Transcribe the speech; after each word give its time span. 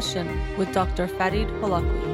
Session 0.00 0.56
with 0.56 0.72
Dr. 0.72 1.06
Farid 1.06 1.46
Holakouee. 1.60 2.08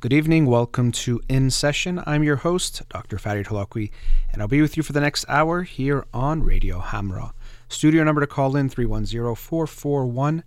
Good 0.00 0.12
evening. 0.12 0.44
Welcome 0.44 0.92
to 0.92 1.22
In 1.30 1.50
Session. 1.50 2.02
I'm 2.04 2.22
your 2.22 2.36
host, 2.36 2.82
Dr. 2.90 3.16
Farid 3.16 3.46
Holakouee, 3.46 3.90
and 4.30 4.42
I'll 4.42 4.48
be 4.48 4.60
with 4.60 4.76
you 4.76 4.82
for 4.82 4.92
the 4.92 5.00
next 5.00 5.24
hour 5.28 5.62
here 5.62 6.04
on 6.12 6.42
Radio 6.42 6.80
Hamrah. 6.80 7.32
Studio 7.70 8.04
number 8.04 8.20
to 8.20 8.26
call 8.26 8.54
in 8.54 8.68
310 8.68 9.34
441 9.34 10.44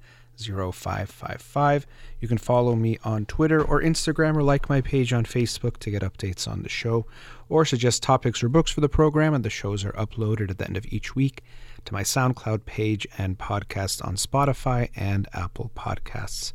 0555. 0.48 1.88
You 2.20 2.28
can 2.28 2.38
follow 2.38 2.76
me 2.76 2.98
on 3.04 3.26
Twitter 3.26 3.64
or 3.64 3.82
Instagram 3.82 4.36
or 4.36 4.44
like 4.44 4.70
my 4.70 4.82
page 4.82 5.14
on 5.14 5.26
Facebook 5.26 5.78
to 5.78 5.92
get 5.92 6.02
updates 6.02 6.48
on 6.48 6.64
the 6.64 6.70
show 6.70 7.06
or 7.48 7.66
suggest 7.66 8.04
topics 8.04 8.44
or 8.44 8.50
books 8.50 8.72
for 8.72 8.82
the 8.82 8.90
program. 8.90 9.34
And 9.34 9.44
the 9.44 9.50
shows 9.50 9.86
are 9.86 9.94
uploaded 9.94 10.50
at 10.50 10.58
the 10.58 10.66
end 10.66 10.78
of 10.78 10.86
each 10.92 11.16
week 11.16 11.44
to 11.86 11.94
my 11.94 12.04
SoundCloud 12.04 12.66
page 12.66 13.08
and 13.18 13.38
podcast 13.38 14.06
on 14.06 14.16
Spotify 14.16 14.90
and 14.96 15.28
Apple 15.34 15.72
Podcasts. 15.76 16.54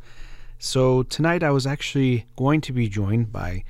So 0.59 1.03
tonight 1.03 1.43
I 1.43 1.51
was 1.51 1.67
actually 1.67 2.27
going 2.37 2.61
to 2.63 2.73
be 2.73 2.89
joined 2.89 3.33
by 3.33 3.65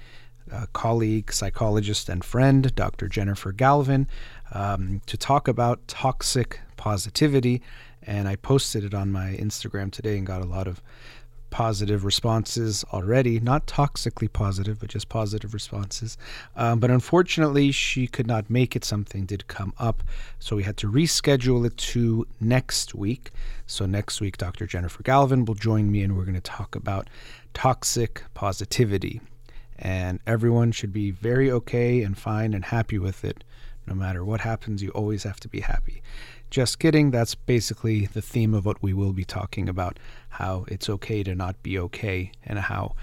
a 0.53 0.67
colleague, 0.69 1.33
psychologist, 1.33 2.09
and 2.09 2.25
friend, 2.25 2.75
Dr. 2.75 3.09
Jennifer 3.09 3.53
Galvin, 3.53 4.07
um, 4.53 5.01
to 5.07 5.17
talk 5.17 5.49
about 5.49 5.87
toxic 5.89 6.61
positivity. 6.77 7.63
And 8.07 8.29
I 8.29 8.37
posted 8.37 8.85
it 8.85 8.95
on 8.95 9.11
my 9.11 9.37
Instagram 9.41 9.91
today 9.91 10.19
and 10.19 10.27
got 10.27 10.43
a 10.43 10.47
lot 10.47 10.67
of 10.67 10.83
positive 11.55 12.05
responses 12.05 12.85
already. 12.93 13.39
Not 13.39 13.69
toxically 13.69 14.31
positive, 14.31 14.81
but 14.81 14.89
just 14.89 15.09
positive 15.09 15.55
responses. 15.55 16.19
Um, 16.57 16.81
but 16.81 16.91
unfortunately, 16.91 17.71
she 17.71 18.09
could 18.09 18.27
not 18.27 18.51
make 18.51 18.75
it. 18.75 18.85
Something 18.85 19.25
did 19.25 19.47
come 19.47 19.73
up. 19.79 20.03
So 20.41 20.57
we 20.57 20.65
had 20.65 20.77
to 20.79 20.91
reschedule 20.91 21.65
it 21.65 21.77
to 21.77 22.27
next 22.41 22.93
week. 22.93 23.31
So 23.67 23.87
next 23.87 24.21
week, 24.21 24.37
Dr. 24.37 24.67
Jennifer 24.67 25.05
Galvin 25.05 25.45
will 25.45 25.55
join 25.55 25.93
me 25.93 26.03
and 26.03 26.17
we're 26.17 26.25
going 26.25 26.35
to 26.35 26.41
talk 26.41 26.75
about 26.75 27.09
toxic 27.53 28.25
positivity. 28.35 29.21
And 29.79 30.19
everyone 30.27 30.73
should 30.73 30.93
be 30.93 31.13
very 31.13 31.53
okay 31.53 32.03
and 32.03 32.19
fine 32.19 32.53
and 32.53 32.65
happy 32.65 32.99
with 32.99 33.25
it. 33.25 33.45
No 33.87 33.95
matter 33.95 34.25
what 34.25 34.41
happens, 34.41 34.83
you 34.83 34.91
always 34.91 35.23
have 35.23 35.39
to 35.39 35.49
be 35.49 35.61
happy. 35.61 36.03
Just 36.55 36.79
kidding. 36.79 37.11
That's 37.11 37.35
basically 37.35 38.07
the 38.07 38.23
theme 38.23 38.55
of 38.55 38.65
what 38.65 38.81
we 38.81 38.93
will 38.93 39.13
be 39.13 39.25
talking 39.25 39.69
about 39.69 39.99
how 40.29 40.67
it's 40.69 40.89
okay 40.89 41.25
to 41.25 41.35
not 41.35 41.61
be 41.65 41.77
okay, 41.81 42.31
and 42.45 42.61
how 42.61 42.95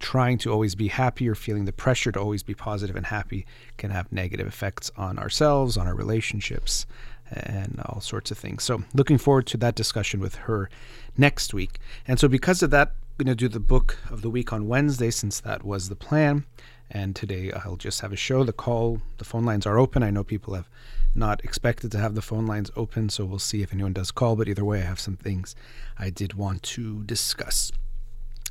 trying 0.00 0.38
to 0.38 0.50
always 0.50 0.74
be 0.74 0.88
happy 0.88 1.28
or 1.28 1.36
feeling 1.36 1.66
the 1.66 1.72
pressure 1.72 2.10
to 2.10 2.18
always 2.18 2.42
be 2.42 2.52
positive 2.52 2.96
and 2.96 3.06
happy 3.06 3.46
can 3.76 3.92
have 3.92 4.10
negative 4.10 4.48
effects 4.48 4.90
on 4.96 5.20
ourselves, 5.20 5.76
on 5.76 5.86
our 5.86 5.94
relationships, 5.94 6.84
and 7.30 7.80
all 7.86 8.00
sorts 8.00 8.32
of 8.32 8.38
things. 8.38 8.64
So, 8.64 8.82
looking 8.92 9.18
forward 9.18 9.46
to 9.46 9.56
that 9.58 9.76
discussion 9.76 10.18
with 10.18 10.34
her 10.34 10.68
next 11.16 11.54
week. 11.54 11.78
And 12.08 12.18
so, 12.18 12.26
because 12.26 12.60
of 12.60 12.70
that, 12.70 12.88
I'm 12.88 13.24
going 13.24 13.36
to 13.36 13.36
do 13.36 13.46
the 13.46 13.60
book 13.60 13.98
of 14.10 14.22
the 14.22 14.30
week 14.30 14.52
on 14.52 14.66
Wednesday 14.66 15.12
since 15.12 15.38
that 15.38 15.62
was 15.62 15.88
the 15.88 15.94
plan. 15.94 16.44
And 16.90 17.14
today 17.14 17.52
I'll 17.52 17.76
just 17.76 18.00
have 18.00 18.12
a 18.12 18.16
show. 18.16 18.42
The 18.42 18.52
call, 18.52 19.00
the 19.18 19.24
phone 19.24 19.44
lines 19.44 19.64
are 19.64 19.78
open. 19.78 20.02
I 20.02 20.10
know 20.10 20.24
people 20.24 20.54
have 20.54 20.68
not 21.16 21.44
expected 21.44 21.90
to 21.92 21.98
have 21.98 22.14
the 22.14 22.22
phone 22.22 22.46
lines 22.46 22.70
open, 22.76 23.08
so 23.08 23.24
we'll 23.24 23.38
see 23.38 23.62
if 23.62 23.72
anyone 23.72 23.92
does 23.92 24.10
call. 24.10 24.36
But 24.36 24.48
either 24.48 24.64
way, 24.64 24.80
I 24.80 24.84
have 24.84 25.00
some 25.00 25.16
things 25.16 25.54
I 25.98 26.10
did 26.10 26.34
want 26.34 26.62
to 26.64 27.02
discuss. 27.04 27.72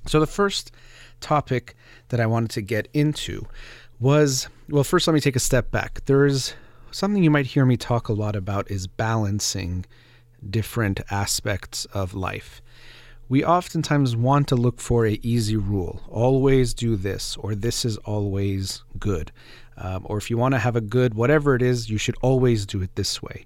So, 0.07 0.19
the 0.19 0.27
first 0.27 0.71
topic 1.19 1.75
that 2.09 2.19
I 2.19 2.25
wanted 2.25 2.51
to 2.51 2.61
get 2.61 2.87
into 2.93 3.47
was 3.99 4.47
well, 4.69 4.83
first, 4.83 5.07
let 5.07 5.13
me 5.13 5.19
take 5.19 5.35
a 5.35 5.39
step 5.39 5.71
back. 5.71 6.01
There's 6.05 6.53
something 6.91 7.23
you 7.23 7.31
might 7.31 7.47
hear 7.47 7.65
me 7.65 7.77
talk 7.77 8.07
a 8.07 8.13
lot 8.13 8.35
about 8.35 8.69
is 8.71 8.87
balancing 8.87 9.85
different 10.47 11.01
aspects 11.11 11.85
of 11.85 12.13
life. 12.13 12.61
We 13.27 13.43
oftentimes 13.43 14.15
want 14.15 14.47
to 14.49 14.55
look 14.55 14.79
for 14.79 15.05
a 15.05 15.19
easy 15.23 15.55
rule. 15.55 16.01
Always 16.09 16.73
do 16.73 16.95
this, 16.95 17.35
or 17.37 17.55
this 17.55 17.83
is 17.83 17.97
always 17.97 18.83
good. 18.99 19.31
Um, 19.77 20.05
or 20.05 20.17
if 20.17 20.29
you 20.29 20.37
want 20.37 20.53
to 20.53 20.59
have 20.59 20.75
a 20.75 20.81
good 20.81 21.13
whatever 21.13 21.55
it 21.55 21.61
is, 21.61 21.89
you 21.89 21.97
should 21.97 22.15
always 22.21 22.65
do 22.65 22.81
it 22.81 22.95
this 22.95 23.21
way. 23.21 23.45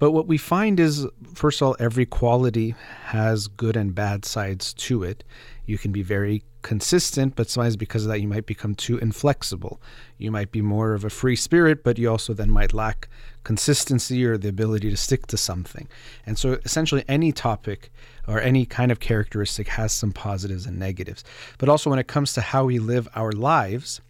But 0.00 0.12
what 0.12 0.26
we 0.26 0.38
find 0.38 0.80
is, 0.80 1.06
first 1.34 1.60
of 1.60 1.68
all, 1.68 1.76
every 1.78 2.06
quality 2.06 2.74
has 3.04 3.48
good 3.48 3.76
and 3.76 3.94
bad 3.94 4.24
sides 4.24 4.72
to 4.74 5.02
it. 5.04 5.22
You 5.66 5.76
can 5.76 5.92
be 5.92 6.02
very 6.02 6.42
consistent, 6.62 7.36
but 7.36 7.50
sometimes 7.50 7.76
because 7.76 8.04
of 8.04 8.08
that, 8.08 8.20
you 8.20 8.26
might 8.26 8.46
become 8.46 8.74
too 8.74 8.96
inflexible. 8.96 9.78
You 10.16 10.30
might 10.30 10.52
be 10.52 10.62
more 10.62 10.94
of 10.94 11.04
a 11.04 11.10
free 11.10 11.36
spirit, 11.36 11.84
but 11.84 11.98
you 11.98 12.10
also 12.10 12.32
then 12.32 12.50
might 12.50 12.72
lack 12.72 13.08
consistency 13.44 14.24
or 14.24 14.38
the 14.38 14.48
ability 14.48 14.88
to 14.88 14.96
stick 14.96 15.26
to 15.28 15.36
something. 15.36 15.86
And 16.24 16.38
so, 16.38 16.58
essentially, 16.64 17.04
any 17.06 17.30
topic 17.30 17.92
or 18.26 18.40
any 18.40 18.64
kind 18.64 18.90
of 18.90 19.00
characteristic 19.00 19.68
has 19.68 19.92
some 19.92 20.12
positives 20.12 20.64
and 20.64 20.78
negatives. 20.78 21.24
But 21.58 21.68
also, 21.68 21.90
when 21.90 21.98
it 21.98 22.08
comes 22.08 22.32
to 22.34 22.40
how 22.40 22.64
we 22.64 22.78
live 22.78 23.06
our 23.14 23.32
lives, 23.32 24.00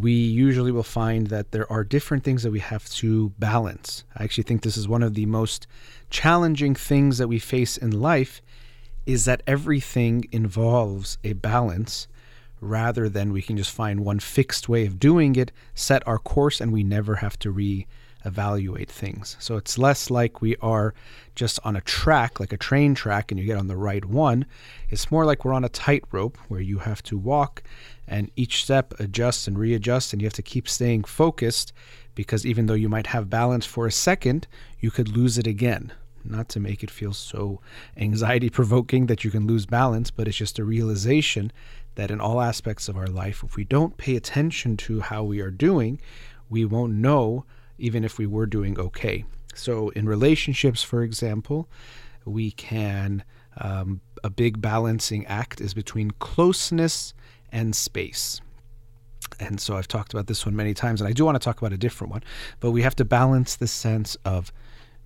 we 0.00 0.12
usually 0.12 0.72
will 0.72 0.82
find 0.82 1.28
that 1.28 1.52
there 1.52 1.70
are 1.70 1.84
different 1.84 2.22
things 2.24 2.42
that 2.42 2.50
we 2.50 2.58
have 2.60 2.88
to 2.90 3.30
balance. 3.38 4.04
I 4.16 4.24
actually 4.24 4.44
think 4.44 4.62
this 4.62 4.76
is 4.76 4.88
one 4.88 5.02
of 5.02 5.14
the 5.14 5.26
most 5.26 5.66
challenging 6.10 6.74
things 6.74 7.18
that 7.18 7.28
we 7.28 7.38
face 7.38 7.76
in 7.76 7.90
life 7.90 8.42
is 9.06 9.24
that 9.24 9.42
everything 9.46 10.26
involves 10.32 11.18
a 11.24 11.32
balance 11.32 12.08
rather 12.60 13.08
than 13.08 13.32
we 13.32 13.42
can 13.42 13.56
just 13.56 13.70
find 13.70 14.00
one 14.00 14.18
fixed 14.18 14.68
way 14.68 14.86
of 14.86 14.98
doing 14.98 15.36
it, 15.36 15.52
set 15.74 16.06
our 16.06 16.18
course 16.18 16.60
and 16.60 16.72
we 16.72 16.82
never 16.82 17.16
have 17.16 17.38
to 17.38 17.50
re 17.50 17.86
evaluate 18.26 18.90
things. 18.90 19.36
So 19.38 19.56
it's 19.56 19.78
less 19.78 20.10
like 20.10 20.42
we 20.42 20.56
are 20.56 20.92
just 21.34 21.60
on 21.64 21.76
a 21.76 21.80
track, 21.80 22.40
like 22.40 22.52
a 22.52 22.56
train 22.56 22.94
track, 22.94 23.30
and 23.30 23.40
you 23.40 23.46
get 23.46 23.56
on 23.56 23.68
the 23.68 23.76
right 23.76 24.04
one. 24.04 24.44
It's 24.90 25.10
more 25.10 25.24
like 25.24 25.44
we're 25.44 25.52
on 25.52 25.64
a 25.64 25.70
tightrope 25.70 26.36
where 26.48 26.60
you 26.60 26.78
have 26.78 27.02
to 27.04 27.16
walk 27.16 27.62
and 28.08 28.30
each 28.36 28.64
step 28.64 28.94
adjust 28.98 29.48
and 29.48 29.58
readjust, 29.58 30.12
and 30.12 30.20
you 30.20 30.26
have 30.26 30.32
to 30.34 30.42
keep 30.42 30.68
staying 30.68 31.04
focused 31.04 31.72
because 32.14 32.44
even 32.44 32.66
though 32.66 32.74
you 32.74 32.88
might 32.88 33.08
have 33.08 33.30
balance 33.30 33.64
for 33.64 33.86
a 33.86 33.92
second, 33.92 34.46
you 34.80 34.90
could 34.90 35.08
lose 35.08 35.38
it 35.38 35.46
again. 35.46 35.92
Not 36.24 36.48
to 36.50 36.60
make 36.60 36.82
it 36.82 36.90
feel 36.90 37.12
so 37.12 37.60
anxiety 37.96 38.50
provoking 38.50 39.06
that 39.06 39.22
you 39.22 39.30
can 39.30 39.46
lose 39.46 39.66
balance, 39.66 40.10
but 40.10 40.26
it's 40.26 40.36
just 40.36 40.58
a 40.58 40.64
realization 40.64 41.52
that 41.94 42.10
in 42.10 42.20
all 42.20 42.40
aspects 42.40 42.88
of 42.88 42.96
our 42.96 43.06
life, 43.06 43.42
if 43.44 43.56
we 43.56 43.64
don't 43.64 43.96
pay 43.96 44.16
attention 44.16 44.76
to 44.78 45.00
how 45.00 45.22
we 45.22 45.40
are 45.40 45.50
doing, 45.50 46.00
we 46.48 46.64
won't 46.64 46.94
know 46.94 47.44
even 47.78 48.04
if 48.04 48.18
we 48.18 48.26
were 48.26 48.46
doing 48.46 48.78
okay. 48.78 49.24
So, 49.54 49.88
in 49.90 50.06
relationships, 50.06 50.82
for 50.82 51.02
example, 51.02 51.68
we 52.24 52.50
can, 52.50 53.24
um, 53.58 54.00
a 54.22 54.30
big 54.30 54.60
balancing 54.60 55.26
act 55.26 55.60
is 55.60 55.72
between 55.72 56.10
closeness 56.12 57.14
and 57.50 57.74
space. 57.74 58.40
And 59.40 59.60
so 59.60 59.76
I've 59.76 59.88
talked 59.88 60.12
about 60.12 60.26
this 60.26 60.44
one 60.46 60.56
many 60.56 60.74
times, 60.74 61.00
and 61.00 61.08
I 61.08 61.12
do 61.12 61.24
want 61.24 61.36
to 61.36 61.44
talk 61.44 61.58
about 61.58 61.72
a 61.72 61.78
different 61.78 62.12
one, 62.12 62.22
but 62.60 62.70
we 62.70 62.82
have 62.82 62.96
to 62.96 63.04
balance 63.04 63.56
the 63.56 63.66
sense 63.66 64.16
of 64.24 64.52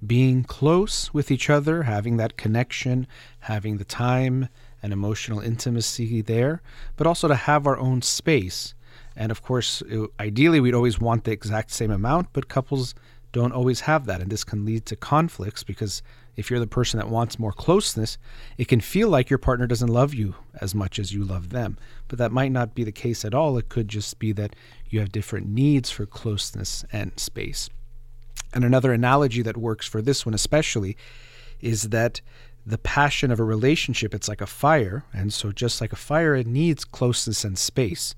being 0.07 0.45
close 0.45 1.13
with 1.13 1.31
each 1.31 1.51
other, 1.51 1.83
having 1.85 2.17
that 2.17 2.37
connection, 2.37 3.07
having 3.41 3.77
the 3.77 3.85
time 3.85 4.49
and 4.83 4.93
emotional 4.93 5.41
intimacy 5.41 6.23
there, 6.23 6.63
but 6.97 7.07
also 7.07 7.29
to 7.29 7.35
have 7.35 7.67
our 7.67 7.79
own 7.79 8.03
space 8.03 8.75
and 9.16 9.31
of 9.31 9.43
course, 9.43 9.82
it, 9.88 10.10
ideally, 10.19 10.60
we'd 10.60 10.75
always 10.75 11.00
want 11.00 11.25
the 11.25 11.32
exact 11.32 11.71
same 11.71 11.91
amount, 11.91 12.28
but 12.32 12.48
couples 12.48 12.95
don't 13.33 13.53
always 13.53 13.80
have 13.80 14.07
that. 14.07 14.21
And 14.21 14.30
this 14.30 14.45
can 14.45 14.65
lead 14.65 14.86
to 14.86 14.97
conflicts 14.97 15.62
because 15.62 16.03
if 16.36 16.51
you're 16.51 16.60
the 16.60 16.66
person 16.66 16.98
that 16.98 17.09
wants 17.09 17.39
more 17.39 17.53
closeness, 17.53 18.18
it 18.57 18.68
can 18.68 18.80
feel 18.80 19.09
like 19.09 19.30
your 19.30 19.39
partner 19.39 19.66
doesn't 19.66 19.89
love 19.89 20.15
you 20.15 20.34
as 20.60 20.74
much 20.74 20.98
as 20.98 21.12
you 21.12 21.24
love 21.24 21.51
them. 21.51 21.77
But 22.09 22.18
that 22.18 22.33
might 22.33 22.53
not 22.53 22.74
be 22.74 22.84
the 22.84 22.92
case 22.92 23.24
at 23.24 23.34
all. 23.34 23.59
It 23.59 23.68
could 23.68 23.89
just 23.89 24.18
be 24.18 24.33
that 24.33 24.57
you 24.89 25.01
have 25.01 25.13
different 25.13 25.48
needs 25.48 25.91
for 25.91 26.06
closeness 26.06 26.84
and 26.92 27.18
space. 27.18 27.68
And 28.53 28.65
another 28.65 28.92
analogy 28.92 29.42
that 29.42 29.56
works 29.56 29.86
for 29.86 30.03
this 30.03 30.27
one, 30.27 30.34
especially, 30.34 30.97
is 31.60 31.91
that 31.91 32.21
the 32.66 32.78
passion 32.78 33.30
of 33.30 33.39
a 33.39 33.45
relationship, 33.45 34.15
it's 34.15 34.28
like 34.28 34.41
a 34.41 34.47
fire. 34.47 35.04
And 35.13 35.33
so, 35.33 35.53
just 35.53 35.80
like 35.80 35.92
a 35.92 35.97
fire, 35.97 36.34
it 36.34 36.47
needs 36.47 36.84
closeness 36.84 37.45
and 37.45 37.59
space 37.59 38.15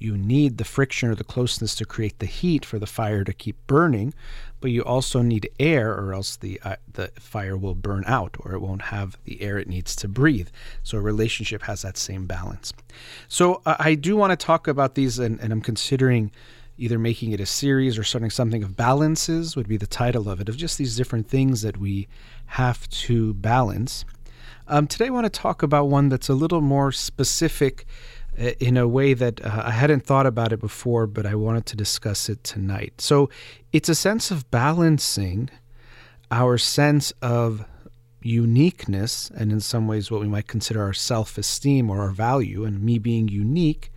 you 0.00 0.16
need 0.16 0.58
the 0.58 0.64
friction 0.64 1.10
or 1.10 1.14
the 1.14 1.24
closeness 1.24 1.74
to 1.76 1.84
create 1.84 2.18
the 2.18 2.26
heat 2.26 2.64
for 2.64 2.78
the 2.78 2.86
fire 2.86 3.22
to 3.22 3.32
keep 3.32 3.56
burning, 3.66 4.14
but 4.60 4.70
you 4.70 4.82
also 4.82 5.20
need 5.22 5.48
air, 5.60 5.92
or 5.92 6.14
else 6.14 6.36
the 6.36 6.60
uh, 6.64 6.76
the 6.92 7.08
fire 7.20 7.56
will 7.56 7.74
burn 7.74 8.04
out, 8.06 8.36
or 8.40 8.54
it 8.54 8.60
won't 8.60 8.82
have 8.82 9.16
the 9.24 9.40
air 9.42 9.58
it 9.58 9.68
needs 9.68 9.94
to 9.96 10.08
breathe. 10.08 10.48
So 10.82 10.98
a 10.98 11.00
relationship 11.00 11.62
has 11.62 11.82
that 11.82 11.96
same 11.98 12.26
balance. 12.26 12.72
So 13.28 13.62
uh, 13.66 13.76
I 13.78 13.94
do 13.94 14.16
want 14.16 14.32
to 14.32 14.36
talk 14.36 14.66
about 14.66 14.94
these, 14.94 15.18
and, 15.18 15.38
and 15.40 15.52
I'm 15.52 15.60
considering 15.60 16.32
either 16.78 16.98
making 16.98 17.32
it 17.32 17.40
a 17.40 17.46
series 17.46 17.98
or 17.98 18.04
starting 18.04 18.30
something 18.30 18.62
of 18.64 18.74
balances 18.74 19.54
would 19.54 19.68
be 19.68 19.76
the 19.76 19.86
title 19.86 20.30
of 20.30 20.40
it, 20.40 20.48
of 20.48 20.56
just 20.56 20.78
these 20.78 20.96
different 20.96 21.28
things 21.28 21.60
that 21.60 21.76
we 21.76 22.08
have 22.46 22.88
to 22.88 23.34
balance. 23.34 24.06
Um, 24.66 24.86
today, 24.86 25.06
I 25.06 25.10
want 25.10 25.24
to 25.24 25.30
talk 25.30 25.62
about 25.62 25.88
one 25.88 26.08
that's 26.08 26.28
a 26.28 26.34
little 26.34 26.60
more 26.60 26.90
specific 26.92 27.86
in 28.40 28.76
a 28.76 28.88
way 28.88 29.12
that 29.12 29.44
uh, 29.44 29.62
I 29.66 29.70
hadn't 29.70 30.04
thought 30.04 30.26
about 30.26 30.52
it 30.52 30.60
before, 30.60 31.06
but 31.06 31.26
I 31.26 31.34
wanted 31.34 31.66
to 31.66 31.76
discuss 31.76 32.28
it 32.28 32.42
tonight. 32.42 33.00
So 33.00 33.28
it's 33.72 33.88
a 33.88 33.94
sense 33.94 34.30
of 34.30 34.50
balancing 34.50 35.50
our 36.30 36.56
sense 36.56 37.12
of 37.20 37.66
uniqueness, 38.22 39.30
and 39.34 39.52
in 39.52 39.60
some 39.60 39.86
ways, 39.86 40.10
what 40.10 40.20
we 40.20 40.28
might 40.28 40.46
consider 40.46 40.82
our 40.82 40.92
self 40.92 41.36
esteem 41.36 41.90
or 41.90 42.00
our 42.00 42.10
value, 42.10 42.64
and 42.64 42.82
me 42.82 42.98
being 42.98 43.28
unique, 43.28 43.92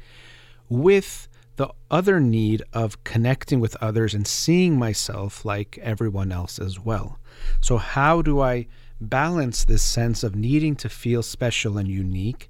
with 0.68 1.28
the 1.56 1.70
other 1.92 2.20
need 2.20 2.64
of 2.74 3.04
connecting 3.04 3.60
with 3.60 3.76
others 3.82 4.14
and 4.14 4.28
seeing 4.28 4.78
myself 4.78 5.46
like 5.46 5.78
everyone 5.82 6.32
else 6.32 6.58
as 6.58 6.80
well. 6.80 7.20
So, 7.62 7.78
how 7.78 8.22
do 8.22 8.42
I 8.42 8.68
balance 9.00 9.66
this 9.66 9.84
sense 9.84 10.24
of 10.24 10.36
needing 10.36 10.76
to 10.78 10.90
feel 10.90 11.22
special 11.22 11.78
and 11.78 11.88
unique, 11.88 12.50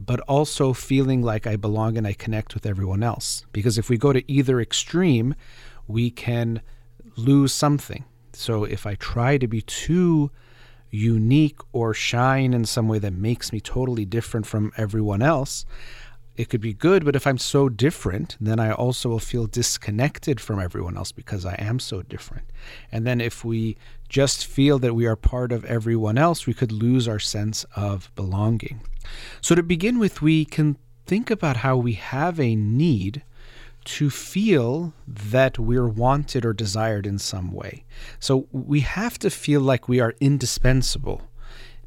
but 0.00 0.20
also 0.20 0.72
feeling 0.72 1.22
like 1.22 1.46
I 1.46 1.56
belong 1.56 1.96
and 1.96 2.06
I 2.06 2.12
connect 2.12 2.54
with 2.54 2.66
everyone 2.66 3.02
else? 3.02 3.44
Because 3.52 3.78
if 3.78 3.88
we 3.88 3.96
go 3.96 4.12
to 4.12 4.30
either 4.30 4.60
extreme, 4.60 5.34
we 5.86 6.10
can 6.10 6.60
lose 7.16 7.52
something. 7.52 8.04
So, 8.32 8.64
if 8.64 8.86
I 8.86 8.96
try 8.96 9.38
to 9.38 9.46
be 9.46 9.62
too 9.62 10.30
unique 10.90 11.58
or 11.72 11.94
shine 11.94 12.54
in 12.54 12.64
some 12.64 12.88
way 12.88 12.98
that 12.98 13.12
makes 13.12 13.52
me 13.52 13.60
totally 13.60 14.04
different 14.04 14.46
from 14.46 14.72
everyone 14.76 15.22
else, 15.22 15.64
it 16.36 16.48
could 16.48 16.60
be 16.60 16.74
good, 16.74 17.04
but 17.04 17.14
if 17.14 17.26
I'm 17.26 17.38
so 17.38 17.68
different, 17.68 18.36
then 18.40 18.58
I 18.58 18.72
also 18.72 19.08
will 19.08 19.20
feel 19.20 19.46
disconnected 19.46 20.40
from 20.40 20.58
everyone 20.58 20.96
else 20.96 21.12
because 21.12 21.46
I 21.46 21.54
am 21.54 21.78
so 21.78 22.02
different. 22.02 22.50
And 22.90 23.06
then 23.06 23.20
if 23.20 23.44
we 23.44 23.76
just 24.14 24.46
feel 24.46 24.78
that 24.78 24.94
we 24.94 25.06
are 25.06 25.16
part 25.16 25.50
of 25.50 25.64
everyone 25.64 26.16
else, 26.16 26.46
we 26.46 26.54
could 26.54 26.70
lose 26.70 27.08
our 27.08 27.18
sense 27.18 27.66
of 27.74 28.12
belonging. 28.14 28.80
So, 29.40 29.56
to 29.56 29.62
begin 29.64 29.98
with, 29.98 30.22
we 30.22 30.44
can 30.44 30.76
think 31.04 31.32
about 31.32 31.56
how 31.56 31.76
we 31.76 31.94
have 31.94 32.38
a 32.38 32.54
need 32.54 33.24
to 33.96 34.10
feel 34.10 34.92
that 35.04 35.58
we're 35.58 35.88
wanted 35.88 36.44
or 36.44 36.52
desired 36.52 37.08
in 37.08 37.18
some 37.18 37.50
way. 37.50 37.82
So, 38.20 38.46
we 38.52 38.82
have 38.82 39.18
to 39.18 39.30
feel 39.30 39.60
like 39.60 39.88
we 39.88 39.98
are 39.98 40.14
indispensable 40.20 41.22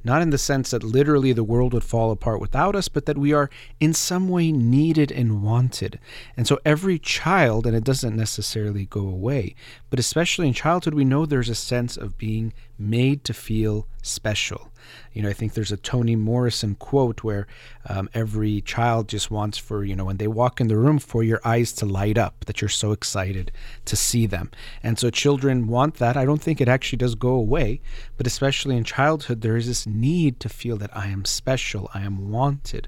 not 0.03 0.21
in 0.21 0.29
the 0.29 0.37
sense 0.37 0.71
that 0.71 0.83
literally 0.83 1.33
the 1.33 1.43
world 1.43 1.73
would 1.73 1.83
fall 1.83 2.11
apart 2.11 2.41
without 2.41 2.75
us, 2.75 2.87
but 2.87 3.05
that 3.05 3.17
we 3.17 3.33
are 3.33 3.49
in 3.79 3.93
some 3.93 4.29
way 4.29 4.51
needed 4.51 5.11
and 5.11 5.43
wanted. 5.43 5.99
And 6.35 6.47
so 6.47 6.59
every 6.65 6.99
child, 6.99 7.65
and 7.65 7.75
it 7.75 7.83
doesn't 7.83 8.15
necessarily 8.15 8.85
go 8.85 9.01
away, 9.01 9.55
but 9.89 9.99
especially 9.99 10.47
in 10.47 10.53
childhood, 10.53 10.93
we 10.93 11.05
know 11.05 11.25
there's 11.25 11.49
a 11.49 11.55
sense 11.55 11.97
of 11.97 12.17
being 12.17 12.53
made 12.77 13.23
to 13.25 13.33
feel 13.33 13.87
special. 14.01 14.71
You 15.13 15.23
know, 15.23 15.29
I 15.29 15.33
think 15.33 15.53
there's 15.53 15.71
a 15.71 15.77
Toni 15.77 16.15
Morrison 16.15 16.75
quote 16.75 17.23
where 17.23 17.47
um, 17.87 18.09
every 18.13 18.61
child 18.61 19.07
just 19.07 19.31
wants 19.31 19.57
for, 19.57 19.83
you 19.83 19.95
know, 19.95 20.05
when 20.05 20.17
they 20.17 20.27
walk 20.27 20.61
in 20.61 20.67
the 20.67 20.77
room, 20.77 20.99
for 20.99 21.23
your 21.23 21.41
eyes 21.43 21.73
to 21.73 21.85
light 21.85 22.17
up, 22.17 22.45
that 22.45 22.61
you're 22.61 22.69
so 22.69 22.91
excited 22.91 23.51
to 23.85 23.95
see 23.95 24.25
them. 24.25 24.51
And 24.83 24.99
so 24.99 25.09
children 25.09 25.67
want 25.67 25.95
that. 25.95 26.17
I 26.17 26.25
don't 26.25 26.41
think 26.41 26.61
it 26.61 26.67
actually 26.67 26.97
does 26.97 27.15
go 27.15 27.29
away, 27.29 27.81
but 28.17 28.27
especially 28.27 28.77
in 28.77 28.83
childhood, 28.83 29.41
there 29.41 29.57
is 29.57 29.67
this 29.67 29.87
need 29.87 30.39
to 30.41 30.49
feel 30.49 30.77
that 30.77 30.95
I 30.95 31.07
am 31.07 31.25
special, 31.25 31.89
I 31.93 32.01
am 32.01 32.29
wanted, 32.31 32.87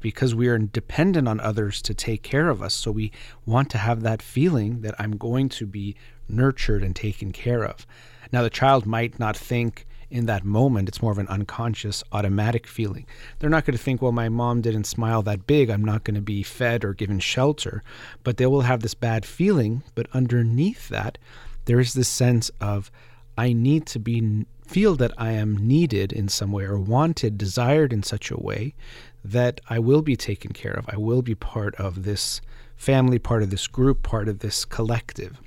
because 0.00 0.34
we 0.34 0.48
are 0.48 0.58
dependent 0.58 1.28
on 1.28 1.40
others 1.40 1.82
to 1.82 1.94
take 1.94 2.22
care 2.22 2.48
of 2.48 2.62
us. 2.62 2.74
So 2.74 2.90
we 2.90 3.12
want 3.44 3.70
to 3.70 3.78
have 3.78 4.02
that 4.02 4.22
feeling 4.22 4.80
that 4.80 4.94
I'm 4.98 5.16
going 5.16 5.48
to 5.50 5.66
be 5.66 5.94
nurtured 6.28 6.82
and 6.82 6.96
taken 6.96 7.32
care 7.32 7.64
of. 7.64 7.86
Now, 8.32 8.42
the 8.42 8.50
child 8.50 8.86
might 8.86 9.18
not 9.18 9.36
think 9.36 9.86
in 10.10 10.26
that 10.26 10.44
moment, 10.44 10.88
it's 10.88 11.02
more 11.02 11.12
of 11.12 11.18
an 11.18 11.28
unconscious, 11.28 12.02
automatic 12.12 12.66
feeling. 12.66 13.06
They're 13.38 13.50
not 13.50 13.64
going 13.64 13.76
to 13.76 13.82
think, 13.82 14.02
well, 14.02 14.12
my 14.12 14.28
mom 14.28 14.60
didn't 14.60 14.84
smile 14.84 15.22
that 15.22 15.46
big. 15.46 15.70
I'm 15.70 15.84
not 15.84 16.04
going 16.04 16.16
to 16.16 16.20
be 16.20 16.42
fed 16.42 16.84
or 16.84 16.94
given 16.94 17.20
shelter. 17.20 17.82
But 18.24 18.36
they 18.36 18.46
will 18.46 18.62
have 18.62 18.80
this 18.80 18.94
bad 18.94 19.24
feeling. 19.24 19.82
But 19.94 20.08
underneath 20.12 20.88
that, 20.88 21.18
there 21.66 21.80
is 21.80 21.94
this 21.94 22.08
sense 22.08 22.50
of, 22.60 22.90
I 23.38 23.52
need 23.52 23.86
to 23.86 23.98
be 23.98 24.46
feel 24.66 24.94
that 24.94 25.12
I 25.18 25.32
am 25.32 25.66
needed 25.66 26.12
in 26.12 26.28
some 26.28 26.52
way 26.52 26.62
or 26.62 26.78
wanted, 26.78 27.36
desired 27.36 27.92
in 27.92 28.04
such 28.04 28.30
a 28.30 28.38
way 28.38 28.72
that 29.24 29.60
I 29.68 29.80
will 29.80 30.00
be 30.00 30.14
taken 30.14 30.52
care 30.52 30.72
of. 30.72 30.88
I 30.88 30.96
will 30.96 31.22
be 31.22 31.34
part 31.34 31.74
of 31.74 32.04
this 32.04 32.40
family, 32.76 33.18
part 33.18 33.42
of 33.42 33.50
this 33.50 33.66
group, 33.66 34.04
part 34.04 34.28
of 34.28 34.38
this 34.38 34.64
collective. 34.64 35.40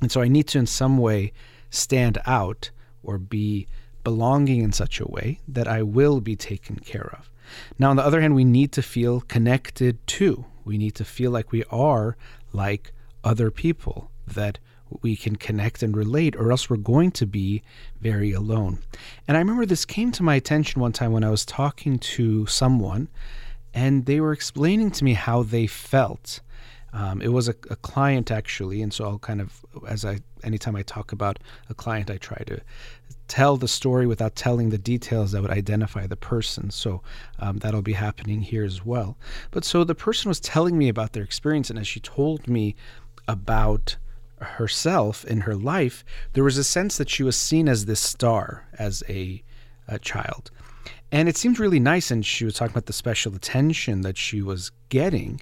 And 0.00 0.12
so 0.12 0.20
I 0.20 0.28
need 0.28 0.46
to, 0.48 0.58
in 0.58 0.66
some 0.66 0.98
way, 0.98 1.32
stand 1.70 2.18
out 2.26 2.70
or 3.02 3.18
be 3.18 3.66
belonging 4.04 4.60
in 4.62 4.72
such 4.72 5.00
a 5.00 5.08
way 5.08 5.40
that 5.48 5.66
I 5.66 5.82
will 5.82 6.20
be 6.20 6.36
taken 6.36 6.76
care 6.76 7.10
of. 7.18 7.30
Now, 7.78 7.90
on 7.90 7.96
the 7.96 8.04
other 8.04 8.20
hand, 8.20 8.34
we 8.34 8.44
need 8.44 8.72
to 8.72 8.82
feel 8.82 9.20
connected 9.22 10.04
too. 10.06 10.44
We 10.64 10.78
need 10.78 10.94
to 10.96 11.04
feel 11.04 11.30
like 11.30 11.52
we 11.52 11.64
are 11.70 12.16
like 12.52 12.92
other 13.22 13.50
people, 13.50 14.10
that 14.26 14.58
we 15.02 15.16
can 15.16 15.36
connect 15.36 15.82
and 15.82 15.96
relate, 15.96 16.36
or 16.36 16.50
else 16.50 16.70
we're 16.70 16.76
going 16.76 17.10
to 17.12 17.26
be 17.26 17.62
very 18.00 18.32
alone. 18.32 18.78
And 19.26 19.36
I 19.36 19.40
remember 19.40 19.66
this 19.66 19.84
came 19.84 20.12
to 20.12 20.22
my 20.22 20.36
attention 20.36 20.80
one 20.80 20.92
time 20.92 21.12
when 21.12 21.24
I 21.24 21.30
was 21.30 21.44
talking 21.44 21.98
to 21.98 22.46
someone, 22.46 23.08
and 23.72 24.06
they 24.06 24.20
were 24.20 24.32
explaining 24.32 24.90
to 24.92 25.04
me 25.04 25.14
how 25.14 25.42
they 25.42 25.66
felt. 25.66 26.40
Um, 26.94 27.20
it 27.20 27.32
was 27.32 27.48
a, 27.48 27.56
a, 27.70 27.76
client 27.76 28.30
actually, 28.30 28.80
and 28.80 28.92
so 28.92 29.04
I'll 29.04 29.18
kind 29.18 29.40
of, 29.40 29.66
as 29.88 30.04
I, 30.04 30.20
anytime 30.44 30.76
I 30.76 30.82
talk 30.82 31.10
about 31.10 31.40
a 31.68 31.74
client, 31.74 32.08
I 32.08 32.18
try 32.18 32.40
to 32.46 32.60
tell 33.26 33.56
the 33.56 33.66
story 33.66 34.06
without 34.06 34.36
telling 34.36 34.70
the 34.70 34.78
details 34.78 35.32
that 35.32 35.42
would 35.42 35.50
identify 35.50 36.06
the 36.06 36.16
person. 36.16 36.70
So 36.70 37.02
um, 37.40 37.58
that'll 37.58 37.82
be 37.82 37.94
happening 37.94 38.42
here 38.42 38.64
as 38.64 38.84
well. 38.84 39.18
But 39.50 39.64
so 39.64 39.82
the 39.82 39.96
person 39.96 40.28
was 40.28 40.38
telling 40.38 40.78
me 40.78 40.88
about 40.88 41.14
their 41.14 41.24
experience, 41.24 41.68
and 41.68 41.80
as 41.80 41.88
she 41.88 41.98
told 41.98 42.46
me 42.46 42.76
about 43.26 43.96
herself 44.40 45.24
in 45.24 45.40
her 45.40 45.56
life, 45.56 46.04
there 46.34 46.44
was 46.44 46.58
a 46.58 46.64
sense 46.64 46.96
that 46.98 47.10
she 47.10 47.24
was 47.24 47.36
seen 47.36 47.68
as 47.68 47.86
this 47.86 48.00
star 48.00 48.68
as 48.78 49.02
a, 49.08 49.42
a 49.88 49.98
child. 49.98 50.52
And 51.10 51.28
it 51.28 51.36
seemed 51.36 51.60
really 51.60 51.80
nice. 51.80 52.10
And 52.10 52.26
she 52.26 52.44
was 52.44 52.54
talking 52.54 52.72
about 52.72 52.86
the 52.86 52.92
special 52.92 53.34
attention 53.34 54.00
that 54.02 54.18
she 54.18 54.42
was 54.42 54.72
getting 54.88 55.40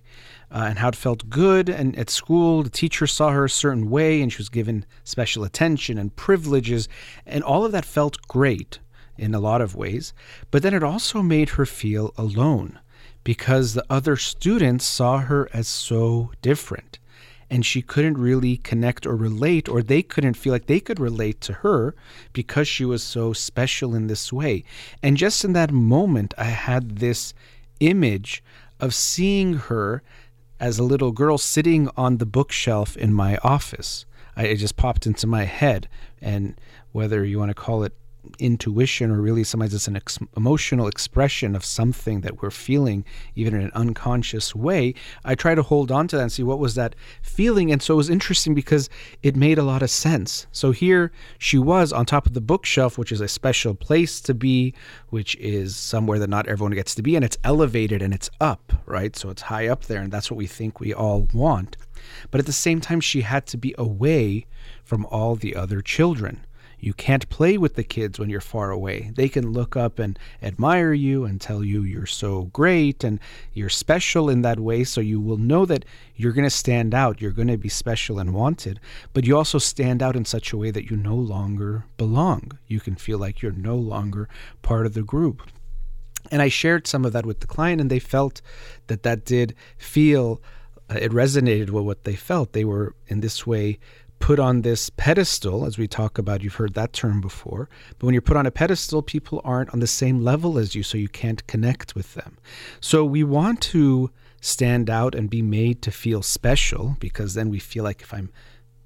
uh, 0.52 0.66
and 0.68 0.78
how 0.78 0.88
it 0.88 0.96
felt 0.96 1.30
good. 1.30 1.68
And 1.68 1.98
at 1.98 2.10
school, 2.10 2.62
the 2.62 2.70
teacher 2.70 3.06
saw 3.06 3.30
her 3.30 3.46
a 3.46 3.50
certain 3.50 3.90
way 3.90 4.20
and 4.20 4.32
she 4.32 4.38
was 4.38 4.48
given 4.48 4.84
special 5.02 5.44
attention 5.44 5.98
and 5.98 6.14
privileges. 6.14 6.88
And 7.26 7.42
all 7.42 7.64
of 7.64 7.72
that 7.72 7.84
felt 7.84 8.20
great 8.28 8.78
in 9.16 9.34
a 9.34 9.40
lot 9.40 9.60
of 9.60 9.74
ways. 9.74 10.12
But 10.50 10.62
then 10.62 10.74
it 10.74 10.82
also 10.82 11.22
made 11.22 11.50
her 11.50 11.66
feel 11.66 12.12
alone 12.18 12.78
because 13.24 13.72
the 13.72 13.86
other 13.88 14.16
students 14.16 14.84
saw 14.84 15.18
her 15.18 15.48
as 15.52 15.68
so 15.68 16.32
different 16.42 16.98
and 17.52 17.66
she 17.66 17.82
couldn't 17.82 18.16
really 18.16 18.56
connect 18.56 19.06
or 19.06 19.14
relate, 19.14 19.68
or 19.68 19.82
they 19.82 20.02
couldn't 20.02 20.38
feel 20.38 20.54
like 20.54 20.64
they 20.68 20.80
could 20.80 20.98
relate 20.98 21.38
to 21.42 21.52
her 21.52 21.94
because 22.32 22.66
she 22.66 22.82
was 22.82 23.02
so 23.02 23.34
special 23.34 23.94
in 23.94 24.06
this 24.06 24.32
way. 24.32 24.64
And 25.02 25.18
just 25.18 25.44
in 25.44 25.52
that 25.52 25.70
moment, 25.70 26.32
I 26.38 26.44
had 26.44 26.96
this 26.96 27.34
image 27.78 28.42
of 28.80 28.94
seeing 28.94 29.52
her 29.54 30.02
as 30.62 30.78
a 30.78 30.84
little 30.84 31.10
girl 31.10 31.38
sitting 31.38 31.88
on 31.96 32.18
the 32.18 32.24
bookshelf 32.24 32.96
in 32.96 33.12
my 33.12 33.36
office. 33.38 34.06
I, 34.36 34.44
it 34.44 34.56
just 34.56 34.76
popped 34.76 35.08
into 35.08 35.26
my 35.26 35.42
head. 35.42 35.88
And 36.20 36.54
whether 36.92 37.24
you 37.24 37.40
want 37.40 37.50
to 37.50 37.54
call 37.54 37.82
it 37.82 37.92
intuition 38.38 39.10
or 39.10 39.20
really 39.20 39.44
sometimes 39.44 39.74
it's 39.74 39.88
an 39.88 39.96
ex- 39.96 40.18
emotional 40.36 40.86
expression 40.86 41.54
of 41.56 41.64
something 41.64 42.20
that 42.20 42.40
we're 42.40 42.50
feeling 42.50 43.04
even 43.34 43.54
in 43.54 43.62
an 43.62 43.72
unconscious 43.74 44.54
way 44.54 44.94
i 45.24 45.34
try 45.34 45.54
to 45.54 45.62
hold 45.62 45.90
on 45.90 46.06
to 46.06 46.16
that 46.16 46.22
and 46.22 46.32
see 46.32 46.42
what 46.42 46.58
was 46.58 46.74
that 46.74 46.94
feeling. 47.20 47.72
And 47.72 47.82
so 47.82 47.94
it 47.94 47.96
was 47.96 48.10
interesting 48.10 48.54
because 48.54 48.88
it 49.22 49.36
made 49.36 49.58
a 49.58 49.62
lot 49.62 49.82
of 49.82 49.90
sense. 49.90 50.46
So 50.52 50.70
here 50.70 51.12
she 51.38 51.58
was 51.58 51.92
on 51.92 52.06
top 52.06 52.26
of 52.26 52.34
the 52.34 52.40
bookshelf 52.40 52.98
which 52.98 53.12
is 53.12 53.20
a 53.20 53.28
special 53.28 53.74
place 53.74 54.20
to 54.22 54.34
be 54.34 54.74
which 55.10 55.34
is 55.36 55.76
somewhere 55.76 56.18
that 56.18 56.30
not 56.30 56.46
everyone 56.46 56.72
gets 56.72 56.94
to 56.96 57.02
be 57.02 57.16
and 57.16 57.24
it's 57.24 57.38
elevated 57.44 58.02
and 58.02 58.14
it's 58.14 58.30
up 58.40 58.72
right? 58.86 59.16
So 59.16 59.30
it's 59.30 59.42
high 59.42 59.68
up 59.68 59.84
there 59.84 60.02
and 60.02 60.12
that's 60.12 60.30
what 60.30 60.38
we 60.38 60.46
think 60.46 60.80
we 60.80 60.94
all 60.94 61.28
want. 61.32 61.76
But 62.30 62.40
at 62.40 62.46
the 62.46 62.52
same 62.52 62.80
time 62.80 63.00
she 63.00 63.22
had 63.22 63.46
to 63.46 63.56
be 63.56 63.74
away 63.78 64.46
from 64.84 65.06
all 65.06 65.36
the 65.36 65.54
other 65.56 65.80
children 65.80 66.44
you 66.82 66.92
can't 66.92 67.28
play 67.28 67.56
with 67.56 67.76
the 67.76 67.84
kids 67.84 68.18
when 68.18 68.28
you're 68.28 68.40
far 68.40 68.72
away. 68.72 69.12
They 69.14 69.28
can 69.28 69.52
look 69.52 69.76
up 69.76 70.00
and 70.00 70.18
admire 70.42 70.92
you 70.92 71.24
and 71.24 71.40
tell 71.40 71.62
you 71.62 71.84
you're 71.84 72.06
so 72.06 72.50
great 72.52 73.04
and 73.04 73.20
you're 73.52 73.68
special 73.68 74.28
in 74.28 74.42
that 74.42 74.58
way. 74.58 74.82
So 74.82 75.00
you 75.00 75.20
will 75.20 75.36
know 75.36 75.64
that 75.64 75.84
you're 76.16 76.32
going 76.32 76.42
to 76.42 76.50
stand 76.50 76.92
out. 76.92 77.20
You're 77.20 77.30
going 77.30 77.46
to 77.46 77.56
be 77.56 77.68
special 77.68 78.18
and 78.18 78.34
wanted. 78.34 78.80
But 79.12 79.24
you 79.24 79.36
also 79.36 79.58
stand 79.58 80.02
out 80.02 80.16
in 80.16 80.24
such 80.24 80.52
a 80.52 80.56
way 80.56 80.72
that 80.72 80.90
you 80.90 80.96
no 80.96 81.14
longer 81.14 81.84
belong. 81.96 82.58
You 82.66 82.80
can 82.80 82.96
feel 82.96 83.18
like 83.18 83.42
you're 83.42 83.52
no 83.52 83.76
longer 83.76 84.28
part 84.62 84.84
of 84.84 84.94
the 84.94 85.02
group. 85.02 85.40
And 86.32 86.42
I 86.42 86.48
shared 86.48 86.88
some 86.88 87.04
of 87.04 87.12
that 87.12 87.26
with 87.26 87.40
the 87.40 87.46
client, 87.46 87.80
and 87.80 87.90
they 87.90 88.00
felt 88.00 88.42
that 88.88 89.04
that 89.04 89.24
did 89.24 89.54
feel, 89.76 90.40
uh, 90.90 90.98
it 91.00 91.12
resonated 91.12 91.70
with 91.70 91.84
what 91.84 92.02
they 92.02 92.16
felt. 92.16 92.54
They 92.54 92.64
were 92.64 92.96
in 93.06 93.20
this 93.20 93.46
way 93.46 93.78
put 94.22 94.38
on 94.38 94.62
this 94.62 94.88
pedestal, 94.88 95.64
as 95.66 95.76
we 95.76 95.88
talk 95.88 96.16
about, 96.16 96.44
you've 96.44 96.54
heard 96.54 96.74
that 96.74 96.92
term 96.92 97.20
before. 97.20 97.68
But 97.98 98.06
when 98.06 98.14
you're 98.14 98.22
put 98.22 98.36
on 98.36 98.46
a 98.46 98.52
pedestal, 98.52 99.02
people 99.02 99.40
aren't 99.44 99.70
on 99.70 99.80
the 99.80 99.86
same 99.88 100.22
level 100.22 100.58
as 100.58 100.76
you, 100.76 100.84
so 100.84 100.96
you 100.96 101.08
can't 101.08 101.44
connect 101.48 101.96
with 101.96 102.14
them. 102.14 102.38
So 102.80 103.04
we 103.04 103.24
want 103.24 103.60
to 103.62 104.12
stand 104.40 104.88
out 104.88 105.16
and 105.16 105.28
be 105.28 105.42
made 105.42 105.82
to 105.82 105.90
feel 105.90 106.22
special 106.22 106.96
because 107.00 107.34
then 107.34 107.50
we 107.50 107.58
feel 107.58 107.82
like 107.82 108.00
if 108.00 108.14
I'm 108.14 108.30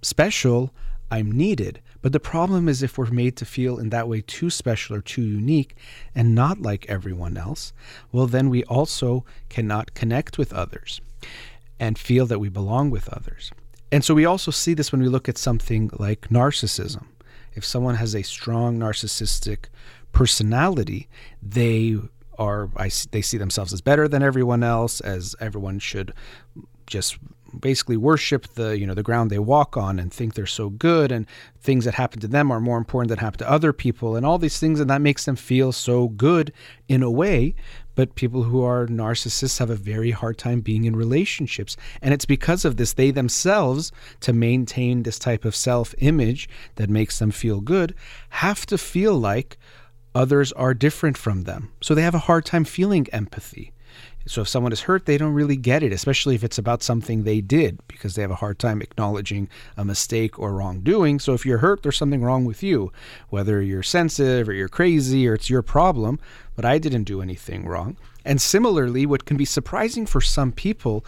special, 0.01 0.73
I'm 1.11 1.31
needed. 1.31 1.83
But 2.01 2.13
the 2.13 2.21
problem 2.21 2.67
is 2.67 2.83
if 2.83 2.97
we're 2.97 3.11
made 3.11 3.37
to 3.37 3.45
feel 3.45 3.79
in 3.79 3.91
that 3.91 4.09
way 4.09 4.23
too 4.23 4.49
special 4.49 4.97
or 4.97 5.03
too 5.03 5.23
unique 5.23 5.77
and 6.15 6.35
not 6.35 6.63
like 6.63 6.87
everyone 6.89 7.37
else, 7.37 7.75
well, 8.11 8.27
then 8.27 8.49
we 8.49 8.65
also 8.65 9.27
cannot 9.51 9.93
connect 9.93 10.39
with 10.39 10.55
others 10.55 11.03
and 11.79 11.99
feel 11.99 12.25
that 12.25 12.41
we 12.41 12.49
belong 12.49 12.89
with 12.89 13.07
others. 13.11 13.53
And 13.93 14.05
so 14.05 14.15
we 14.15 14.25
also 14.25 14.51
see 14.51 14.75
this 14.75 14.93
when 14.93 15.01
we 15.01 15.09
look 15.09 15.29
at 15.29 15.39
something 15.39 15.91
like 15.99 16.29
narcissism. 16.29 17.07
If 17.55 17.65
someone 17.65 17.95
has 17.95 18.15
a 18.15 18.23
strong 18.23 18.79
narcissistic 18.79 19.67
personality, 20.13 21.09
they 21.43 21.97
are 22.39 22.69
I, 22.77 22.91
they 23.11 23.23
see 23.23 23.39
themselves 23.39 23.73
as 23.73 23.81
better 23.81 24.09
than 24.09 24.23
everyone 24.23 24.63
else, 24.63 25.01
as 25.01 25.35
everyone 25.41 25.79
should 25.79 26.13
just 26.87 27.19
basically 27.59 27.97
worship 27.97 28.47
the 28.55 28.79
you 28.79 28.87
know 28.87 28.95
the 28.95 29.03
ground 29.03 29.31
they 29.31 29.39
walk 29.39 29.77
on 29.77 29.99
and 29.99 30.13
think 30.13 30.35
they're 30.35 30.47
so 30.47 30.69
good 30.69 31.11
and 31.11 31.27
things 31.61 31.85
that 31.85 31.95
happen 31.95 32.21
to 32.21 32.29
them 32.29 32.51
are 32.51 32.61
more 32.61 32.77
important 32.77 33.09
than 33.09 33.19
happen 33.19 33.39
to 33.39 33.51
other 33.51 33.73
people 33.73 34.17
and 34.17 34.27
all 34.27 34.37
these 34.37 34.59
things 34.59 34.79
and 34.79 34.91
that 34.91 35.01
makes 35.01 35.25
them 35.25 35.37
feel 35.37 35.73
so 35.73 36.09
good 36.09 36.53
in 36.89 37.03
a 37.03 37.11
way 37.11 37.55
but 37.97 38.15
people 38.15 38.45
who 38.45 38.63
are 38.63 38.87
narcissists 38.87 39.59
have 39.59 39.71
a 39.71 39.75
very 39.75 40.13
hard 40.13 40.39
time 40.39 40.61
being 40.61 40.85
in 40.85 40.95
relationships. 40.95 41.77
And 42.01 42.15
it's 42.15 42.25
because 42.25 42.65
of 42.65 42.77
this 42.77 42.93
they 42.93 43.11
themselves 43.11 43.91
to 44.21 44.33
maintain 44.33 45.03
this 45.03 45.19
type 45.19 45.45
of 45.45 45.57
self-image 45.57 46.49
that 46.77 46.89
makes 46.89 47.19
them 47.19 47.33
feel 47.33 47.61
good 47.61 47.95
have 48.29 48.65
to 48.67 48.79
feel 48.79 49.19
like 49.19 49.59
others 50.15 50.53
are 50.53 50.75
different 50.75 51.19
from 51.19 51.43
them. 51.43 51.73
So 51.83 51.95
they 51.95 52.03
have 52.03 52.15
a 52.15 52.21
hard 52.21 52.45
time 52.45 52.65
feeling 52.65 53.09
empathy. 53.13 53.73
So 54.29 54.41
if 54.41 54.49
someone 54.49 54.73
is 54.73 54.81
hurt, 54.83 55.07
they 55.07 55.19
don't 55.19 55.35
really 55.35 55.57
get 55.57 55.85
it, 55.85 55.93
especially 55.93 56.35
if 56.35 56.43
it's 56.43 56.59
about 56.59 56.83
something 56.83 57.23
they 57.23 57.41
did, 57.41 57.79
because 57.87 58.15
they 58.15 58.23
have 58.23 58.31
a 58.33 58.37
hard 58.37 58.59
time 58.59 58.83
acknowledging 58.83 59.49
a 59.77 59.85
mistake 59.85 60.37
or 60.37 60.53
wrongdoing. 60.53 61.21
So 61.21 61.33
if 61.33 61.47
you're 61.47 61.59
hurt, 61.59 61.83
there's 61.83 61.97
something 61.97 62.23
wrong 62.23 62.45
with 62.45 62.61
you, 62.61 62.93
whether 63.29 63.63
you're 63.63 63.85
sensitive 63.85 64.49
or 64.49 64.53
you're 64.53 64.69
crazy 64.69 65.29
or 65.29 65.35
it's 65.35 65.49
your 65.49 65.63
problem, 65.63 66.19
but 66.57 66.65
I 66.65 66.79
didn't 66.79 67.05
do 67.05 67.23
anything 67.23 67.67
wrong. 67.67 67.97
And 68.25 68.41
similarly, 68.41 69.07
what 69.07 69.27
can 69.27 69.37
be 69.37 69.45
surprising 69.45 70.07
for 70.07 70.21
some 70.21 70.51
people 70.51 71.05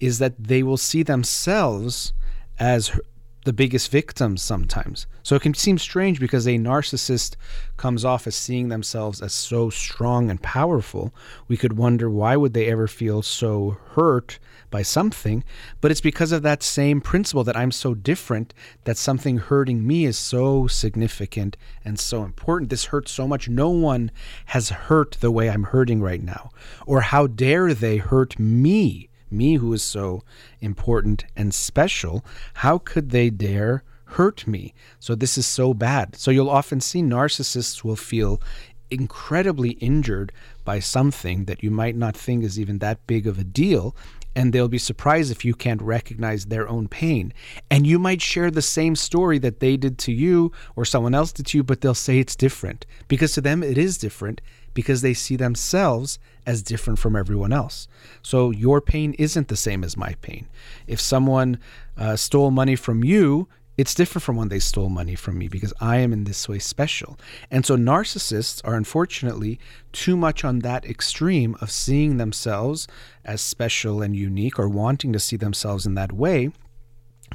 is 0.00 0.18
that 0.18 0.42
they 0.42 0.62
will 0.62 0.78
see 0.78 1.02
themselves 1.02 2.12
as 2.58 2.98
the 3.44 3.52
biggest 3.52 3.90
victims 3.90 4.42
sometimes. 4.42 5.06
So 5.22 5.34
it 5.34 5.42
can 5.42 5.54
seem 5.54 5.78
strange 5.78 6.20
because 6.20 6.46
a 6.46 6.58
narcissist 6.58 7.36
comes 7.76 8.04
off 8.04 8.26
as 8.26 8.36
seeing 8.36 8.68
themselves 8.68 9.20
as 9.20 9.32
so 9.32 9.68
strong 9.70 10.30
and 10.30 10.40
powerful. 10.42 11.12
We 11.48 11.56
could 11.56 11.76
wonder 11.76 12.08
why 12.08 12.36
would 12.36 12.54
they 12.54 12.66
ever 12.68 12.86
feel 12.86 13.22
so 13.22 13.78
hurt 13.90 14.38
by 14.70 14.82
something, 14.82 15.44
but 15.80 15.90
it's 15.90 16.00
because 16.00 16.32
of 16.32 16.42
that 16.42 16.62
same 16.62 17.00
principle 17.00 17.44
that 17.44 17.56
I'm 17.56 17.72
so 17.72 17.94
different 17.94 18.54
that 18.84 18.96
something 18.96 19.38
hurting 19.38 19.86
me 19.86 20.04
is 20.04 20.16
so 20.16 20.66
significant 20.66 21.56
and 21.84 21.98
so 21.98 22.24
important. 22.24 22.70
This 22.70 22.86
hurts 22.86 23.12
so 23.12 23.28
much. 23.28 23.48
No 23.48 23.68
one 23.70 24.10
has 24.46 24.70
hurt 24.70 25.18
the 25.20 25.30
way 25.30 25.50
I'm 25.50 25.64
hurting 25.64 26.00
right 26.00 26.22
now. 26.22 26.50
Or 26.86 27.02
how 27.02 27.26
dare 27.26 27.74
they 27.74 27.98
hurt 27.98 28.38
me? 28.38 29.08
Me 29.32 29.54
who 29.54 29.72
is 29.72 29.82
so 29.82 30.22
important 30.60 31.24
and 31.36 31.54
special, 31.54 32.24
how 32.54 32.78
could 32.78 33.10
they 33.10 33.30
dare 33.30 33.82
hurt 34.04 34.46
me? 34.46 34.74
So 35.00 35.14
this 35.14 35.38
is 35.38 35.46
so 35.46 35.74
bad. 35.74 36.16
So 36.16 36.30
you'll 36.30 36.50
often 36.50 36.80
see 36.80 37.02
narcissists 37.02 37.82
will 37.82 37.96
feel 37.96 38.40
incredibly 38.90 39.70
injured 39.70 40.32
by 40.64 40.78
something 40.78 41.46
that 41.46 41.62
you 41.62 41.70
might 41.70 41.96
not 41.96 42.16
think 42.16 42.44
is 42.44 42.60
even 42.60 42.78
that 42.78 43.06
big 43.06 43.26
of 43.26 43.38
a 43.38 43.44
deal. 43.44 43.96
And 44.34 44.52
they'll 44.52 44.68
be 44.68 44.78
surprised 44.78 45.30
if 45.30 45.44
you 45.44 45.54
can't 45.54 45.82
recognize 45.82 46.46
their 46.46 46.66
own 46.66 46.88
pain. 46.88 47.34
And 47.70 47.86
you 47.86 47.98
might 47.98 48.22
share 48.22 48.50
the 48.50 48.62
same 48.62 48.96
story 48.96 49.38
that 49.40 49.60
they 49.60 49.76
did 49.76 49.98
to 49.98 50.12
you 50.12 50.52
or 50.74 50.86
someone 50.86 51.14
else 51.14 51.32
did 51.32 51.46
to 51.46 51.58
you, 51.58 51.64
but 51.64 51.80
they'll 51.82 51.94
say 51.94 52.18
it's 52.18 52.36
different 52.36 52.86
because 53.08 53.32
to 53.32 53.42
them 53.42 53.62
it 53.62 53.76
is 53.76 53.98
different 53.98 54.40
because 54.74 55.02
they 55.02 55.14
see 55.14 55.36
themselves 55.36 56.18
as 56.46 56.62
different 56.62 56.98
from 56.98 57.16
everyone 57.16 57.52
else. 57.52 57.88
So 58.22 58.50
your 58.50 58.80
pain 58.80 59.14
isn't 59.14 59.48
the 59.48 59.56
same 59.56 59.84
as 59.84 59.96
my 59.96 60.14
pain. 60.22 60.48
If 60.86 61.00
someone 61.00 61.58
uh, 61.96 62.16
stole 62.16 62.50
money 62.50 62.76
from 62.76 63.04
you, 63.04 63.48
it's 63.78 63.94
different 63.94 64.22
from 64.22 64.36
when 64.36 64.48
they 64.48 64.58
stole 64.58 64.90
money 64.90 65.14
from 65.14 65.38
me 65.38 65.48
because 65.48 65.72
I 65.80 65.96
am 65.96 66.12
in 66.12 66.24
this 66.24 66.48
way 66.48 66.58
special. 66.58 67.18
And 67.50 67.64
so 67.64 67.76
narcissists 67.76 68.60
are 68.64 68.74
unfortunately 68.74 69.58
too 69.92 70.16
much 70.16 70.44
on 70.44 70.58
that 70.60 70.84
extreme 70.84 71.56
of 71.60 71.70
seeing 71.70 72.18
themselves 72.18 72.86
as 73.24 73.40
special 73.40 74.02
and 74.02 74.14
unique 74.14 74.58
or 74.58 74.68
wanting 74.68 75.12
to 75.14 75.18
see 75.18 75.36
themselves 75.36 75.86
in 75.86 75.94
that 75.94 76.12
way 76.12 76.50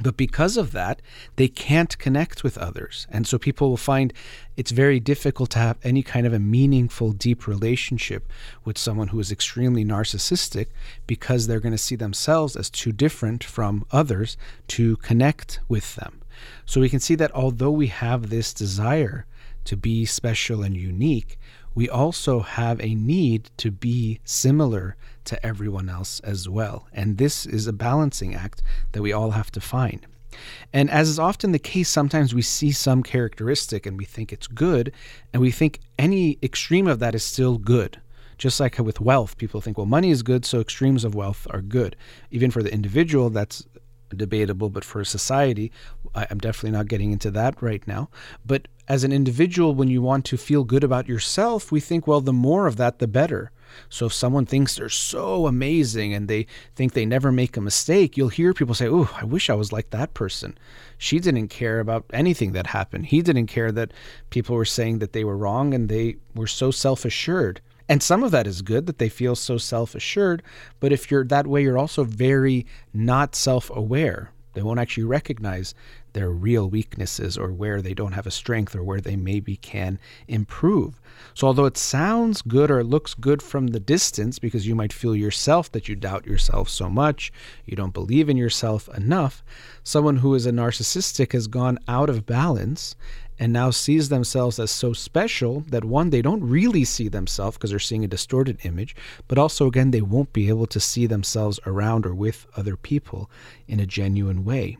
but 0.02 0.16
because 0.16 0.56
of 0.56 0.72
that, 0.72 1.02
they 1.36 1.48
can't 1.48 1.98
connect 1.98 2.44
with 2.44 2.58
others. 2.58 3.06
And 3.10 3.26
so 3.26 3.38
people 3.38 3.70
will 3.70 3.76
find 3.76 4.12
it's 4.56 4.70
very 4.70 5.00
difficult 5.00 5.50
to 5.50 5.58
have 5.58 5.78
any 5.82 6.02
kind 6.02 6.26
of 6.26 6.32
a 6.32 6.38
meaningful, 6.38 7.12
deep 7.12 7.46
relationship 7.46 8.30
with 8.64 8.78
someone 8.78 9.08
who 9.08 9.20
is 9.20 9.32
extremely 9.32 9.84
narcissistic 9.84 10.66
because 11.06 11.46
they're 11.46 11.60
going 11.60 11.72
to 11.72 11.78
see 11.78 11.96
themselves 11.96 12.56
as 12.56 12.70
too 12.70 12.92
different 12.92 13.42
from 13.44 13.84
others 13.90 14.36
to 14.68 14.96
connect 14.98 15.60
with 15.68 15.94
them. 15.96 16.22
So 16.66 16.80
we 16.80 16.88
can 16.88 17.00
see 17.00 17.14
that 17.16 17.34
although 17.34 17.70
we 17.70 17.88
have 17.88 18.30
this 18.30 18.52
desire 18.52 19.26
to 19.64 19.76
be 19.76 20.04
special 20.04 20.62
and 20.62 20.76
unique, 20.76 21.38
we 21.78 21.88
also 21.88 22.40
have 22.40 22.80
a 22.80 22.96
need 22.96 23.50
to 23.56 23.70
be 23.70 24.18
similar 24.24 24.96
to 25.24 25.46
everyone 25.46 25.88
else 25.88 26.18
as 26.24 26.48
well. 26.48 26.88
And 26.92 27.18
this 27.18 27.46
is 27.46 27.68
a 27.68 27.72
balancing 27.72 28.34
act 28.34 28.64
that 28.90 29.00
we 29.00 29.12
all 29.12 29.30
have 29.30 29.52
to 29.52 29.60
find. 29.60 30.04
And 30.72 30.90
as 30.90 31.08
is 31.08 31.20
often 31.20 31.52
the 31.52 31.60
case, 31.60 31.88
sometimes 31.88 32.34
we 32.34 32.42
see 32.42 32.72
some 32.72 33.04
characteristic 33.04 33.86
and 33.86 33.96
we 33.96 34.04
think 34.04 34.32
it's 34.32 34.48
good, 34.48 34.92
and 35.32 35.40
we 35.40 35.52
think 35.52 35.78
any 35.96 36.36
extreme 36.42 36.88
of 36.88 36.98
that 36.98 37.14
is 37.14 37.24
still 37.24 37.58
good. 37.58 38.00
Just 38.38 38.58
like 38.58 38.76
with 38.80 39.00
wealth, 39.00 39.36
people 39.36 39.60
think, 39.60 39.78
well, 39.78 39.86
money 39.86 40.10
is 40.10 40.24
good, 40.24 40.44
so 40.44 40.58
extremes 40.58 41.04
of 41.04 41.14
wealth 41.14 41.46
are 41.50 41.62
good. 41.62 41.94
Even 42.32 42.50
for 42.50 42.64
the 42.64 42.74
individual, 42.74 43.30
that's 43.30 43.64
debatable, 44.16 44.68
but 44.68 44.84
for 44.84 45.04
society, 45.04 45.70
I'm 46.14 46.38
definitely 46.38 46.76
not 46.76 46.88
getting 46.88 47.12
into 47.12 47.30
that 47.32 47.60
right 47.62 47.86
now. 47.86 48.08
But 48.44 48.68
as 48.88 49.04
an 49.04 49.12
individual, 49.12 49.74
when 49.74 49.88
you 49.88 50.02
want 50.02 50.24
to 50.26 50.36
feel 50.36 50.64
good 50.64 50.84
about 50.84 51.08
yourself, 51.08 51.70
we 51.70 51.80
think, 51.80 52.06
well, 52.06 52.20
the 52.20 52.32
more 52.32 52.66
of 52.66 52.76
that, 52.76 52.98
the 52.98 53.06
better. 53.06 53.50
So 53.88 54.06
if 54.06 54.14
someone 54.14 54.46
thinks 54.46 54.76
they're 54.76 54.88
so 54.88 55.46
amazing 55.46 56.14
and 56.14 56.26
they 56.26 56.46
think 56.74 56.92
they 56.92 57.04
never 57.04 57.30
make 57.30 57.56
a 57.56 57.60
mistake, 57.60 58.16
you'll 58.16 58.28
hear 58.28 58.54
people 58.54 58.74
say, 58.74 58.88
Oh, 58.88 59.10
I 59.20 59.24
wish 59.24 59.50
I 59.50 59.54
was 59.54 59.72
like 59.72 59.90
that 59.90 60.14
person. 60.14 60.56
She 60.96 61.18
didn't 61.18 61.48
care 61.48 61.80
about 61.80 62.06
anything 62.12 62.52
that 62.52 62.68
happened. 62.68 63.06
He 63.06 63.22
didn't 63.22 63.46
care 63.46 63.70
that 63.72 63.92
people 64.30 64.56
were 64.56 64.64
saying 64.64 65.00
that 65.00 65.12
they 65.12 65.24
were 65.24 65.36
wrong 65.36 65.74
and 65.74 65.88
they 65.88 66.16
were 66.34 66.46
so 66.46 66.70
self 66.70 67.04
assured. 67.04 67.60
And 67.88 68.02
some 68.02 68.22
of 68.22 68.30
that 68.32 68.46
is 68.46 68.60
good 68.60 68.86
that 68.86 68.98
they 68.98 69.08
feel 69.08 69.34
so 69.34 69.56
self 69.56 69.94
assured. 69.94 70.42
But 70.80 70.92
if 70.92 71.10
you're 71.10 71.24
that 71.24 71.46
way, 71.46 71.62
you're 71.62 71.78
also 71.78 72.04
very 72.04 72.66
not 72.92 73.34
self 73.34 73.70
aware. 73.70 74.32
They 74.58 74.64
won't 74.64 74.80
actually 74.80 75.04
recognize 75.04 75.72
their 76.14 76.30
real 76.30 76.68
weaknesses 76.68 77.38
or 77.38 77.52
where 77.52 77.80
they 77.80 77.94
don't 77.94 78.14
have 78.14 78.26
a 78.26 78.32
strength 78.32 78.74
or 78.74 78.82
where 78.82 79.00
they 79.00 79.14
maybe 79.14 79.54
can 79.54 80.00
improve. 80.26 81.00
So, 81.32 81.46
although 81.46 81.66
it 81.66 81.76
sounds 81.76 82.42
good 82.42 82.68
or 82.68 82.82
looks 82.82 83.14
good 83.14 83.40
from 83.40 83.68
the 83.68 83.78
distance 83.78 84.40
because 84.40 84.66
you 84.66 84.74
might 84.74 84.92
feel 84.92 85.14
yourself 85.14 85.70
that 85.70 85.86
you 85.86 85.94
doubt 85.94 86.26
yourself 86.26 86.68
so 86.68 86.90
much, 86.90 87.32
you 87.66 87.76
don't 87.76 87.94
believe 87.94 88.28
in 88.28 88.36
yourself 88.36 88.88
enough, 88.96 89.44
someone 89.84 90.16
who 90.16 90.34
is 90.34 90.44
a 90.44 90.50
narcissistic 90.50 91.34
has 91.34 91.46
gone 91.46 91.78
out 91.86 92.10
of 92.10 92.26
balance 92.26 92.96
and 93.38 93.52
now 93.52 93.70
sees 93.70 94.08
themselves 94.08 94.58
as 94.58 94.70
so 94.70 94.92
special 94.92 95.64
that 95.68 95.84
one, 95.84 96.10
they 96.10 96.22
don't 96.22 96.42
really 96.42 96.84
see 96.84 97.08
themselves 97.08 97.56
because 97.56 97.70
they're 97.70 97.78
seeing 97.78 98.04
a 98.04 98.08
distorted 98.08 98.58
image, 98.64 98.96
but 99.28 99.38
also, 99.38 99.66
again, 99.66 99.90
they 99.90 100.00
won't 100.00 100.32
be 100.32 100.48
able 100.48 100.66
to 100.66 100.80
see 100.80 101.06
themselves 101.06 101.60
around 101.66 102.04
or 102.04 102.14
with 102.14 102.46
other 102.56 102.76
people 102.76 103.30
in 103.66 103.80
a 103.80 103.86
genuine 103.86 104.44
way. 104.44 104.76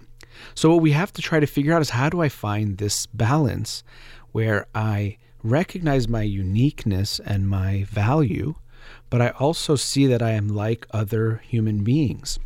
So, 0.54 0.70
what 0.70 0.82
we 0.82 0.92
have 0.92 1.12
to 1.14 1.22
try 1.22 1.40
to 1.40 1.46
figure 1.46 1.74
out 1.74 1.82
is 1.82 1.90
how 1.90 2.08
do 2.08 2.20
I 2.20 2.28
find 2.28 2.78
this 2.78 3.06
balance 3.06 3.82
where 4.32 4.66
I 4.74 5.18
recognize 5.42 6.08
my 6.08 6.22
uniqueness 6.22 7.20
and 7.20 7.48
my 7.48 7.84
value, 7.84 8.54
but 9.10 9.22
I 9.22 9.30
also 9.30 9.76
see 9.76 10.06
that 10.06 10.22
I 10.22 10.32
am 10.32 10.48
like 10.48 10.86
other 10.90 11.42
human 11.44 11.84
beings. 11.84 12.38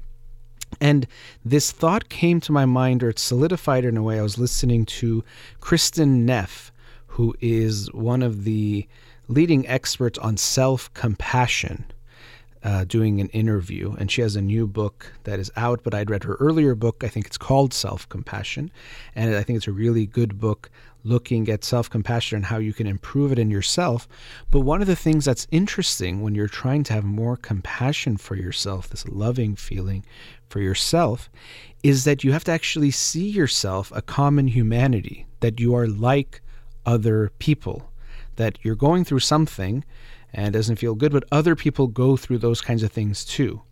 And 0.80 1.06
this 1.44 1.70
thought 1.70 2.08
came 2.08 2.40
to 2.40 2.52
my 2.52 2.66
mind, 2.66 3.02
or 3.02 3.10
it 3.10 3.18
solidified 3.18 3.84
in 3.84 3.96
a 3.96 4.02
way. 4.02 4.18
I 4.18 4.22
was 4.22 4.38
listening 4.38 4.86
to 4.86 5.24
Kristin 5.60 6.24
Neff, 6.24 6.72
who 7.06 7.34
is 7.40 7.92
one 7.92 8.22
of 8.22 8.44
the 8.44 8.86
leading 9.28 9.66
experts 9.68 10.18
on 10.18 10.36
self 10.36 10.92
compassion 10.94 11.84
uh, 12.64 12.84
doing 12.84 13.20
an 13.20 13.28
interview, 13.28 13.94
and 13.98 14.10
she 14.10 14.22
has 14.22 14.36
a 14.36 14.42
new 14.42 14.66
book 14.66 15.12
that 15.24 15.38
is 15.38 15.50
out. 15.56 15.80
But 15.82 15.94
I'd 15.94 16.10
read 16.10 16.24
her 16.24 16.34
earlier 16.34 16.74
book. 16.74 17.02
I 17.02 17.08
think 17.08 17.26
it's 17.26 17.38
called 17.38 17.74
Self 17.74 18.08
Compassion, 18.08 18.70
and 19.14 19.34
I 19.34 19.42
think 19.42 19.56
it's 19.56 19.68
a 19.68 19.72
really 19.72 20.06
good 20.06 20.40
book 20.40 20.70
looking 21.04 21.48
at 21.48 21.64
self 21.64 21.90
compassion 21.90 22.36
and 22.36 22.46
how 22.46 22.58
you 22.58 22.72
can 22.72 22.86
improve 22.86 23.32
it 23.32 23.38
in 23.38 23.50
yourself. 23.50 24.08
But 24.50 24.60
one 24.60 24.80
of 24.80 24.86
the 24.86 24.96
things 24.96 25.24
that's 25.24 25.46
interesting 25.50 26.22
when 26.22 26.34
you're 26.34 26.48
trying 26.48 26.84
to 26.84 26.92
have 26.92 27.04
more 27.04 27.36
compassion 27.36 28.16
for 28.16 28.36
yourself, 28.36 28.88
this 28.88 29.06
loving 29.08 29.56
feeling 29.56 30.04
for 30.48 30.60
yourself, 30.60 31.30
is 31.82 32.04
that 32.04 32.22
you 32.22 32.32
have 32.32 32.44
to 32.44 32.52
actually 32.52 32.90
see 32.90 33.28
yourself 33.28 33.92
a 33.94 34.02
common 34.02 34.48
humanity, 34.48 35.26
that 35.40 35.58
you 35.58 35.74
are 35.74 35.88
like 35.88 36.40
other 36.86 37.30
people, 37.38 37.90
that 38.36 38.58
you're 38.62 38.74
going 38.74 39.04
through 39.04 39.20
something 39.20 39.84
and 40.32 40.52
doesn't 40.52 40.76
feel 40.76 40.94
good, 40.94 41.12
but 41.12 41.24
other 41.30 41.54
people 41.54 41.86
go 41.86 42.16
through 42.16 42.38
those 42.38 42.60
kinds 42.60 42.82
of 42.82 42.92
things 42.92 43.24
too. 43.24 43.62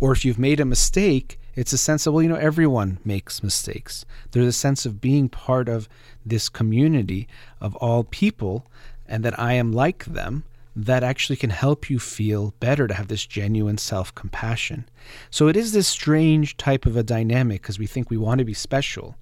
Or 0.00 0.12
if 0.12 0.24
you've 0.24 0.38
made 0.38 0.60
a 0.60 0.64
mistake, 0.64 1.38
it's 1.56 1.72
a 1.72 1.78
sense 1.78 2.06
of, 2.06 2.12
well, 2.14 2.22
you 2.22 2.28
know, 2.28 2.36
everyone 2.36 2.98
makes 3.04 3.42
mistakes. 3.42 4.04
There's 4.30 4.46
a 4.46 4.52
sense 4.52 4.86
of 4.86 5.00
being 5.00 5.28
part 5.28 5.68
of 5.68 5.88
this 6.24 6.48
community 6.48 7.26
of 7.60 7.74
all 7.76 8.04
people 8.04 8.66
and 9.06 9.24
that 9.24 9.38
I 9.38 9.54
am 9.54 9.72
like 9.72 10.04
them 10.04 10.44
that 10.76 11.02
actually 11.02 11.36
can 11.36 11.50
help 11.50 11.88
you 11.88 11.98
feel 11.98 12.52
better 12.60 12.86
to 12.86 12.92
have 12.92 13.08
this 13.08 13.24
genuine 13.24 13.78
self 13.78 14.14
compassion. 14.14 14.86
So 15.30 15.48
it 15.48 15.56
is 15.56 15.72
this 15.72 15.88
strange 15.88 16.58
type 16.58 16.84
of 16.84 16.96
a 16.96 17.02
dynamic 17.02 17.62
because 17.62 17.78
we 17.78 17.86
think 17.86 18.10
we 18.10 18.18
want 18.18 18.40
to 18.40 18.44
be 18.44 18.54
special 18.54 19.16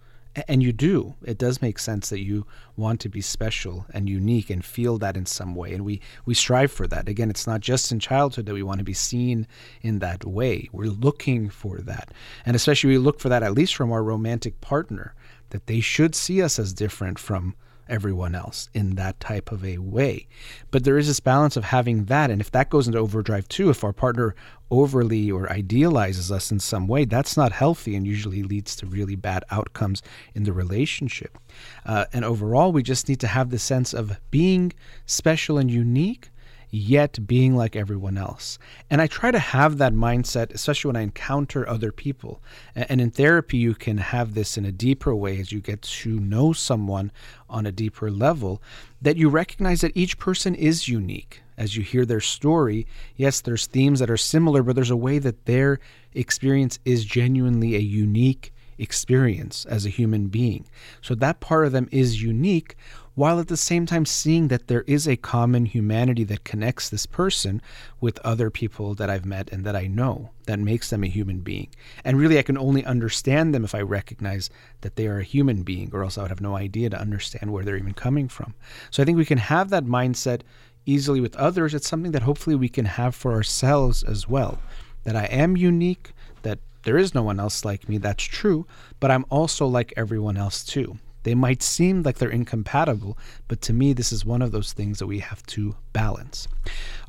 and 0.48 0.62
you 0.62 0.72
do. 0.72 1.14
It 1.24 1.38
does 1.38 1.62
make 1.62 1.78
sense 1.78 2.10
that 2.10 2.20
you 2.20 2.46
want 2.76 3.00
to 3.00 3.08
be 3.08 3.20
special 3.20 3.86
and 3.92 4.08
unique 4.08 4.50
and 4.50 4.64
feel 4.64 4.98
that 4.98 5.16
in 5.16 5.26
some 5.26 5.54
way 5.54 5.72
and 5.72 5.84
we 5.84 6.00
we 6.24 6.34
strive 6.34 6.72
for 6.72 6.86
that. 6.88 7.08
Again 7.08 7.30
it's 7.30 7.46
not 7.46 7.60
just 7.60 7.92
in 7.92 8.00
childhood 8.00 8.46
that 8.46 8.54
we 8.54 8.62
want 8.62 8.78
to 8.78 8.84
be 8.84 8.94
seen 8.94 9.46
in 9.82 10.00
that 10.00 10.24
way. 10.24 10.68
We're 10.72 10.86
looking 10.86 11.48
for 11.48 11.78
that. 11.78 12.12
And 12.44 12.56
especially 12.56 12.90
we 12.90 12.98
look 12.98 13.20
for 13.20 13.28
that 13.28 13.42
at 13.42 13.54
least 13.54 13.76
from 13.76 13.92
our 13.92 14.02
romantic 14.02 14.60
partner 14.60 15.14
that 15.50 15.66
they 15.66 15.80
should 15.80 16.14
see 16.14 16.42
us 16.42 16.58
as 16.58 16.72
different 16.72 17.18
from 17.18 17.54
everyone 17.88 18.34
else 18.34 18.68
in 18.74 18.94
that 18.96 19.20
type 19.20 19.52
of 19.52 19.64
a 19.64 19.78
way. 19.78 20.26
But 20.70 20.84
there 20.84 20.98
is 20.98 21.06
this 21.06 21.20
balance 21.20 21.56
of 21.56 21.64
having 21.64 22.06
that. 22.06 22.30
And 22.30 22.40
if 22.40 22.50
that 22.52 22.70
goes 22.70 22.86
into 22.86 22.98
overdrive 22.98 23.48
too, 23.48 23.70
if 23.70 23.84
our 23.84 23.92
partner 23.92 24.34
overly 24.70 25.30
or 25.30 25.50
idealizes 25.50 26.32
us 26.32 26.50
in 26.50 26.58
some 26.58 26.86
way, 26.86 27.04
that's 27.04 27.36
not 27.36 27.52
healthy 27.52 27.94
and 27.94 28.06
usually 28.06 28.42
leads 28.42 28.74
to 28.76 28.86
really 28.86 29.16
bad 29.16 29.44
outcomes 29.50 30.02
in 30.34 30.44
the 30.44 30.52
relationship. 30.52 31.38
Uh, 31.86 32.06
and 32.12 32.24
overall, 32.24 32.72
we 32.72 32.82
just 32.82 33.08
need 33.08 33.20
to 33.20 33.26
have 33.26 33.50
the 33.50 33.58
sense 33.58 33.92
of 33.92 34.18
being 34.30 34.72
special 35.06 35.58
and 35.58 35.70
unique 35.70 36.30
yet 36.74 37.26
being 37.26 37.54
like 37.54 37.76
everyone 37.76 38.18
else. 38.18 38.58
And 38.90 39.00
I 39.00 39.06
try 39.06 39.30
to 39.30 39.38
have 39.38 39.78
that 39.78 39.94
mindset, 39.94 40.52
especially 40.52 40.88
when 40.88 40.96
I 40.96 41.02
encounter 41.02 41.68
other 41.68 41.92
people. 41.92 42.42
And 42.74 43.00
in 43.00 43.10
therapy, 43.10 43.58
you 43.58 43.74
can 43.74 43.98
have 43.98 44.34
this 44.34 44.58
in 44.58 44.64
a 44.64 44.72
deeper 44.72 45.14
way 45.14 45.38
as 45.38 45.52
you 45.52 45.60
get 45.60 45.82
to 45.82 46.18
know 46.18 46.52
someone 46.52 47.12
on 47.48 47.64
a 47.64 47.72
deeper 47.72 48.10
level, 48.10 48.60
that 49.00 49.16
you 49.16 49.28
recognize 49.28 49.82
that 49.82 49.96
each 49.96 50.18
person 50.18 50.54
is 50.54 50.88
unique. 50.88 51.42
As 51.56 51.76
you 51.76 51.84
hear 51.84 52.04
their 52.04 52.20
story, 52.20 52.88
yes, 53.14 53.40
there's 53.40 53.66
themes 53.66 54.00
that 54.00 54.10
are 54.10 54.16
similar, 54.16 54.64
but 54.64 54.74
there's 54.74 54.90
a 54.90 54.96
way 54.96 55.20
that 55.20 55.44
their 55.44 55.78
experience 56.12 56.80
is 56.84 57.04
genuinely 57.04 57.76
a 57.76 57.80
unique 57.80 58.52
experience 58.76 59.64
as 59.66 59.86
a 59.86 59.90
human 59.90 60.26
being. 60.26 60.66
So 61.00 61.14
that 61.14 61.38
part 61.38 61.66
of 61.66 61.72
them 61.72 61.88
is 61.92 62.20
unique 62.20 62.76
while 63.14 63.38
at 63.38 63.48
the 63.48 63.56
same 63.56 63.86
time 63.86 64.04
seeing 64.04 64.48
that 64.48 64.66
there 64.66 64.82
is 64.82 65.06
a 65.06 65.16
common 65.16 65.66
humanity 65.66 66.24
that 66.24 66.44
connects 66.44 66.88
this 66.88 67.06
person 67.06 67.62
with 68.00 68.18
other 68.20 68.50
people 68.50 68.94
that 68.94 69.08
I've 69.08 69.24
met 69.24 69.50
and 69.52 69.64
that 69.64 69.76
I 69.76 69.86
know 69.86 70.30
that 70.46 70.58
makes 70.58 70.90
them 70.90 71.04
a 71.04 71.08
human 71.08 71.40
being. 71.40 71.68
And 72.04 72.18
really, 72.18 72.38
I 72.38 72.42
can 72.42 72.58
only 72.58 72.84
understand 72.84 73.54
them 73.54 73.64
if 73.64 73.74
I 73.74 73.80
recognize 73.82 74.50
that 74.80 74.96
they 74.96 75.06
are 75.06 75.18
a 75.18 75.24
human 75.24 75.62
being, 75.62 75.90
or 75.92 76.02
else 76.02 76.18
I 76.18 76.22
would 76.22 76.30
have 76.30 76.40
no 76.40 76.56
idea 76.56 76.90
to 76.90 77.00
understand 77.00 77.52
where 77.52 77.64
they're 77.64 77.76
even 77.76 77.94
coming 77.94 78.28
from. 78.28 78.54
So 78.90 79.02
I 79.02 79.06
think 79.06 79.16
we 79.16 79.24
can 79.24 79.38
have 79.38 79.70
that 79.70 79.84
mindset 79.84 80.40
easily 80.86 81.20
with 81.20 81.36
others. 81.36 81.74
It's 81.74 81.88
something 81.88 82.12
that 82.12 82.22
hopefully 82.22 82.56
we 82.56 82.68
can 82.68 82.84
have 82.84 83.14
for 83.14 83.32
ourselves 83.32 84.02
as 84.02 84.28
well. 84.28 84.58
That 85.04 85.16
I 85.16 85.24
am 85.26 85.56
unique, 85.56 86.12
that 86.42 86.58
there 86.82 86.98
is 86.98 87.14
no 87.14 87.22
one 87.22 87.40
else 87.40 87.64
like 87.64 87.88
me, 87.88 87.98
that's 87.98 88.24
true, 88.24 88.66
but 89.00 89.10
I'm 89.10 89.24
also 89.30 89.66
like 89.66 89.94
everyone 89.96 90.36
else 90.36 90.64
too. 90.64 90.98
They 91.24 91.34
might 91.34 91.62
seem 91.62 92.02
like 92.02 92.18
they're 92.18 92.28
incompatible, 92.28 93.16
but 93.48 93.62
to 93.62 93.72
me, 93.72 93.94
this 93.94 94.12
is 94.12 94.26
one 94.26 94.42
of 94.42 94.52
those 94.52 94.74
things 94.74 94.98
that 94.98 95.06
we 95.06 95.20
have 95.20 95.44
to 95.46 95.74
balance. 95.94 96.46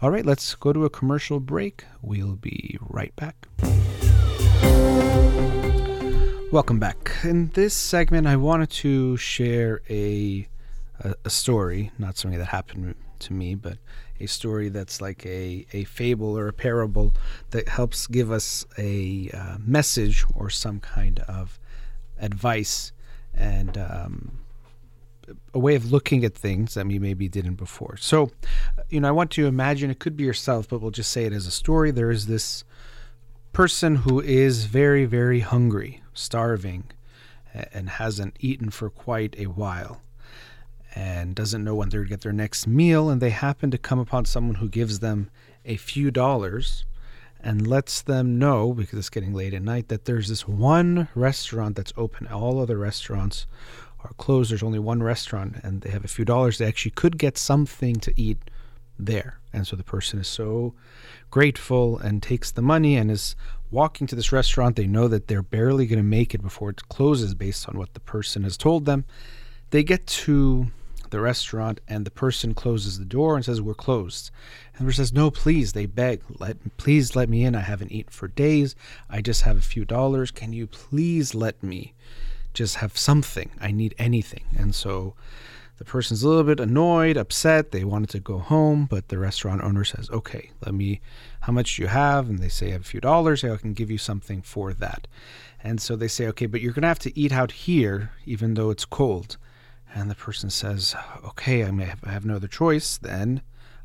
All 0.02 0.10
right, 0.10 0.26
let's 0.26 0.56
go 0.56 0.72
to 0.72 0.86
a 0.86 0.90
commercial 0.90 1.42
break. 1.42 1.84
We'll 2.02 2.38
be 2.38 2.78
right 2.82 3.14
back. 3.18 3.36
Welcome 6.50 6.80
back. 6.80 7.12
In 7.26 7.50
this 7.56 7.74
segment, 7.74 8.26
I 8.26 8.38
wanted 8.38 8.70
to 8.70 9.18
share 9.18 9.82
a, 9.90 10.48
a, 11.02 11.16
a 11.26 11.30
story, 11.30 11.92
not 12.00 12.16
something 12.16 12.40
that 12.40 12.46
happened 12.46 12.96
to 13.20 13.34
me, 13.34 13.54
but 13.56 13.80
a 14.22 14.28
story 14.28 14.70
that's 14.70 15.02
like 15.02 15.26
a, 15.26 15.66
a 15.74 15.84
fable 15.84 16.38
or 16.38 16.48
a 16.48 16.54
parable 16.54 17.14
that 17.50 17.68
helps 17.68 18.08
give 18.08 18.32
us 18.32 18.66
a 18.78 19.30
uh, 19.34 19.58
message 19.60 20.24
or 20.34 20.50
some 20.50 20.80
kind 20.80 21.20
of 21.28 21.60
advice 22.18 22.94
and 23.36 23.78
um, 23.78 24.40
a 25.54 25.60
way 25.60 25.76
of 25.76 25.92
looking 25.92 26.24
at 26.24 26.36
things 26.36 26.74
that 26.74 26.86
we 26.86 27.00
maybe 27.00 27.28
didn't 27.28 27.56
before. 27.56 27.98
So, 27.98 28.32
you 28.90 29.00
know, 29.00 29.08
I 29.08 29.12
want 29.12 29.32
to 29.32 29.48
imagine 29.48 29.90
it 29.90 30.00
could 30.00 30.18
be 30.18 30.24
yourself, 30.24 30.70
but 30.70 30.82
we'll 30.82 30.92
just 30.92 31.12
say 31.12 31.26
it 31.26 31.34
as 31.34 31.48
a 31.48 31.52
story. 31.52 31.92
There 31.92 32.12
is 32.12 32.28
this 32.28 32.64
person 33.54 33.98
who 33.98 34.20
is 34.20 34.66
very, 34.66 35.06
very 35.06 35.40
hungry, 35.40 36.02
starving, 36.14 36.86
and 37.74 37.90
hasn't 37.90 38.36
eaten 38.40 38.70
for 38.70 38.90
quite 38.90 39.36
a 39.38 39.46
while 39.46 40.02
and 40.94 41.36
doesn't 41.36 41.64
know 41.64 41.76
when 41.76 41.90
they're 41.90 42.02
going 42.02 42.08
to 42.08 42.14
get 42.14 42.22
their 42.22 42.34
next 42.34 42.68
meal. 42.68 43.10
And 43.10 43.22
they 43.22 43.30
happen 43.30 43.72
to 43.72 43.78
come 43.78 44.00
upon 44.00 44.26
someone 44.26 44.56
who 44.56 44.70
gives 44.70 45.00
them 45.00 45.30
a 45.66 45.78
few 45.78 46.12
dollars 46.12 46.86
and 47.46 47.68
lets 47.68 48.02
them 48.02 48.40
know 48.40 48.74
because 48.74 48.98
it's 48.98 49.10
getting 49.10 49.34
late 49.34 49.54
at 49.54 49.62
night 49.62 49.88
that 49.88 50.06
there's 50.06 50.28
this 50.28 50.48
one 50.48 51.08
restaurant 51.14 51.76
that's 51.76 51.94
open. 51.96 52.26
All 52.28 52.60
other 52.60 52.76
restaurants 52.76 53.46
are 54.04 54.14
closed. 54.18 54.50
There's 54.50 54.64
only 54.64 54.80
one 54.80 55.04
restaurant, 55.04 55.58
and 55.62 55.82
they 55.82 55.92
have 55.92 56.04
a 56.04 56.10
few 56.10 56.26
dollars. 56.26 56.58
They 56.58 56.66
actually 56.66 56.92
could 56.92 57.20
get 57.20 57.38
something 57.38 57.98
to 57.98 58.12
eat 58.20 58.40
there. 58.98 59.40
And 59.54 59.68
so 59.68 59.76
the 59.76 59.84
person 59.84 60.20
is 60.20 60.28
so 60.28 60.74
grateful 61.30 62.00
and 62.00 62.24
takes 62.24 62.50
the 62.50 62.64
money 62.64 62.96
and 62.96 63.12
is 63.12 63.36
walking 63.70 64.08
to 64.08 64.16
this 64.16 64.32
restaurant. 64.32 64.76
They 64.76 64.88
know 64.88 65.08
that 65.08 65.28
they're 65.28 65.44
barely 65.44 65.86
going 65.86 66.00
to 66.00 66.04
make 66.04 66.34
it 66.34 66.42
before 66.42 66.72
it 66.72 66.90
closes 66.90 67.36
based 67.36 67.70
on 67.70 67.78
what 67.78 67.94
the 67.94 68.00
person 68.00 68.44
has 68.44 68.58
told 68.58 68.86
them. 68.86 69.06
They 69.70 69.84
get 69.84 70.08
to 70.08 70.72
the 71.12 71.20
restaurant 71.20 71.80
and 71.88 72.06
the 72.06 72.12
person 72.12 72.56
closes 72.56 72.98
the 72.98 73.06
door 73.06 73.36
and 73.36 73.46
says 73.46 73.62
we're 73.62 73.76
closed 73.76 74.32
and 74.78 74.86
the 74.86 74.90
person 74.90 75.06
says 75.06 75.14
no 75.14 75.32
please 75.32 75.74
they 75.74 75.86
beg. 75.86 76.22
Let 76.38 76.78
please 76.78 77.16
let 77.16 77.30
me 77.30 77.46
in. 77.46 77.56
I 77.56 77.62
haven't 77.62 77.92
eaten 77.92 78.12
for 78.12 78.28
days. 78.28 78.76
I 79.10 79.22
just 79.22 79.44
have 79.44 79.58
a 79.58 79.62
few 79.62 79.86
dollars. 79.86 80.32
Can 80.32 80.52
you 80.52 80.68
please 80.68 81.34
let 81.34 81.62
me 81.64 81.94
just 82.54 82.78
have 82.78 82.98
something? 82.98 83.52
I 83.62 83.72
need 83.72 83.96
anything. 83.98 84.44
And 84.58 84.76
so 84.76 85.14
the 85.78 85.86
person's 85.86 86.24
a 86.24 86.28
little 86.28 86.44
bit 86.44 86.60
annoyed 86.60 87.16
upset. 87.16 87.72
They 87.72 87.86
wanted 87.86 88.10
to 88.10 88.20
go 88.20 88.40
home 88.40 88.86
but 88.86 89.08
the 89.08 89.18
restaurant 89.18 89.64
owner 89.64 89.86
says 89.86 90.10
okay 90.10 90.52
let 90.66 90.74
me 90.74 91.00
how 91.42 91.54
much 91.54 91.78
do 91.78 91.84
you 91.84 91.88
have? 91.88 92.30
And 92.30 92.40
they 92.40 92.50
say 92.50 92.70
i 92.70 92.72
have 92.72 92.82
a 92.82 92.86
few 92.86 93.00
dollars. 93.00 93.44
I 93.44 93.56
can 93.56 93.74
give 93.74 93.90
you 93.90 93.98
something 93.98 94.42
for 94.42 94.74
that. 94.74 95.08
And 95.64 95.80
so 95.80 95.96
they 95.96 96.10
say 96.10 96.28
okay 96.28 96.48
but 96.48 96.60
you're 96.60 96.74
going 96.74 96.82
to 96.82 96.90
have 96.90 97.00
to 97.00 97.18
eat 97.18 97.32
out 97.32 97.52
here 97.52 98.12
even 98.26 98.56
though 98.56 98.72
it's 98.72 98.86
cold. 98.86 99.38
And 99.94 100.12
the 100.12 100.16
person 100.16 100.50
says, 100.50 100.94
okay, 101.24 101.64
I 101.64 101.72
may 101.72 101.86
have, 101.86 102.04
I 102.04 102.12
have 102.12 102.26
no 102.26 102.36
other 102.36 102.50
choice. 102.50 102.98
Then 102.98 103.42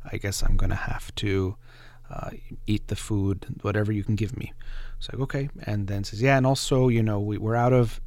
I 0.09 0.17
guess 0.17 0.43
I'm 0.43 0.57
going 0.57 0.69
to 0.69 0.75
have 0.75 1.13
to 1.15 1.55
uh, 2.09 2.31
eat 2.67 2.87
the 2.87 2.95
food, 2.95 3.45
whatever 3.61 3.91
you 3.91 4.03
can 4.03 4.15
give 4.15 4.37
me. 4.37 4.53
It's 4.97 5.11
like, 5.11 5.21
okay. 5.21 5.49
And 5.63 5.87
then 5.87 6.03
says, 6.03 6.21
yeah, 6.21 6.37
and 6.37 6.45
also, 6.45 6.87
you 6.87 7.03
know, 7.03 7.19
we, 7.19 7.37
we're 7.37 7.55
out 7.55 7.73
of 7.73 8.01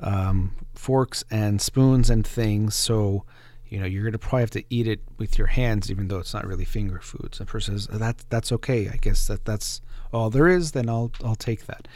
um, 0.00 0.52
forks 0.74 1.24
and 1.30 1.60
spoons 1.60 2.10
and 2.10 2.26
things. 2.26 2.74
So, 2.74 3.24
you 3.66 3.78
know, 3.80 3.86
you're 3.86 4.02
going 4.02 4.12
to 4.12 4.18
probably 4.18 4.40
have 4.40 4.50
to 4.50 4.64
eat 4.70 4.86
it 4.86 5.00
with 5.18 5.38
your 5.38 5.48
hands, 5.48 5.90
even 5.90 6.08
though 6.08 6.18
it's 6.18 6.34
not 6.34 6.46
really 6.46 6.64
finger 6.64 7.00
food. 7.00 7.34
So 7.34 7.44
the 7.44 7.50
person 7.50 7.78
says, 7.78 7.98
that, 7.98 8.24
that's 8.28 8.52
okay. 8.52 8.88
I 8.88 8.96
guess 8.96 9.26
that 9.26 9.44
that's 9.44 9.80
all 10.12 10.30
there 10.30 10.48
is, 10.48 10.72
then 10.72 10.88
I'll 10.88 11.10
I'll 11.22 11.36
take 11.36 11.66
that. 11.66 11.86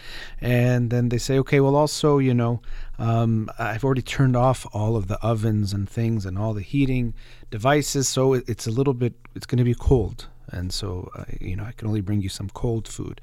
And 0.41 0.91
then 0.91 1.09
they 1.09 1.17
say, 1.17 1.39
okay, 1.39 1.61
well, 1.61 1.77
also, 1.77 2.19
you 2.19 2.35
know, 2.35 2.61
um, 3.03 3.51
I've 3.59 3.83
already 3.83 4.03
turned 4.03 4.37
off 4.37 4.65
all 4.73 4.95
of 4.95 5.09
the 5.09 5.19
ovens 5.23 5.73
and 5.73 5.91
things 5.91 6.25
and 6.25 6.39
all 6.39 6.55
the 6.55 6.63
heating 6.63 7.15
devices, 7.51 8.07
so 8.07 8.35
it, 8.35 8.45
it's 8.47 8.69
a 8.69 8.71
little 8.71 8.95
bit, 8.95 9.15
it's 9.35 9.45
going 9.45 9.59
to 9.59 9.65
be 9.65 9.75
cold, 9.75 10.29
and 10.49 10.73
so 10.73 11.11
uh, 11.17 11.25
you 11.41 11.57
know, 11.57 11.65
I 11.65 11.73
can 11.73 11.89
only 11.89 12.01
bring 12.01 12.23
you 12.23 12.29
some 12.29 12.49
cold 12.51 12.87
food. 12.87 13.21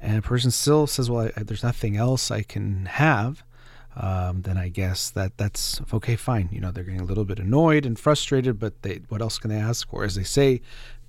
And 0.00 0.18
a 0.18 0.22
person 0.22 0.52
still 0.52 0.86
says, 0.86 1.10
well, 1.10 1.30
I, 1.36 1.42
there's 1.42 1.64
nothing 1.64 1.96
else 1.96 2.30
I 2.30 2.42
can 2.42 2.86
have. 2.86 3.42
Um, 3.96 4.42
then 4.42 4.56
I 4.56 4.68
guess 4.68 5.10
that 5.10 5.38
that's 5.38 5.80
okay, 5.92 6.14
fine. 6.14 6.48
You 6.52 6.60
know, 6.60 6.70
they're 6.70 6.84
getting 6.84 7.00
a 7.00 7.04
little 7.04 7.24
bit 7.24 7.40
annoyed 7.40 7.86
and 7.86 7.98
frustrated, 7.98 8.60
but 8.60 8.82
they, 8.82 9.00
what 9.08 9.22
else 9.22 9.38
can 9.38 9.50
they 9.50 9.56
ask 9.56 9.88
for? 9.88 10.04
As 10.04 10.14
they 10.14 10.24
say, 10.24 10.60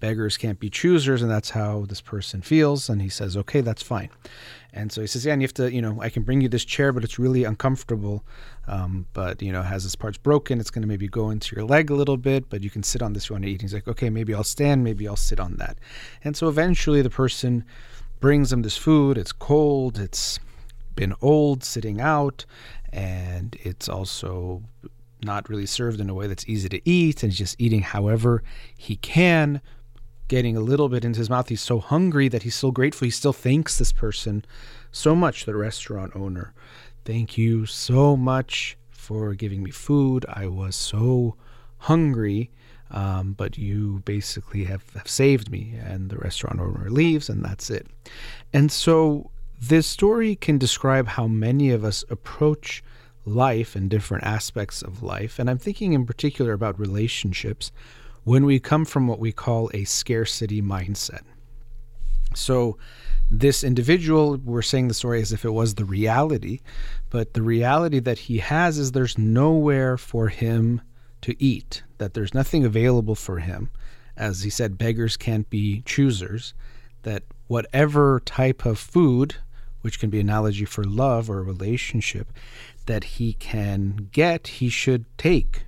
beggars 0.06 0.38
can't 0.38 0.60
be 0.60 0.70
choosers, 0.70 1.24
and 1.24 1.32
that's 1.32 1.50
how 1.50 1.86
this 1.88 2.02
person 2.02 2.40
feels. 2.42 2.90
And 2.90 3.02
he 3.02 3.10
says, 3.10 3.36
okay, 3.36 3.62
that's 3.62 3.82
fine. 3.82 4.10
And 4.72 4.92
so 4.92 5.02
he 5.02 5.08
says, 5.08 5.26
yeah, 5.26 5.34
and 5.34 5.42
you 5.42 5.48
have 5.48 5.54
to, 5.56 5.74
you 5.74 5.82
know, 5.82 6.00
I 6.00 6.10
can 6.10 6.22
bring 6.22 6.42
you 6.42 6.50
this 6.50 6.64
chair, 6.64 6.92
but 6.94 7.04
it's 7.04 7.18
really 7.18 7.44
uncomfortable. 7.44 8.24
Um, 8.68 9.08
but, 9.14 9.42
you 9.42 9.52
know, 9.52 9.64
has 9.64 9.84
its 9.84 9.96
parts 9.96 10.20
broken. 10.20 10.60
It's 10.60 10.70
going 10.70 10.84
to 10.84 10.88
maybe 10.88 11.08
go 11.08 11.32
into 11.32 11.56
your 11.56 11.66
leg 11.66 11.90
a 11.90 11.96
little 11.96 12.18
bit, 12.18 12.50
but 12.52 12.62
you 12.62 12.70
can 12.70 12.84
sit 12.84 13.02
on 13.02 13.14
this 13.14 13.30
you 13.30 13.34
want 13.34 13.46
to 13.46 13.50
eat. 13.50 13.54
And 13.54 13.62
he's 13.62 13.74
like, 13.74 13.88
okay, 13.88 14.10
maybe 14.12 14.36
I'll 14.36 14.44
stand, 14.44 14.84
maybe 14.84 15.08
I'll 15.08 15.16
sit 15.16 15.40
on 15.40 15.56
that. 15.58 15.78
And 16.24 16.38
so 16.38 16.50
eventually 16.50 17.02
the 17.02 17.10
person 17.10 17.66
brings 18.20 18.54
him 18.54 18.62
this 18.62 18.78
food. 18.78 19.18
It's 19.18 19.32
cold, 19.32 19.98
it's 19.98 20.40
been 20.96 21.16
old, 21.22 21.64
sitting 21.64 22.00
out, 22.00 22.46
and 22.94 23.58
it's 23.70 23.90
also 23.90 24.62
not 25.24 25.50
really 25.50 25.66
served 25.66 26.00
in 26.00 26.10
a 26.10 26.14
way 26.14 26.28
that's 26.28 26.48
easy 26.48 26.70
to 26.70 26.82
eat. 26.88 27.24
And 27.24 27.32
he's 27.32 27.40
just 27.40 27.60
eating 27.60 27.82
however 27.82 28.44
he 28.78 28.98
can 28.98 29.62
getting 30.28 30.58
a 30.58 30.62
little 30.62 30.90
bit 30.90 31.06
into 31.06 31.20
his 31.20 31.30
mouth. 31.30 31.50
He's 31.50 31.62
so 31.62 31.80
hungry 31.80 32.28
that 32.30 32.44
he's 32.44 32.56
still 32.56 32.72
grateful. 32.72 33.06
He 33.06 33.12
still 33.12 33.34
thanks 33.34 33.78
this 33.78 33.92
person 33.92 34.44
so 34.92 35.16
much, 35.16 35.46
the 35.46 35.56
restaurant 35.56 36.14
owner. 36.16 36.54
Thank 37.04 37.38
you 37.38 37.66
so 37.66 38.18
much 38.18 38.78
for 38.90 39.34
giving 39.36 39.62
me 39.62 39.72
food. 39.72 40.26
I 40.28 40.48
was 40.48 40.76
so 40.76 41.36
hungry, 41.78 42.50
um, 42.90 43.34
but 43.34 43.58
you 43.58 44.02
basically 44.06 44.64
have, 44.64 44.84
have 44.94 45.08
saved 45.08 45.52
me. 45.52 45.76
And 45.80 46.10
the 46.10 46.18
restaurant 46.18 46.60
owner 46.60 46.90
leaves, 46.90 47.30
and 47.30 47.44
that's 47.44 47.70
it. 47.70 47.88
And 48.52 48.72
so 48.72 49.30
this 49.62 49.86
story 49.86 50.36
can 50.36 50.58
describe 50.58 51.08
how 51.10 51.28
many 51.28 51.72
of 51.72 51.84
us 51.84 52.04
approach 52.10 52.84
life 53.26 53.76
and 53.76 53.90
different 53.90 54.24
aspects 54.24 54.82
of 54.82 55.04
life. 55.04 55.40
And 55.40 55.50
I'm 55.50 55.58
thinking 55.58 55.94
in 55.94 56.06
particular 56.06 56.54
about 56.54 56.80
relationships 56.80 57.72
when 58.26 58.44
we 58.44 58.60
come 58.60 58.84
from 58.84 59.08
what 59.08 59.20
we 59.20 59.32
call 59.32 59.72
a 59.74 59.86
scarcity 59.86 60.62
mindset. 60.62 61.22
So, 62.36 62.78
this 63.32 63.64
individual, 63.64 64.38
we're 64.38 64.62
saying 64.62 64.88
the 64.88 64.94
story 64.94 65.22
as 65.22 65.32
if 65.32 65.46
it 65.46 65.52
was 65.52 65.76
the 65.76 65.86
reality, 65.86 66.60
but 67.10 67.34
the 67.34 67.42
reality 67.42 68.00
that 68.00 68.20
he 68.20 68.38
has 68.38 68.78
is 68.78 68.92
there's 68.92 69.18
nowhere 69.18 69.98
for 69.98 70.28
him 70.28 70.82
to 71.22 71.36
eat, 71.42 71.82
that 71.98 72.14
there's 72.14 72.36
nothing 72.36 72.64
available 72.64 73.16
for 73.16 73.40
him. 73.40 73.72
As 74.16 74.44
he 74.44 74.50
said, 74.50 74.78
beggars 74.78 75.18
can't 75.18 75.50
be 75.50 75.82
choosers, 75.86 76.54
that 77.02 77.24
whatever 77.48 78.22
type 78.26 78.66
of 78.66 78.78
food, 78.78 79.38
which 79.82 80.00
can 80.00 80.10
be 80.12 80.20
analogy 80.20 80.66
for 80.66 80.84
love 80.84 81.30
or 81.30 81.42
relationship, 81.44 82.32
that 82.86 83.04
he 83.04 83.34
can 83.34 84.10
get, 84.12 84.48
he 84.48 84.70
should 84.70 85.06
take 85.18 85.64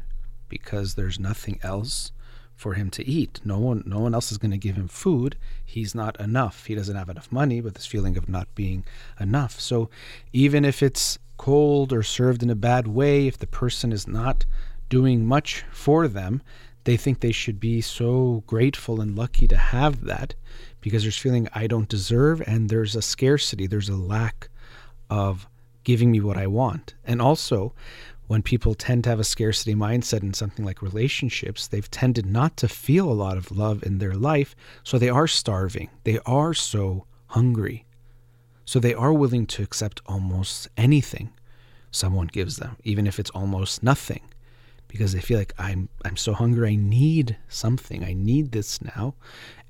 because 0.48 0.94
there's 0.94 1.20
nothing 1.20 1.60
else 1.64 2.12
for 2.58 2.74
him 2.74 2.90
to 2.90 3.08
eat. 3.08 3.40
No 3.46 3.60
one 3.60 3.84
no 3.86 4.00
one 4.00 4.14
else 4.14 4.32
is 4.32 4.40
going 4.40 4.52
to 4.52 4.58
give 4.58 4.76
him 4.76 4.88
food. 4.88 5.38
He's 5.64 5.96
not 5.96 6.20
enough. 6.20 6.66
He 6.66 6.76
doesn't 6.76 6.96
have 6.96 7.08
enough 7.08 7.32
money, 7.32 7.62
but 7.62 7.76
this 7.76 7.86
feeling 7.86 8.18
of 8.18 8.28
not 8.28 8.54
being 8.56 8.84
enough. 9.20 9.60
So 9.62 9.90
even 10.34 10.66
if 10.66 10.84
it's 10.84 11.20
cold 11.38 11.94
or 11.94 12.02
served 12.02 12.42
in 12.42 12.50
a 12.50 12.56
bad 12.56 12.88
way, 12.88 13.28
if 13.28 13.38
the 13.38 13.48
person 13.48 13.92
is 13.94 14.08
not 14.08 14.46
doing 14.90 15.26
much 15.26 15.64
for 15.72 16.08
them, 16.08 16.42
they 16.84 16.98
think 16.98 17.20
they 17.20 17.32
should 17.32 17.60
be 17.60 17.80
so 17.80 18.44
grateful 18.48 19.02
and 19.02 19.16
lucky 19.16 19.48
to 19.48 19.58
have 19.58 20.06
that 20.06 20.34
because 20.82 21.04
there's 21.04 21.18
feeling 21.18 21.48
I 21.54 21.68
don't 21.68 21.90
deserve 21.90 22.42
and 22.48 22.70
there's 22.70 22.96
a 22.96 23.02
scarcity, 23.02 23.68
there's 23.68 23.90
a 23.90 23.96
lack 23.96 24.50
of 25.10 25.48
giving 25.84 26.12
me 26.12 26.22
what 26.22 26.38
I 26.38 26.48
want. 26.48 26.96
And 27.06 27.22
also, 27.22 27.74
when 28.28 28.42
people 28.42 28.76
tend 28.76 29.04
to 29.06 29.10
have 29.10 29.20
a 29.20 29.24
scarcity 29.24 29.74
mindset 29.74 30.22
in 30.22 30.34
something 30.34 30.66
like 30.66 30.82
relationships, 30.82 31.68
they've 31.68 31.90
tended 31.90 32.26
not 32.26 32.58
to 32.58 32.68
feel 32.68 33.10
a 33.10 33.14
lot 33.14 33.38
of 33.38 33.52
love 33.52 33.84
in 33.84 33.98
their 33.98 34.14
life. 34.14 34.56
So 34.84 34.98
they 34.98 35.10
are 35.10 35.28
starving. 35.28 35.90
They 36.04 36.20
are 36.26 36.54
so 36.54 37.06
hungry. 37.28 37.86
So 38.66 38.80
they 38.80 38.94
are 38.94 39.14
willing 39.14 39.46
to 39.48 39.64
accept 39.64 40.02
almost 40.06 40.68
anything 40.76 41.32
someone 41.90 42.28
gives 42.28 42.58
them, 42.58 42.76
even 42.84 43.08
if 43.08 43.18
it's 43.18 43.30
almost 43.30 43.82
nothing, 43.82 44.22
because 44.90 45.14
they 45.14 45.22
feel 45.22 45.38
like 45.38 45.54
I'm 45.58 45.88
I'm 46.04 46.18
so 46.18 46.34
hungry, 46.34 46.72
I 46.72 46.76
need 46.76 47.38
something. 47.48 48.04
I 48.04 48.14
need 48.14 48.52
this 48.52 48.82
now. 48.82 49.16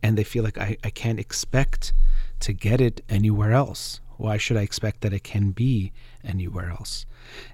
And 0.02 0.18
they 0.18 0.24
feel 0.24 0.44
like 0.44 0.58
I, 0.58 0.78
I 0.84 0.90
can't 0.90 1.20
expect 1.20 1.94
to 2.40 2.54
get 2.54 2.82
it 2.82 3.02
anywhere 3.08 3.52
else. 3.52 4.02
Why 4.18 4.38
should 4.38 4.58
I 4.58 4.62
expect 4.62 5.02
that 5.02 5.14
it 5.14 5.24
can 5.24 5.52
be 5.52 5.92
anywhere 6.28 6.70
else? 6.70 7.06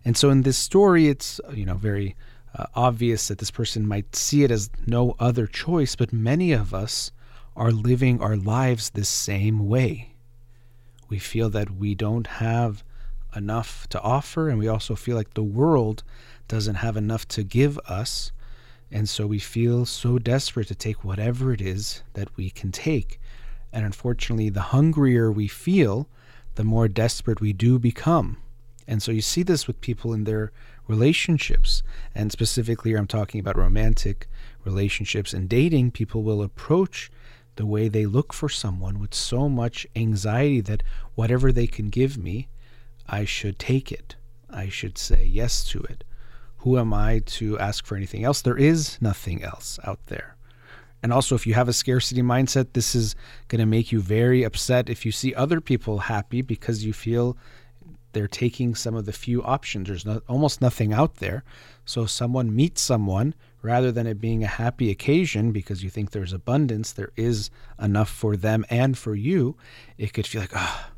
And 0.04 0.18
so 0.18 0.30
in 0.30 0.42
this 0.42 0.58
story, 0.58 1.08
it's 1.08 1.40
you 1.54 1.66
know 1.66 1.76
very 1.76 2.16
uh, 2.56 2.66
obvious 2.76 3.28
that 3.28 3.38
this 3.38 3.52
person 3.52 3.88
might 3.88 4.16
see 4.16 4.44
it 4.44 4.52
as 4.52 4.70
no 4.86 5.16
other 5.20 5.48
choice, 5.48 5.96
but 5.96 6.14
many 6.14 6.52
of 6.52 6.74
us 6.74 7.12
are 7.56 7.72
living 7.72 8.22
our 8.22 8.36
lives 8.36 8.90
the 8.90 9.06
same 9.06 9.68
way. 9.68 10.16
We 11.10 11.20
feel 11.20 11.50
that 11.52 11.72
we 11.72 11.96
don't 11.96 12.28
have 12.28 12.84
enough 13.36 13.88
to 13.90 14.02
offer, 14.02 14.50
and 14.50 14.60
we 14.60 14.68
also 14.68 14.96
feel 14.96 15.16
like 15.16 15.34
the 15.34 15.44
world 15.44 16.04
doesn't 16.48 16.76
have 16.76 16.98
enough 16.98 17.28
to 17.30 17.44
give 17.44 17.78
us. 17.88 18.32
And 18.92 19.10
so 19.10 19.26
we 19.26 19.40
feel 19.40 19.86
so 19.86 20.20
desperate 20.20 20.68
to 20.68 20.76
take 20.76 21.04
whatever 21.04 21.52
it 21.52 21.62
is 21.62 22.04
that 22.14 22.36
we 22.38 22.50
can 22.50 22.72
take. 22.72 23.20
And 23.72 23.86
unfortunately, 23.86 24.50
the 24.50 24.62
hungrier 24.62 25.32
we 25.32 25.48
feel, 25.48 26.08
the 26.56 26.64
more 26.64 26.88
desperate 26.88 27.42
we 27.42 27.54
do 27.54 27.80
become. 27.80 28.38
And 28.88 29.02
so 29.02 29.12
you 29.12 29.22
see 29.22 29.44
this 29.44 29.68
with 29.68 29.82
people 29.82 30.14
in 30.14 30.24
their 30.24 30.52
relationships. 30.88 31.84
And 32.14 32.32
specifically, 32.32 32.94
I'm 32.94 33.08
talking 33.08 33.40
about 33.40 33.58
romantic 33.58 34.28
relationships 34.66 35.34
and 35.34 35.50
dating. 35.50 35.92
People 35.92 36.24
will 36.24 36.42
approach 36.42 37.12
the 37.56 37.66
way 37.66 37.88
they 37.88 38.06
look 38.06 38.34
for 38.34 38.50
someone 38.50 39.00
with 39.00 39.14
so 39.14 39.48
much 39.48 39.86
anxiety 39.96 40.62
that 40.62 40.84
whatever 41.16 41.52
they 41.52 41.68
can 41.68 41.90
give 41.90 42.18
me, 42.18 42.48
I 43.08 43.26
should 43.26 43.60
take 43.60 43.92
it. 43.92 44.16
I 44.50 44.70
should 44.70 44.98
say 44.98 45.26
yes 45.26 45.64
to 45.66 45.80
it. 45.84 46.04
Who 46.58 46.78
am 46.78 46.94
I 46.94 47.20
to 47.20 47.60
ask 47.60 47.86
for 47.86 47.96
anything 47.96 48.24
else? 48.24 48.42
There 48.42 48.58
is 48.58 48.98
nothing 49.02 49.44
else 49.44 49.80
out 49.84 50.00
there. 50.08 50.36
And 51.02 51.12
also, 51.12 51.36
if 51.36 51.46
you 51.46 51.54
have 51.54 51.68
a 51.68 51.74
scarcity 51.74 52.22
mindset, 52.22 52.68
this 52.72 52.96
is 52.96 53.16
going 53.50 53.60
to 53.60 53.66
make 53.66 53.92
you 53.92 54.00
very 54.00 54.44
upset 54.44 54.90
if 54.90 55.06
you 55.06 55.12
see 55.12 55.36
other 55.36 55.60
people 55.60 56.00
happy 56.00 56.42
because 56.42 56.86
you 56.86 56.94
feel 56.94 57.36
they're 58.14 58.28
taking 58.28 58.76
some 58.76 58.96
of 58.96 59.06
the 59.06 59.14
few 59.14 59.44
options. 59.44 59.88
There's 59.88 60.08
almost 60.28 60.62
nothing 60.62 60.94
out 60.94 61.16
there. 61.16 61.44
So 61.86 62.06
someone 62.06 62.56
meets 62.56 62.82
someone 62.82 63.36
rather 63.62 63.92
than 63.92 64.08
it 64.08 64.22
being 64.22 64.44
a 64.44 64.48
happy 64.48 64.90
occasion 64.90 65.52
because 65.52 65.84
you 65.84 65.90
think 65.90 66.12
there's 66.12 66.34
abundance, 66.34 66.92
there 66.92 67.12
is 67.16 67.50
enough 67.82 68.10
for 68.10 68.38
them 68.38 68.66
and 68.70 68.98
for 68.98 69.16
you. 69.16 69.56
It 69.98 70.14
could 70.14 70.28
feel 70.28 70.42
like, 70.42 70.56
ah, 70.56 70.90
oh, 70.90 70.94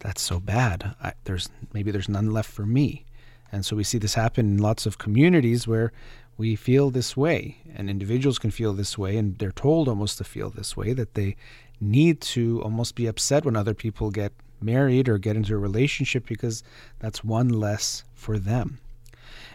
that's 0.00 0.22
so 0.22 0.40
bad. 0.40 0.94
I, 1.02 1.12
there's 1.24 1.48
maybe 1.72 1.90
there's 1.90 2.08
none 2.08 2.32
left 2.32 2.50
for 2.50 2.66
me. 2.66 3.04
And 3.52 3.64
so 3.64 3.76
we 3.76 3.84
see 3.84 3.98
this 3.98 4.14
happen 4.14 4.46
in 4.46 4.58
lots 4.58 4.86
of 4.86 4.98
communities 4.98 5.68
where 5.68 5.92
we 6.36 6.54
feel 6.54 6.90
this 6.90 7.16
way, 7.16 7.58
and 7.74 7.88
individuals 7.88 8.38
can 8.38 8.50
feel 8.50 8.74
this 8.74 8.98
way, 8.98 9.16
and 9.16 9.38
they're 9.38 9.52
told 9.52 9.88
almost 9.88 10.18
to 10.18 10.24
feel 10.24 10.50
this 10.50 10.76
way 10.76 10.92
that 10.92 11.14
they 11.14 11.36
need 11.80 12.20
to 12.20 12.62
almost 12.62 12.94
be 12.94 13.06
upset 13.06 13.44
when 13.44 13.56
other 13.56 13.74
people 13.74 14.10
get 14.10 14.32
married 14.66 15.08
or 15.08 15.16
get 15.16 15.36
into 15.36 15.54
a 15.54 15.58
relationship 15.58 16.26
because 16.26 16.62
that's 16.98 17.24
one 17.24 17.48
less 17.48 18.04
for 18.12 18.38
them. 18.38 18.78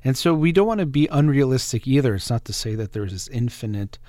And 0.04 0.18
so 0.18 0.34
we 0.34 0.52
don't 0.52 0.68
want 0.68 0.80
to 0.80 0.88
be 0.88 1.08
unrealistic 1.12 1.88
either. 1.88 2.16
It's 2.16 2.30
not 2.30 2.46
to 2.46 2.54
say 2.54 2.74
that 2.76 2.94
there's 2.94 3.12
this 3.12 3.28
infinite 3.28 4.00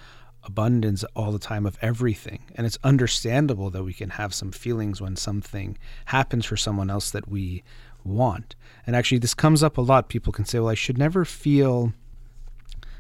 abundance 0.45 1.05
all 1.15 1.33
the 1.33 1.39
time 1.39 1.67
of 1.67 1.79
everything. 1.83 2.41
And 2.55 2.67
it's 2.67 2.79
understandable 2.83 3.71
that 3.71 3.85
we 3.85 3.93
can 3.93 4.11
have 4.11 4.33
some 4.33 4.53
feelings 4.53 5.01
when 5.01 5.17
something 5.17 5.77
happens 6.07 6.47
for 6.47 6.57
someone 6.57 6.91
else 6.91 7.11
that 7.11 7.29
we 7.29 7.63
want. 8.05 8.57
And 8.87 8.97
actually, 8.97 9.19
this 9.19 9.35
comes 9.35 9.63
up 9.63 9.79
a 9.79 9.83
lot. 9.83 10.09
People 10.09 10.33
can 10.33 10.45
say, 10.45 10.59
well, 10.59 10.71
I 10.71 10.75
should 10.75 10.99
never 10.99 11.25
feel 11.25 11.93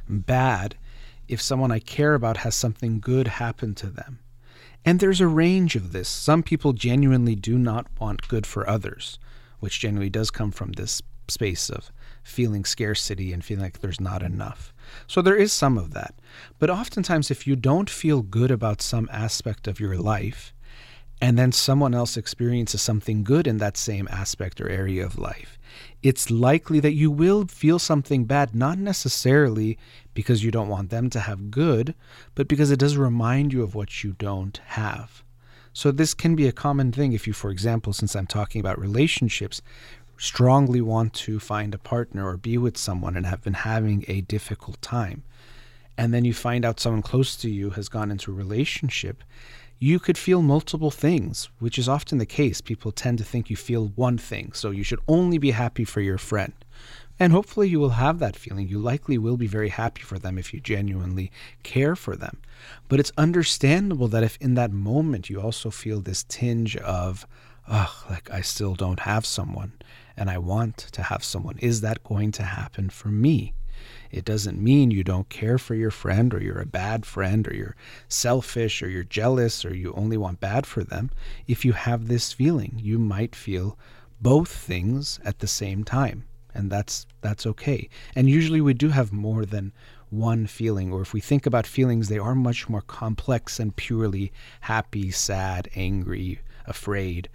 bad 0.08 0.76
if 1.28 1.40
someone 1.40 1.72
I 1.72 1.78
care 1.78 2.14
about 2.14 2.38
has 2.38 2.54
something 2.54 3.00
good 3.00 3.26
happen 3.26 3.74
to 3.76 3.86
them. 3.86 4.20
And 4.84 4.98
there's 4.98 5.20
a 5.20 5.26
range 5.26 5.76
of 5.76 5.92
this. 5.92 6.08
Some 6.08 6.42
people 6.42 6.72
genuinely 6.72 7.36
do 7.36 7.56
not 7.56 7.86
want 8.00 8.28
good 8.28 8.46
for 8.46 8.68
others, 8.68 9.18
which 9.60 9.80
generally 9.80 10.10
does 10.10 10.30
come 10.30 10.50
from 10.50 10.72
this 10.72 11.02
space 11.28 11.70
of 11.70 11.92
feeling 12.22 12.64
scarcity 12.64 13.32
and 13.32 13.44
feeling 13.44 13.62
like 13.62 13.80
there's 13.80 14.00
not 14.00 14.22
enough. 14.22 14.72
So 15.06 15.22
there 15.22 15.36
is 15.36 15.52
some 15.52 15.78
of 15.78 15.92
that. 15.92 16.14
But 16.58 16.70
oftentimes, 16.70 17.30
if 17.30 17.46
you 17.46 17.56
don't 17.56 17.88
feel 17.88 18.22
good 18.22 18.50
about 18.50 18.82
some 18.82 19.08
aspect 19.12 19.68
of 19.68 19.80
your 19.80 19.96
life, 19.96 20.52
and 21.22 21.38
then 21.38 21.52
someone 21.52 21.94
else 21.94 22.16
experiences 22.16 22.82
something 22.82 23.22
good 23.22 23.46
in 23.46 23.58
that 23.58 23.76
same 23.76 24.08
aspect 24.10 24.60
or 24.60 24.68
area 24.68 25.06
of 25.06 25.20
life, 25.20 25.56
it's 26.02 26.32
likely 26.32 26.80
that 26.80 26.94
you 26.94 27.12
will 27.12 27.46
feel 27.46 27.78
something 27.78 28.24
bad, 28.24 28.56
not 28.56 28.76
necessarily 28.76 29.78
because 30.14 30.42
you 30.42 30.50
don't 30.50 30.68
want 30.68 30.90
them 30.90 31.08
to 31.10 31.20
have 31.20 31.52
good, 31.52 31.94
but 32.34 32.48
because 32.48 32.72
it 32.72 32.80
does 32.80 32.96
remind 32.96 33.52
you 33.52 33.62
of 33.62 33.76
what 33.76 34.02
you 34.02 34.14
don't 34.18 34.60
have. 34.66 35.22
So, 35.72 35.92
this 35.92 36.12
can 36.12 36.34
be 36.34 36.48
a 36.48 36.52
common 36.52 36.90
thing 36.90 37.12
if 37.12 37.28
you, 37.28 37.32
for 37.32 37.50
example, 37.50 37.92
since 37.92 38.16
I'm 38.16 38.26
talking 38.26 38.60
about 38.60 38.80
relationships, 38.80 39.62
strongly 40.18 40.80
want 40.80 41.14
to 41.14 41.38
find 41.38 41.72
a 41.72 41.78
partner 41.78 42.26
or 42.26 42.36
be 42.36 42.58
with 42.58 42.76
someone 42.76 43.16
and 43.16 43.26
have 43.26 43.42
been 43.42 43.54
having 43.54 44.04
a 44.08 44.22
difficult 44.22 44.82
time. 44.82 45.22
and 45.98 46.12
then 46.12 46.24
you 46.24 46.32
find 46.32 46.64
out 46.64 46.80
someone 46.80 47.02
close 47.02 47.36
to 47.36 47.50
you 47.50 47.70
has 47.70 47.88
gone 47.90 48.10
into 48.10 48.32
a 48.32 48.34
relationship, 48.34 49.22
you 49.82 49.98
could 49.98 50.16
feel 50.16 50.42
multiple 50.42 50.92
things, 50.92 51.48
which 51.58 51.76
is 51.76 51.88
often 51.88 52.18
the 52.18 52.24
case. 52.24 52.60
People 52.60 52.92
tend 52.92 53.18
to 53.18 53.24
think 53.24 53.50
you 53.50 53.56
feel 53.56 53.88
one 53.96 54.16
thing, 54.16 54.52
so 54.52 54.70
you 54.70 54.84
should 54.84 55.00
only 55.08 55.38
be 55.38 55.50
happy 55.50 55.84
for 55.84 56.00
your 56.00 56.18
friend. 56.18 56.52
And 57.18 57.32
hopefully, 57.32 57.68
you 57.68 57.80
will 57.80 57.98
have 58.06 58.20
that 58.20 58.36
feeling. 58.36 58.68
You 58.68 58.78
likely 58.78 59.18
will 59.18 59.36
be 59.36 59.48
very 59.48 59.70
happy 59.70 60.02
for 60.02 60.20
them 60.20 60.38
if 60.38 60.54
you 60.54 60.60
genuinely 60.60 61.32
care 61.64 61.96
for 61.96 62.14
them. 62.14 62.40
But 62.88 63.00
it's 63.00 63.10
understandable 63.18 64.06
that 64.06 64.22
if 64.22 64.36
in 64.40 64.54
that 64.54 64.70
moment 64.70 65.28
you 65.28 65.40
also 65.40 65.68
feel 65.68 66.00
this 66.00 66.24
tinge 66.28 66.76
of, 66.76 67.26
ugh, 67.66 68.06
like 68.08 68.30
I 68.30 68.40
still 68.40 68.76
don't 68.76 69.00
have 69.00 69.26
someone 69.26 69.72
and 70.16 70.30
I 70.30 70.38
want 70.38 70.76
to 70.92 71.02
have 71.02 71.24
someone, 71.24 71.58
is 71.58 71.80
that 71.80 72.04
going 72.04 72.30
to 72.32 72.44
happen 72.44 72.88
for 72.88 73.08
me? 73.08 73.52
It 74.10 74.24
doesn't 74.24 74.60
mean 74.60 74.90
you 74.90 75.04
don't 75.04 75.28
care 75.28 75.58
for 75.58 75.74
your 75.74 75.90
friend 75.90 76.32
or 76.34 76.42
you're 76.42 76.60
a 76.60 76.66
bad 76.66 77.06
friend 77.06 77.46
or 77.48 77.54
you're 77.54 77.76
selfish 78.08 78.82
or 78.82 78.88
you're 78.88 79.04
jealous 79.04 79.64
or 79.64 79.74
you 79.74 79.92
only 79.94 80.16
want 80.16 80.40
bad 80.40 80.66
for 80.66 80.84
them. 80.84 81.10
If 81.46 81.64
you 81.64 81.72
have 81.72 82.08
this 82.08 82.32
feeling, 82.32 82.80
you 82.82 82.98
might 82.98 83.34
feel 83.34 83.78
both 84.20 84.50
things 84.50 85.18
at 85.24 85.40
the 85.40 85.48
same 85.48 85.84
time 85.84 86.24
and 86.54 86.70
that's 86.70 87.06
that's 87.20 87.46
okay. 87.46 87.88
And 88.14 88.28
usually 88.28 88.60
we 88.60 88.74
do 88.74 88.90
have 88.90 89.12
more 89.12 89.44
than 89.44 89.72
one 90.10 90.46
feeling, 90.46 90.92
or 90.92 91.00
if 91.00 91.14
we 91.14 91.20
think 91.20 91.46
about 91.46 91.66
feelings, 91.66 92.08
they 92.08 92.18
are 92.18 92.34
much 92.34 92.68
more 92.68 92.82
complex 92.82 93.56
than 93.56 93.72
purely 93.72 94.30
happy, 94.62 95.10
sad, 95.10 95.68
angry, 95.74 96.40
afraid. 96.66 97.28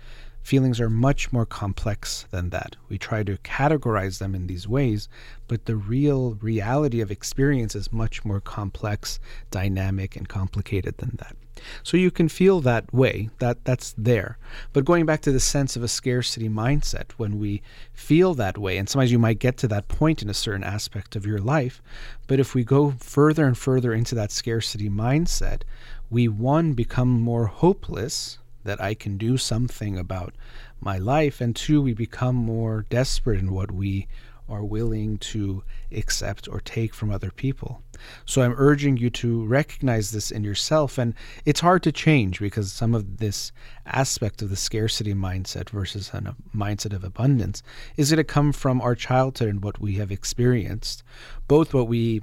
Feelings 0.48 0.80
are 0.80 0.90
much 0.90 1.34
more 1.34 1.46
complex 1.46 2.26
than 2.32 2.52
that. 2.52 2.78
We 2.88 2.98
try 2.98 3.22
to 3.22 3.36
categorize 3.40 4.20
them 4.20 4.34
in 4.34 4.48
these 4.48 4.66
ways, 4.66 5.10
but 5.50 5.66
the 5.66 5.76
real 5.76 6.36
reality 6.36 7.02
of 7.02 7.12
experience 7.12 7.76
is 7.76 7.92
much 7.92 8.24
more 8.24 8.40
complex, 8.40 9.20
dynamic, 9.52 10.16
and 10.16 10.30
complicated 10.30 11.00
than 11.00 11.18
that. 11.18 11.36
So 11.84 11.98
you 11.98 12.12
can 12.12 12.30
feel 12.30 12.62
that 12.62 12.94
way, 12.94 13.30
that 13.40 13.66
that's 13.66 13.94
there. 13.98 14.38
But 14.72 14.86
going 14.86 15.06
back 15.06 15.20
to 15.24 15.34
the 15.34 15.42
sense 15.42 15.76
of 15.76 15.84
a 15.84 15.90
scarcity 15.90 16.48
mindset, 16.48 17.12
when 17.18 17.40
we 17.40 17.62
feel 17.92 18.34
that 18.36 18.58
way, 18.58 18.78
and 18.78 18.88
sometimes 18.88 19.12
you 19.12 19.20
might 19.20 19.40
get 19.40 19.58
to 19.58 19.68
that 19.68 19.90
point 19.90 20.22
in 20.22 20.30
a 20.30 20.34
certain 20.34 20.64
aspect 20.64 21.18
of 21.18 21.26
your 21.26 21.40
life, 21.40 21.82
but 22.26 22.40
if 22.40 22.56
we 22.56 22.64
go 22.64 22.92
further 22.92 23.46
and 23.46 23.58
further 23.58 23.94
into 23.94 24.16
that 24.16 24.32
scarcity 24.32 24.90
mindset, 24.90 25.64
we 26.10 26.30
one 26.30 26.72
become 26.72 27.10
more 27.10 27.48
hopeless 27.48 28.38
that 28.68 28.82
I 28.82 28.94
can 28.94 29.18
do 29.18 29.38
something 29.38 29.98
about 29.98 30.36
my 30.80 30.98
life, 31.00 31.42
and 31.42 31.56
two, 31.56 31.82
we 31.82 31.94
become 31.94 32.36
more 32.36 32.86
desperate 32.90 33.40
in 33.40 33.52
what 33.52 33.72
we 33.72 34.08
are 34.50 34.64
willing 34.64 35.18
to 35.18 35.64
accept 35.92 36.48
or 36.48 36.62
take 36.62 36.94
from 36.94 37.12
other 37.12 37.32
people. 37.32 37.82
So 38.26 38.42
I'm 38.42 38.56
urging 38.58 38.98
you 38.98 39.10
to 39.10 39.46
recognize 39.46 40.12
this 40.12 40.32
in 40.32 40.44
yourself. 40.44 40.98
And 40.98 41.14
it's 41.46 41.60
hard 41.60 41.84
to 41.84 41.92
change 41.92 42.40
because 42.40 42.72
some 42.72 42.94
of 42.94 43.18
this 43.18 43.52
aspect 43.86 44.42
of 44.42 44.50
the 44.50 44.56
scarcity 44.56 45.14
mindset 45.14 45.70
versus 45.70 46.10
a 46.14 46.36
mindset 46.56 46.94
of 46.94 47.04
abundance 47.04 47.62
is 47.98 48.12
going 48.12 48.18
to 48.18 48.24
come 48.24 48.54
from 48.54 48.82
our 48.82 48.96
childhood 48.96 49.50
and 49.50 49.64
what 49.64 49.82
we 49.82 49.96
have 49.96 50.12
experienced, 50.12 51.04
both 51.48 51.74
what 51.74 51.88
we 51.88 52.22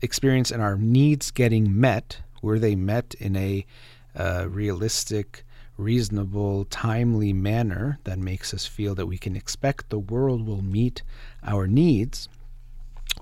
experience 0.00 0.50
in 0.50 0.60
our 0.60 0.76
needs 0.76 1.30
getting 1.30 1.78
met, 1.78 2.18
were 2.40 2.58
they 2.58 2.76
met 2.76 3.14
in 3.18 3.36
a 3.36 3.66
uh, 4.16 4.46
realistic, 4.48 5.44
reasonable, 5.78 6.66
timely 6.66 7.32
manner 7.32 7.98
that 8.04 8.18
makes 8.18 8.52
us 8.52 8.66
feel 8.66 8.94
that 8.96 9.06
we 9.06 9.16
can 9.16 9.36
expect 9.36 9.88
the 9.88 9.98
world 9.98 10.46
will 10.46 10.60
meet 10.60 11.02
our 11.42 11.66
needs? 11.66 12.28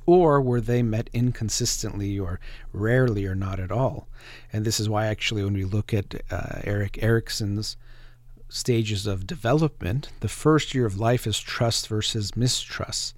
Or 0.05 0.41
were 0.41 0.61
they 0.61 0.83
met 0.83 1.11
inconsistently 1.13 2.19
or 2.19 2.41
rarely 2.73 3.27
or 3.27 3.35
not 3.35 3.61
at 3.61 3.71
all? 3.71 4.09
And 4.53 4.65
this 4.65 4.81
is 4.81 4.89
why, 4.89 5.07
actually, 5.07 5.45
when 5.45 5.55
we 5.55 5.65
look 5.65 5.95
at 5.95 6.23
uh, 6.31 6.61
Erik 6.65 6.99
Erikson's 7.03 7.77
stages 8.49 9.07
of 9.07 9.27
development, 9.27 10.09
the 10.21 10.29
first 10.29 10.75
year 10.75 10.87
of 10.87 10.99
life 10.99 11.27
is 11.27 11.39
trust 11.39 11.89
versus 11.89 12.37
mistrust 12.37 13.15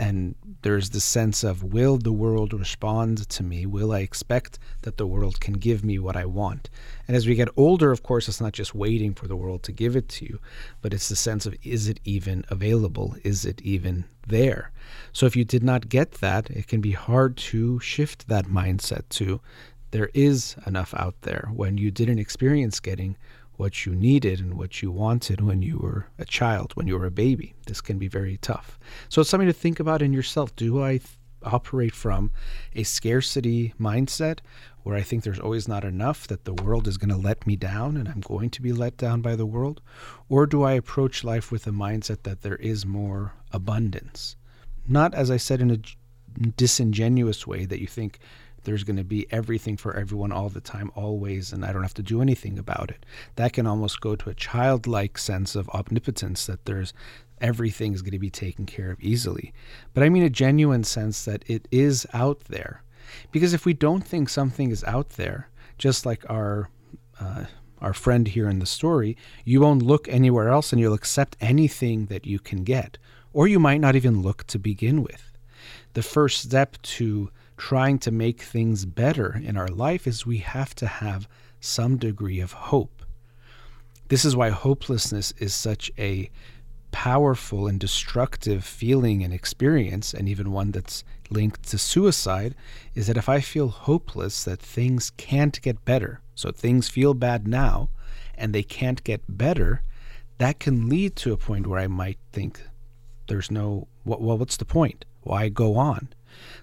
and 0.00 0.34
there's 0.62 0.90
the 0.90 1.00
sense 1.00 1.44
of 1.44 1.62
will 1.62 1.96
the 1.96 2.12
world 2.12 2.52
respond 2.52 3.28
to 3.28 3.42
me? 3.42 3.66
Will 3.66 3.92
i 3.92 4.00
expect 4.00 4.58
that 4.82 4.96
the 4.96 5.06
world 5.06 5.40
can 5.40 5.54
give 5.54 5.84
me 5.84 5.98
what 5.98 6.16
i 6.16 6.24
want? 6.24 6.70
And 7.06 7.16
as 7.16 7.26
we 7.26 7.34
get 7.34 7.48
older 7.56 7.90
of 7.90 8.02
course 8.02 8.28
it's 8.28 8.40
not 8.40 8.52
just 8.52 8.74
waiting 8.74 9.14
for 9.14 9.26
the 9.26 9.36
world 9.36 9.62
to 9.64 9.72
give 9.72 9.96
it 9.96 10.08
to 10.10 10.24
you 10.24 10.38
but 10.82 10.92
it's 10.94 11.08
the 11.08 11.16
sense 11.16 11.46
of 11.46 11.54
is 11.62 11.88
it 11.88 12.00
even 12.04 12.44
available? 12.48 13.16
Is 13.24 13.44
it 13.44 13.60
even 13.62 14.04
there? 14.26 14.72
So 15.12 15.26
if 15.26 15.36
you 15.36 15.44
did 15.44 15.62
not 15.62 15.88
get 15.88 16.12
that 16.12 16.50
it 16.50 16.66
can 16.66 16.80
be 16.80 16.92
hard 16.92 17.36
to 17.36 17.80
shift 17.80 18.28
that 18.28 18.46
mindset 18.46 19.08
to 19.10 19.40
there 19.94 20.10
is 20.12 20.56
enough 20.66 20.92
out 20.94 21.14
there. 21.22 21.48
When 21.54 21.78
you 21.78 21.92
didn't 21.92 22.18
experience 22.18 22.80
getting 22.80 23.16
what 23.56 23.86
you 23.86 23.94
needed 23.94 24.40
and 24.40 24.54
what 24.54 24.82
you 24.82 24.90
wanted 24.90 25.40
when 25.40 25.62
you 25.62 25.78
were 25.78 26.06
a 26.18 26.24
child, 26.24 26.72
when 26.74 26.86
you 26.86 26.98
were 26.98 27.06
a 27.06 27.10
baby. 27.10 27.54
This 27.66 27.80
can 27.80 27.98
be 27.98 28.08
very 28.08 28.36
tough. 28.38 28.78
So 29.08 29.20
it's 29.20 29.30
something 29.30 29.46
to 29.46 29.52
think 29.52 29.78
about 29.80 30.02
in 30.02 30.12
yourself. 30.12 30.54
Do 30.56 30.82
I 30.82 30.98
th- 30.98 31.08
operate 31.42 31.94
from 31.94 32.30
a 32.74 32.82
scarcity 32.82 33.74
mindset 33.78 34.38
where 34.82 34.96
I 34.96 35.02
think 35.02 35.22
there's 35.22 35.38
always 35.38 35.68
not 35.68 35.84
enough, 35.84 36.26
that 36.26 36.44
the 36.44 36.54
world 36.54 36.88
is 36.88 36.98
going 36.98 37.10
to 37.10 37.16
let 37.16 37.46
me 37.46 37.56
down 37.56 37.96
and 37.96 38.08
I'm 38.08 38.20
going 38.20 38.50
to 38.50 38.62
be 38.62 38.72
let 38.72 38.96
down 38.96 39.20
by 39.20 39.36
the 39.36 39.46
world? 39.46 39.80
Or 40.28 40.46
do 40.46 40.62
I 40.62 40.72
approach 40.72 41.24
life 41.24 41.50
with 41.52 41.66
a 41.66 41.70
mindset 41.70 42.22
that 42.24 42.42
there 42.42 42.56
is 42.56 42.84
more 42.84 43.34
abundance? 43.52 44.36
Not, 44.86 45.14
as 45.14 45.30
I 45.30 45.38
said, 45.38 45.60
in 45.60 45.70
a 45.70 45.78
disingenuous 46.56 47.46
way 47.46 47.64
that 47.64 47.80
you 47.80 47.86
think 47.86 48.18
there's 48.64 48.84
going 48.84 48.96
to 48.96 49.04
be 49.04 49.26
everything 49.30 49.76
for 49.76 49.96
everyone 49.96 50.32
all 50.32 50.48
the 50.48 50.60
time, 50.60 50.90
always, 50.94 51.52
and 51.52 51.64
I 51.64 51.72
don't 51.72 51.82
have 51.82 51.94
to 51.94 52.02
do 52.02 52.20
anything 52.20 52.58
about 52.58 52.90
it. 52.90 53.06
That 53.36 53.52
can 53.52 53.66
almost 53.66 54.00
go 54.00 54.16
to 54.16 54.30
a 54.30 54.34
childlike 54.34 55.18
sense 55.18 55.54
of 55.54 55.68
omnipotence 55.70 56.46
that 56.46 56.64
there's 56.64 56.92
everything 57.40 57.92
is 57.92 58.02
going 58.02 58.12
to 58.12 58.18
be 58.18 58.30
taken 58.30 58.66
care 58.66 58.90
of 58.90 59.00
easily. 59.00 59.52
But 59.92 60.02
I 60.02 60.08
mean 60.08 60.22
a 60.22 60.30
genuine 60.30 60.84
sense 60.84 61.24
that 61.24 61.44
it 61.46 61.68
is 61.70 62.06
out 62.12 62.40
there. 62.44 62.82
Because 63.30 63.52
if 63.52 63.66
we 63.66 63.74
don't 63.74 64.06
think 64.06 64.28
something 64.28 64.70
is 64.70 64.82
out 64.84 65.10
there, 65.10 65.48
just 65.78 66.06
like 66.06 66.28
our 66.30 66.70
uh, 67.20 67.44
our 67.80 67.92
friend 67.92 68.28
here 68.28 68.48
in 68.48 68.60
the 68.60 68.66
story, 68.66 69.16
you 69.44 69.60
won't 69.60 69.82
look 69.82 70.08
anywhere 70.08 70.48
else 70.48 70.72
and 70.72 70.80
you'll 70.80 70.94
accept 70.94 71.36
anything 71.40 72.06
that 72.06 72.26
you 72.26 72.38
can 72.38 72.64
get, 72.64 72.96
or 73.32 73.46
you 73.46 73.60
might 73.60 73.80
not 73.80 73.94
even 73.94 74.22
look 74.22 74.46
to 74.46 74.58
begin 74.58 75.02
with. 75.02 75.32
The 75.92 76.02
first 76.02 76.40
step 76.40 76.80
to 76.82 77.30
trying 77.56 77.98
to 78.00 78.10
make 78.10 78.42
things 78.42 78.84
better 78.84 79.40
in 79.42 79.56
our 79.56 79.68
life 79.68 80.06
is 80.06 80.26
we 80.26 80.38
have 80.38 80.74
to 80.76 80.86
have 80.86 81.28
some 81.60 81.96
degree 81.96 82.40
of 82.40 82.52
hope. 82.52 83.02
This 84.08 84.24
is 84.24 84.36
why 84.36 84.50
hopelessness 84.50 85.32
is 85.38 85.54
such 85.54 85.90
a 85.98 86.30
powerful 86.90 87.66
and 87.66 87.80
destructive 87.80 88.64
feeling 88.64 89.24
and 89.24 89.34
experience, 89.34 90.14
and 90.14 90.28
even 90.28 90.52
one 90.52 90.70
that's 90.70 91.02
linked 91.30 91.64
to 91.64 91.78
suicide, 91.78 92.54
is 92.94 93.08
that 93.08 93.16
if 93.16 93.28
I 93.28 93.40
feel 93.40 93.68
hopeless 93.68 94.44
that 94.44 94.60
things 94.60 95.10
can't 95.16 95.60
get 95.60 95.84
better, 95.84 96.20
so 96.34 96.52
things 96.52 96.88
feel 96.88 97.14
bad 97.14 97.48
now 97.48 97.88
and 98.36 98.54
they 98.54 98.62
can't 98.62 99.02
get 99.02 99.22
better, 99.28 99.82
that 100.38 100.60
can 100.60 100.88
lead 100.88 101.16
to 101.16 101.32
a 101.32 101.36
point 101.36 101.66
where 101.66 101.80
I 101.80 101.86
might 101.86 102.18
think 102.32 102.60
there's 103.26 103.50
no, 103.50 103.88
well, 104.04 104.38
what's 104.38 104.56
the 104.56 104.64
point? 104.64 105.04
Why 105.22 105.48
go 105.48 105.76
on? 105.76 106.10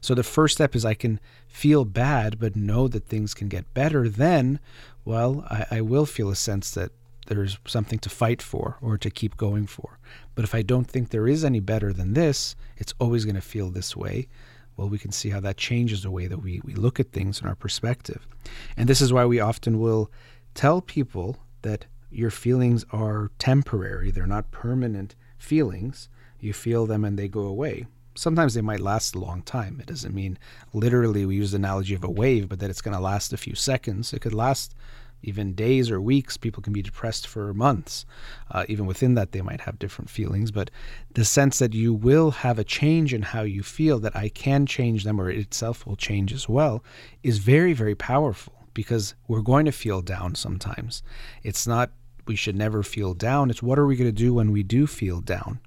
So 0.01 0.15
the 0.15 0.23
first 0.23 0.55
step 0.55 0.75
is 0.75 0.85
I 0.85 0.93
can 0.93 1.19
feel 1.47 1.85
bad, 1.85 2.39
but 2.39 2.55
know 2.55 2.87
that 2.87 3.05
things 3.05 3.33
can 3.33 3.47
get 3.47 3.73
better. 3.73 4.09
Then, 4.09 4.59
well, 5.05 5.45
I, 5.49 5.65
I 5.71 5.81
will 5.81 6.05
feel 6.05 6.29
a 6.29 6.35
sense 6.35 6.71
that 6.71 6.91
there's 7.27 7.57
something 7.65 7.99
to 7.99 8.09
fight 8.09 8.41
for 8.41 8.77
or 8.81 8.97
to 8.97 9.09
keep 9.09 9.37
going 9.37 9.67
for. 9.67 9.99
But 10.35 10.43
if 10.43 10.55
I 10.55 10.61
don't 10.61 10.87
think 10.87 11.09
there 11.09 11.27
is 11.27 11.45
any 11.45 11.59
better 11.59 11.93
than 11.93 12.13
this, 12.13 12.55
it's 12.77 12.93
always 12.99 13.25
going 13.25 13.35
to 13.35 13.41
feel 13.41 13.69
this 13.69 13.95
way. 13.95 14.27
Well, 14.75 14.89
we 14.89 14.97
can 14.97 15.11
see 15.11 15.29
how 15.29 15.39
that 15.41 15.57
changes 15.57 16.03
the 16.03 16.11
way 16.11 16.27
that 16.27 16.41
we, 16.41 16.61
we 16.63 16.73
look 16.73 16.99
at 16.99 17.11
things 17.11 17.39
and 17.39 17.47
our 17.47 17.55
perspective. 17.55 18.27
And 18.75 18.89
this 18.89 19.01
is 19.01 19.13
why 19.13 19.25
we 19.25 19.39
often 19.39 19.79
will 19.79 20.11
tell 20.53 20.81
people 20.81 21.37
that 21.61 21.85
your 22.09 22.31
feelings 22.31 22.85
are 22.91 23.31
temporary, 23.39 24.11
they're 24.11 24.27
not 24.27 24.51
permanent 24.51 25.15
feelings. 25.37 26.09
You 26.39 26.53
feel 26.53 26.87
them 26.87 27.05
and 27.05 27.19
they 27.19 27.27
go 27.27 27.41
away 27.41 27.85
sometimes 28.21 28.53
they 28.53 28.61
might 28.61 28.79
last 28.79 29.15
a 29.15 29.19
long 29.19 29.41
time. 29.41 29.79
It 29.79 29.87
doesn't 29.87 30.13
mean 30.13 30.37
literally 30.73 31.25
we 31.25 31.35
use 31.35 31.51
the 31.51 31.57
analogy 31.57 31.95
of 31.95 32.03
a 32.03 32.09
wave, 32.09 32.47
but 32.47 32.59
that 32.59 32.69
it's 32.69 32.81
going 32.81 32.95
to 32.95 33.01
last 33.01 33.33
a 33.33 33.37
few 33.37 33.55
seconds. 33.55 34.13
It 34.13 34.21
could 34.21 34.33
last 34.33 34.75
even 35.23 35.53
days 35.53 35.89
or 35.89 35.99
weeks. 35.99 36.37
People 36.37 36.61
can 36.61 36.71
be 36.71 36.83
depressed 36.83 37.25
for 37.25 37.51
months. 37.53 38.05
Uh, 38.51 38.63
even 38.69 38.85
within 38.85 39.15
that, 39.15 39.31
they 39.31 39.41
might 39.41 39.61
have 39.61 39.79
different 39.79 40.09
feelings. 40.09 40.51
But 40.51 40.69
the 41.13 41.25
sense 41.25 41.57
that 41.57 41.73
you 41.73 41.95
will 41.95 42.29
have 42.29 42.59
a 42.59 42.63
change 42.63 43.11
in 43.11 43.23
how 43.23 43.41
you 43.41 43.63
feel, 43.63 43.97
that 43.99 44.15
I 44.15 44.29
can 44.29 44.67
change 44.67 45.03
them 45.03 45.19
or 45.19 45.29
it 45.31 45.39
itself 45.39 45.87
will 45.87 45.95
change 45.95 46.31
as 46.31 46.47
well, 46.47 46.83
is 47.23 47.39
very, 47.39 47.73
very 47.73 47.95
powerful 47.95 48.53
because 48.75 49.15
we're 49.27 49.41
going 49.41 49.65
to 49.65 49.71
feel 49.71 50.01
down 50.01 50.35
sometimes. 50.35 51.01
It's 51.41 51.65
not 51.65 51.91
we 52.27 52.35
should 52.35 52.55
never 52.55 52.83
feel 52.83 53.15
down. 53.15 53.49
It's 53.49 53.63
what 53.63 53.79
are 53.79 53.87
we 53.87 53.95
going 53.95 54.07
to 54.07 54.23
do 54.25 54.35
when 54.35 54.51
we 54.51 54.61
do 54.61 54.85
feel 54.85 55.21
down? 55.21 55.59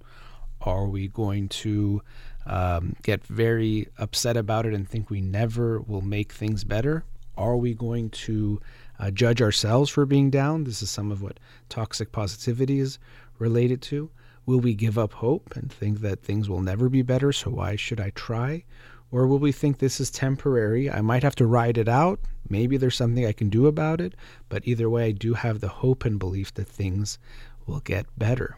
Are 0.61 0.87
we 0.87 1.09
going 1.09 1.49
to 1.49 2.01
um, 2.47 2.97
get 3.03 3.25
very 3.27 3.89
upset 3.99 4.37
about 4.37 4.67
it 4.67 4.75
and 4.75 4.89
think 4.89 5.11
we 5.11 5.21
never 5.21 5.81
will 5.81 6.03
make 6.03 6.33
things 6.33 6.65
better? 6.65 7.05
Are 7.37 7.57
we 7.57 7.75
going 7.75 8.11
to 8.11 8.61
uh, 8.99 9.11
judge 9.11 9.43
ourselves 9.43 9.91
for 9.91 10.07
being 10.07 10.31
down? 10.31 10.65
This 10.65 10.83
is 10.83 10.91
some 10.91 11.11
of 11.11 11.23
what 11.23 11.41
toxic 11.69 12.13
positivity 12.13 12.81
is 12.81 12.99
related 13.39 13.83
to. 13.83 14.11
Will 14.47 14.61
we 14.61 14.75
give 14.75 14.99
up 14.99 15.15
hope 15.15 15.57
and 15.57 15.73
think 15.73 16.01
that 16.01 16.23
things 16.23 16.49
will 16.49 16.61
never 16.61 16.89
be 16.89 17.03
better, 17.03 17.33
so 17.33 17.51
why 17.51 17.77
should 17.77 18.01
I 18.01 18.11
try? 18.11 18.65
Or 19.11 19.27
will 19.27 19.39
we 19.39 19.53
think 19.53 19.79
this 19.79 20.01
is 20.01 20.11
temporary? 20.11 20.91
I 20.91 21.01
might 21.01 21.23
have 21.23 21.37
to 21.37 21.47
ride 21.47 21.79
it 21.79 21.89
out. 21.89 22.21
Maybe 22.49 22.77
there's 22.77 22.97
something 22.97 23.25
I 23.25 23.33
can 23.33 23.49
do 23.49 23.67
about 23.67 24.01
it. 24.01 24.15
But 24.49 24.67
either 24.67 24.91
way, 24.91 25.07
I 25.07 25.13
do 25.13 25.35
have 25.35 25.61
the 25.61 25.69
hope 25.69 26.05
and 26.05 26.19
belief 26.19 26.53
that 26.55 26.69
things 26.69 27.19
will 27.67 27.81
get 27.81 28.07
better. 28.19 28.57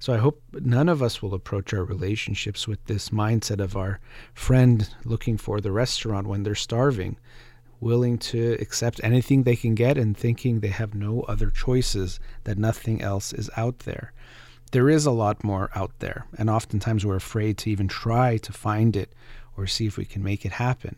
So 0.00 0.14
I 0.14 0.18
hope 0.18 0.40
none 0.52 0.88
of 0.88 1.02
us 1.02 1.20
will 1.20 1.34
approach 1.34 1.74
our 1.74 1.82
relationships 1.82 2.68
with 2.68 2.84
this 2.84 3.08
mindset 3.08 3.60
of 3.60 3.76
our 3.76 3.98
friend 4.32 4.88
looking 5.04 5.36
for 5.36 5.60
the 5.60 5.72
restaurant 5.72 6.28
when 6.28 6.44
they're 6.44 6.54
starving, 6.54 7.16
willing 7.80 8.16
to 8.18 8.56
accept 8.60 9.00
anything 9.02 9.42
they 9.42 9.56
can 9.56 9.74
get 9.74 9.98
and 9.98 10.16
thinking 10.16 10.60
they 10.60 10.68
have 10.68 10.94
no 10.94 11.22
other 11.22 11.50
choices, 11.50 12.20
that 12.44 12.58
nothing 12.58 13.02
else 13.02 13.32
is 13.32 13.50
out 13.56 13.80
there. 13.80 14.12
There 14.70 14.88
is 14.88 15.04
a 15.04 15.10
lot 15.10 15.42
more 15.42 15.70
out 15.74 15.92
there, 15.98 16.26
and 16.36 16.48
oftentimes 16.48 17.04
we're 17.04 17.16
afraid 17.16 17.58
to 17.58 17.70
even 17.70 17.88
try 17.88 18.36
to 18.36 18.52
find 18.52 18.94
it 18.94 19.12
or 19.56 19.66
see 19.66 19.86
if 19.86 19.96
we 19.96 20.04
can 20.04 20.22
make 20.22 20.44
it 20.44 20.52
happen. 20.52 20.94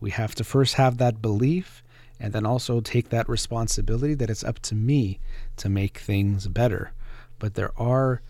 We 0.00 0.10
have 0.10 0.34
to 0.34 0.44
first 0.44 0.74
have 0.74 0.98
that 0.98 1.22
belief 1.22 1.82
and 2.20 2.32
then 2.32 2.44
also 2.44 2.80
take 2.80 3.08
that 3.08 3.28
responsibility 3.28 4.14
that 4.14 4.30
it's 4.30 4.44
up 4.44 4.58
to 4.60 4.74
me 4.74 5.18
to 5.56 5.68
make 5.70 5.98
things 5.98 6.46
better. 6.46 6.92
But 7.38 7.54
there 7.54 7.72
are 7.80 8.20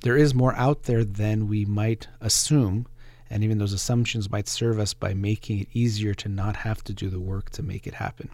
there 0.00 0.16
is 0.16 0.34
more 0.34 0.54
out 0.54 0.84
there 0.84 1.04
than 1.04 1.48
we 1.48 1.64
might 1.64 2.08
assume, 2.20 2.86
and 3.30 3.44
even 3.44 3.58
those 3.58 3.72
assumptions 3.72 4.30
might 4.30 4.48
serve 4.48 4.78
us 4.78 4.94
by 4.94 5.12
making 5.14 5.60
it 5.60 5.68
easier 5.72 6.14
to 6.14 6.28
not 6.28 6.56
have 6.56 6.82
to 6.84 6.92
do 6.92 7.10
the 7.10 7.20
work 7.20 7.50
to 7.50 7.62
make 7.62 7.86
it 7.86 7.94
happen. 7.94 8.30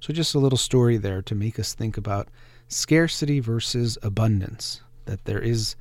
So 0.00 0.12
just 0.12 0.34
a 0.34 0.38
little 0.38 0.58
story 0.58 0.96
there 0.96 1.22
to 1.22 1.34
make 1.34 1.58
us 1.58 1.74
think 1.74 1.96
about 1.96 2.28
scarcity 2.68 3.40
versus 3.40 3.98
abundance, 4.02 4.80
that 5.04 5.24
there 5.24 5.40
is 5.40 5.76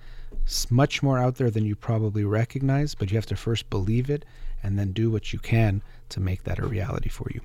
much 0.69 1.01
more 1.01 1.17
out 1.17 1.35
there 1.35 1.49
than 1.49 1.65
you 1.65 1.75
probably 1.75 2.23
recognize, 2.23 2.95
but 2.95 3.11
you 3.11 3.17
have 3.17 3.25
to 3.27 3.35
first 3.35 3.69
believe 3.69 4.09
it 4.09 4.25
and 4.63 4.77
then 4.77 4.91
do 4.91 5.09
what 5.09 5.33
you 5.33 5.39
can 5.39 5.81
to 6.09 6.19
make 6.19 6.43
that 6.43 6.59
a 6.59 6.65
reality 6.65 7.09
for 7.09 7.27
you. 7.33 7.41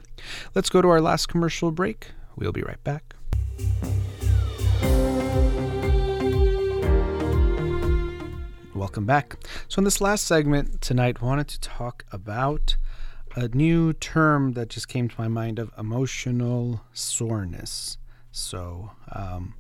Let's 0.54 0.68
go 0.68 0.82
to 0.82 0.88
our 0.88 1.00
last 1.00 1.26
commercial 1.26 1.70
break. 1.70 2.08
We'll 2.36 2.52
be 2.52 2.62
right 2.62 2.82
back. 2.84 3.14
Welcome 8.76 9.06
back. 9.06 9.36
So, 9.68 9.80
in 9.80 9.84
this 9.84 10.02
last 10.02 10.26
segment 10.26 10.82
tonight, 10.82 11.22
wanted 11.22 11.48
to 11.48 11.60
talk 11.60 12.04
about 12.12 12.76
a 13.34 13.48
new 13.48 13.94
term 13.94 14.52
that 14.52 14.68
just 14.68 14.86
came 14.86 15.08
to 15.08 15.14
my 15.18 15.28
mind 15.28 15.58
of 15.58 15.70
emotional 15.78 16.82
soreness. 16.92 17.96
So, 18.32 18.90
um, 19.10 19.54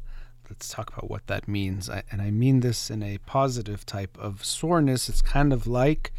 let's 0.50 0.68
talk 0.68 0.92
about 0.92 1.08
what 1.08 1.26
that 1.28 1.48
means. 1.48 1.88
I, 1.88 2.02
and 2.12 2.20
I 2.20 2.30
mean 2.30 2.60
this 2.60 2.90
in 2.90 3.02
a 3.02 3.16
positive 3.24 3.86
type 3.86 4.18
of 4.18 4.44
soreness. 4.44 5.08
It's 5.08 5.22
kind 5.22 5.50
of 5.50 5.66
like 5.66 6.12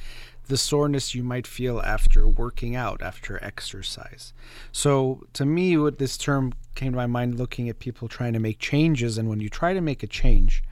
the 0.48 0.58
soreness 0.58 1.14
you 1.14 1.24
might 1.24 1.46
feel 1.46 1.80
after 1.82 2.28
working 2.28 2.76
out, 2.76 3.04
after 3.04 3.42
exercise. 3.44 4.34
So, 4.72 5.22
to 5.34 5.46
me, 5.46 5.78
what 5.78 6.00
this 6.00 6.18
term 6.18 6.52
came 6.74 6.94
to 6.94 6.98
my 6.98 7.06
mind 7.06 7.36
looking 7.36 7.70
at 7.70 7.78
people 7.78 8.08
trying 8.08 8.34
to 8.34 8.40
make 8.40 8.58
changes. 8.58 9.20
And 9.20 9.30
when 9.30 9.40
you 9.40 9.50
try 9.50 9.74
to 9.74 9.82
make 9.82 10.02
a 10.02 10.08
change, 10.08 10.64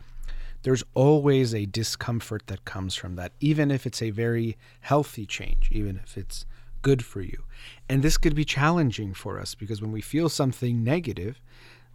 there's 0.65 0.83
always 0.95 1.53
a 1.53 1.67
discomfort 1.67 2.41
that 2.47 2.65
comes 2.65 2.95
from 2.95 3.15
that, 3.17 3.33
even 3.39 3.69
if 3.69 3.85
it's 3.85 4.01
a 4.01 4.09
very 4.09 4.57
healthy 4.79 5.23
change, 5.23 5.69
even 5.71 6.01
if 6.03 6.17
it's 6.17 6.47
good 6.81 7.05
for 7.05 7.21
you. 7.21 7.43
And 7.87 8.01
this 8.01 8.17
could 8.17 8.33
be 8.33 8.45
challenging 8.45 9.13
for 9.13 9.39
us 9.39 9.53
because 9.53 9.79
when 9.79 9.91
we 9.91 10.01
feel 10.01 10.27
something 10.27 10.83
negative, 10.83 11.39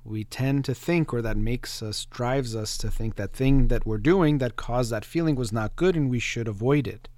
we 0.05 0.23
tend 0.23 0.65
to 0.67 0.75
think, 0.75 1.13
or 1.13 1.21
that 1.21 1.37
makes 1.37 1.83
us, 1.83 2.05
drives 2.05 2.55
us 2.55 2.79
to 2.79 2.93
think 2.93 3.17
that 3.17 3.33
thing 3.33 3.67
that 3.69 3.87
we're 3.87 3.99
doing 3.99 4.39
that 4.39 4.55
caused 4.55 4.93
that 4.93 5.05
feeling 5.05 5.35
was 5.35 5.53
not 5.53 5.75
good 5.75 5.97
and 5.97 6.09
we 6.09 6.21
should 6.21 6.47
avoid 6.47 6.87
it 6.87 7.09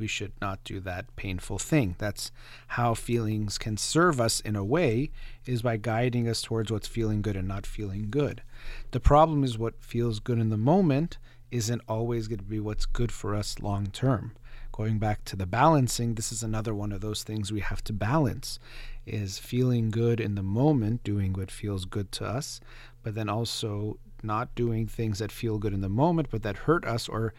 we 0.00 0.06
should 0.06 0.32
not 0.40 0.64
do 0.64 0.80
that 0.80 1.14
painful 1.14 1.58
thing. 1.58 1.94
That's 1.98 2.32
how 2.68 2.94
feelings 2.94 3.58
can 3.58 3.76
serve 3.76 4.20
us 4.20 4.40
in 4.40 4.56
a 4.56 4.64
way, 4.64 5.10
is 5.46 5.62
by 5.62 5.76
guiding 5.76 6.26
us 6.26 6.42
towards 6.42 6.72
what's 6.72 6.88
feeling 6.88 7.22
good 7.22 7.36
and 7.36 7.46
not 7.46 7.66
feeling 7.66 8.08
good. 8.10 8.42
The 8.90 9.00
problem 9.00 9.44
is 9.44 9.58
what 9.58 9.80
feels 9.80 10.18
good 10.18 10.38
in 10.38 10.48
the 10.48 10.56
moment 10.56 11.18
isn't 11.50 11.82
always 11.88 12.26
going 12.26 12.38
to 12.38 12.44
be 12.44 12.60
what's 12.60 12.86
good 12.86 13.12
for 13.12 13.34
us 13.34 13.60
long 13.60 13.88
term. 13.88 14.32
Going 14.72 14.98
back 14.98 15.24
to 15.26 15.36
the 15.36 15.46
balancing, 15.46 16.14
this 16.14 16.32
is 16.32 16.42
another 16.42 16.74
one 16.74 16.92
of 16.92 17.00
those 17.00 17.22
things 17.22 17.52
we 17.52 17.60
have 17.60 17.84
to 17.84 17.92
balance 17.92 18.58
is 19.04 19.38
feeling 19.38 19.90
good 19.90 20.20
in 20.20 20.36
the 20.36 20.42
moment, 20.42 21.04
doing 21.04 21.32
what 21.32 21.50
feels 21.50 21.84
good 21.84 22.12
to 22.12 22.24
us, 22.24 22.60
but 23.02 23.14
then 23.14 23.28
also 23.28 23.98
not 24.22 24.54
doing 24.54 24.86
things 24.86 25.18
that 25.18 25.32
feel 25.32 25.58
good 25.58 25.72
in 25.72 25.80
the 25.80 25.88
moment 25.88 26.28
but 26.30 26.42
that 26.42 26.56
hurt 26.58 26.84
us 26.84 27.08
or 27.08 27.32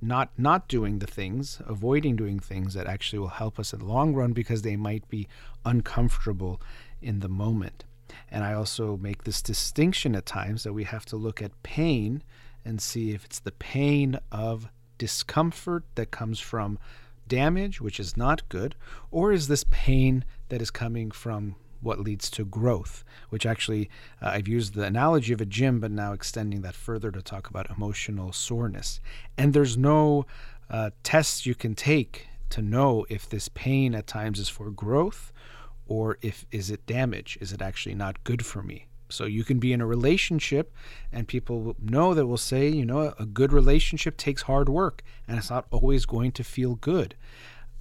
not 0.00 0.30
not 0.38 0.68
doing 0.68 0.98
the 0.98 1.06
things, 1.06 1.60
avoiding 1.66 2.16
doing 2.16 2.38
things 2.38 2.74
that 2.74 2.86
actually 2.86 3.18
will 3.18 3.28
help 3.28 3.58
us 3.58 3.72
in 3.72 3.80
the 3.80 3.84
long 3.84 4.14
run 4.14 4.32
because 4.32 4.62
they 4.62 4.76
might 4.76 5.08
be 5.08 5.28
uncomfortable 5.64 6.60
in 7.00 7.20
the 7.20 7.28
moment. 7.28 7.84
And 8.30 8.44
I 8.44 8.54
also 8.54 8.96
make 8.96 9.24
this 9.24 9.42
distinction 9.42 10.14
at 10.14 10.26
times 10.26 10.64
that 10.64 10.72
we 10.72 10.84
have 10.84 11.04
to 11.06 11.16
look 11.16 11.42
at 11.42 11.62
pain 11.62 12.22
and 12.64 12.80
see 12.80 13.12
if 13.12 13.24
it's 13.24 13.38
the 13.38 13.52
pain 13.52 14.18
of 14.32 14.68
discomfort 14.98 15.84
that 15.94 16.10
comes 16.10 16.40
from 16.40 16.78
damage, 17.26 17.80
which 17.80 18.00
is 18.00 18.16
not 18.16 18.48
good, 18.48 18.74
or 19.10 19.32
is 19.32 19.48
this 19.48 19.64
pain 19.70 20.24
that 20.48 20.62
is 20.62 20.70
coming 20.70 21.10
from 21.10 21.56
what 21.80 22.00
leads 22.00 22.30
to 22.30 22.44
growth, 22.44 23.04
which 23.30 23.46
actually 23.46 23.90
uh, 24.20 24.28
I've 24.28 24.48
used 24.48 24.74
the 24.74 24.84
analogy 24.84 25.32
of 25.32 25.40
a 25.40 25.46
gym, 25.46 25.80
but 25.80 25.90
now 25.90 26.12
extending 26.12 26.62
that 26.62 26.74
further 26.74 27.10
to 27.10 27.22
talk 27.22 27.48
about 27.48 27.70
emotional 27.70 28.32
soreness. 28.32 29.00
And 29.36 29.52
there's 29.52 29.76
no 29.76 30.26
uh, 30.70 30.90
you 31.42 31.54
can 31.54 31.74
take 31.74 32.28
to 32.50 32.62
know 32.62 33.06
if 33.08 33.28
this 33.28 33.48
pain 33.48 33.94
at 33.94 34.06
times 34.06 34.38
is 34.38 34.48
for 34.48 34.70
growth 34.70 35.32
or 35.86 36.18
if 36.20 36.46
is 36.50 36.70
it 36.70 36.86
damage? 36.86 37.38
Is 37.40 37.52
it 37.52 37.62
actually 37.62 37.94
not 37.94 38.22
good 38.24 38.44
for 38.44 38.62
me? 38.62 38.86
So 39.10 39.24
you 39.24 39.42
can 39.42 39.58
be 39.58 39.72
in 39.72 39.80
a 39.80 39.86
relationship 39.86 40.74
and 41.12 41.26
people 41.26 41.74
know 41.80 42.12
that 42.12 42.26
will 42.26 42.36
say 42.36 42.68
you 42.68 42.84
know 42.84 43.14
a 43.18 43.24
good 43.24 43.52
relationship 43.52 44.16
takes 44.18 44.42
hard 44.42 44.68
work 44.68 45.02
and 45.26 45.38
it's 45.38 45.50
not 45.50 45.66
always 45.70 46.04
going 46.04 46.32
to 46.32 46.44
feel 46.44 46.74
good 46.74 47.14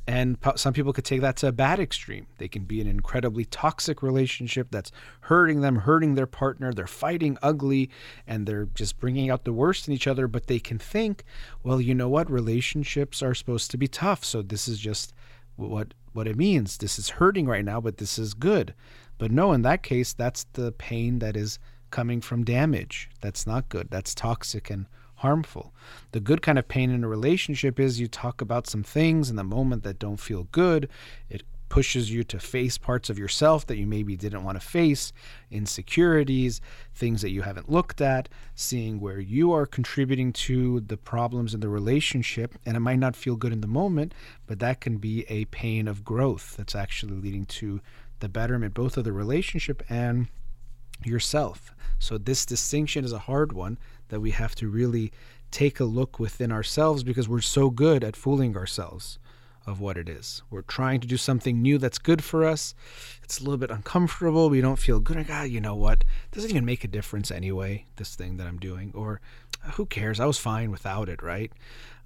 and 0.08 0.38
some 0.56 0.72
people 0.72 0.94
could 0.94 1.04
take 1.04 1.20
that 1.20 1.36
to 1.38 1.48
a 1.48 1.52
bad 1.52 1.82
extreme. 1.82 2.28
They 2.38 2.48
can 2.48 2.64
be 2.64 2.80
in 2.80 2.88
an 2.88 2.96
incredibly 2.96 3.44
toxic 3.44 4.02
relationship 4.02 4.70
that's 4.72 4.92
hurting 5.22 5.60
them, 5.60 5.76
hurting 5.76 6.16
their 6.16 6.26
partner. 6.26 6.72
They're 6.72 6.88
fighting 6.88 7.38
ugly 7.44 7.90
and 8.26 8.48
they're 8.48 8.68
just 8.68 9.00
bringing 9.00 9.30
out 9.30 9.44
the 9.44 9.52
worst 9.52 9.86
in 9.86 9.94
each 9.94 10.08
other. 10.08 10.30
But 10.30 10.48
they 10.48 10.60
can 10.60 10.80
think, 10.80 11.26
well, 11.62 11.82
you 11.82 11.94
know 11.94 12.08
what? 12.08 12.32
Relationships 12.32 13.22
are 13.22 13.36
supposed 13.36 13.70
to 13.72 13.78
be 13.78 13.90
tough. 13.90 14.24
So 14.24 14.42
this 14.42 14.70
is 14.70 14.80
just 14.80 15.14
what 15.58 15.94
what 16.14 16.28
it 16.28 16.38
means. 16.38 16.78
This 16.78 16.98
is 16.98 17.10
hurting 17.10 17.46
right 17.46 17.66
now, 17.66 17.82
but 17.82 17.98
this 17.98 18.18
is 18.18 18.34
good. 18.34 18.74
But 19.18 19.32
no, 19.32 19.52
in 19.52 19.62
that 19.64 19.84
case, 19.84 20.14
that's 20.14 20.46
the 20.54 20.72
pain 20.72 21.20
that 21.20 21.36
is 21.36 21.60
coming 21.92 22.22
from 22.22 22.46
damage. 22.46 23.10
That's 23.20 23.46
not 23.46 23.68
good. 23.68 23.90
That's 23.90 24.16
toxic 24.16 24.70
and 24.70 24.86
harmful. 25.18 25.74
The 26.12 26.20
good 26.20 26.42
kind 26.42 26.60
of 26.60 26.68
pain 26.68 26.90
in 26.90 27.04
a 27.04 27.08
relationship 27.08 27.80
is 27.80 28.00
you 28.00 28.08
talk 28.08 28.42
about 28.42 28.68
some 28.68 28.84
things 28.84 29.30
in 29.30 29.36
the 29.36 29.44
moment 29.44 29.84
that 29.84 30.00
don't 30.00 30.20
feel 30.20 30.48
good. 30.52 30.90
It 31.30 31.44
pushes 31.70 32.12
you 32.12 32.24
to 32.24 32.40
face 32.40 32.78
parts 32.78 33.10
of 33.10 33.20
yourself 33.20 33.66
that 33.66 33.78
you 33.78 33.86
maybe 33.86 34.16
didn't 34.16 34.44
want 34.44 34.60
to 34.60 34.66
face, 34.66 35.12
insecurities, 35.52 36.62
things 36.94 37.22
that 37.22 37.32
you 37.32 37.42
haven't 37.42 37.70
looked 37.70 38.00
at, 38.00 38.30
seeing 38.56 39.00
where 39.00 39.20
you 39.20 39.52
are 39.52 39.66
contributing 39.66 40.32
to 40.32 40.80
the 40.82 40.98
problems 40.98 41.54
in 41.54 41.60
the 41.60 41.70
relationship. 41.70 42.56
And 42.66 42.78
it 42.78 42.82
might 42.82 43.00
not 43.00 43.16
feel 43.16 43.36
good 43.36 43.54
in 43.54 43.62
the 43.62 43.68
moment, 43.68 44.14
but 44.46 44.60
that 44.60 44.82
can 44.82 44.98
be 44.98 45.26
a 45.30 45.46
pain 45.46 45.88
of 45.88 46.06
growth 46.06 46.56
that's 46.58 46.76
actually 46.76 47.16
leading 47.16 47.46
to 47.46 47.82
the 48.20 48.30
betterment 48.30 48.74
both 48.74 48.98
of 48.98 49.04
the 49.04 49.14
relationship 49.14 49.84
and 49.90 50.28
yourself. 51.04 51.74
So, 52.00 52.18
this 52.18 52.46
distinction 52.46 53.06
is 53.06 53.12
a 53.12 53.20
hard 53.20 53.54
one 53.54 53.78
that 54.10 54.20
we 54.20 54.32
have 54.32 54.56
to 54.56 54.70
really 54.70 55.12
take 55.52 55.80
a 55.80 55.86
look 55.86 56.20
within 56.20 56.52
ourselves 56.52 57.04
because 57.04 57.30
we're 57.30 57.42
so 57.42 57.70
good 57.70 58.04
at 58.04 58.16
fooling 58.16 58.56
ourselves 58.56 59.20
of 59.66 59.82
what 59.82 59.98
it 59.98 60.08
is. 60.08 60.42
We're 60.50 60.62
trying 60.62 61.02
to 61.02 61.08
do 61.08 61.18
something 61.18 61.62
new 61.62 61.78
that's 61.78 61.98
good 61.98 62.24
for 62.24 62.46
us. 62.46 62.74
It's 63.22 63.40
a 63.40 63.44
little 63.44 63.58
bit 63.58 63.70
uncomfortable. 63.70 64.50
We 64.50 64.62
don't 64.62 64.80
feel 64.80 65.02
good. 65.02 65.28
God, 65.28 65.50
you 65.50 65.60
know 65.60 65.76
what? 65.76 66.06
Doesn't 66.32 66.50
even 66.50 66.64
make 66.64 66.86
a 66.86 66.88
difference 66.88 67.32
anyway, 67.32 67.86
this 67.98 68.16
thing 68.16 68.38
that 68.38 68.48
I'm 68.48 68.60
doing. 68.60 68.94
Or 68.96 69.20
who 69.74 69.86
cares? 69.86 70.22
I 70.22 70.26
was 70.26 70.40
fine 70.40 70.72
without 70.72 71.10
it, 71.10 71.22
right? 71.22 71.52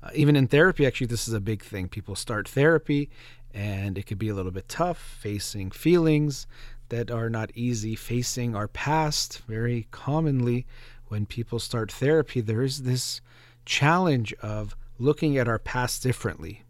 Uh, 0.01 0.09
even 0.15 0.35
in 0.35 0.47
therapy, 0.47 0.87
actually, 0.87 1.07
this 1.07 1.27
is 1.27 1.35
a 1.35 1.39
big 1.39 1.63
thing. 1.63 1.87
People 1.87 2.15
start 2.15 2.49
therapy 2.49 3.11
and 3.53 3.97
it 3.97 4.07
could 4.07 4.17
be 4.17 4.29
a 4.29 4.33
little 4.33 4.51
bit 4.51 4.67
tough 4.67 4.97
facing 4.97 5.69
feelings 5.69 6.47
that 6.89 7.11
are 7.11 7.29
not 7.29 7.51
easy, 7.53 7.95
facing 7.95 8.55
our 8.55 8.67
past 8.67 9.41
very 9.47 9.87
commonly 9.91 10.65
when 11.11 11.25
people 11.25 11.59
start 11.59 11.91
therapy, 11.91 12.39
there 12.39 12.61
is 12.61 12.83
this 12.83 13.19
challenge 13.65 14.33
of 14.41 14.77
looking 14.97 15.37
at 15.37 15.47
our 15.47 15.59
past 15.59 16.01
differently. 16.01 16.63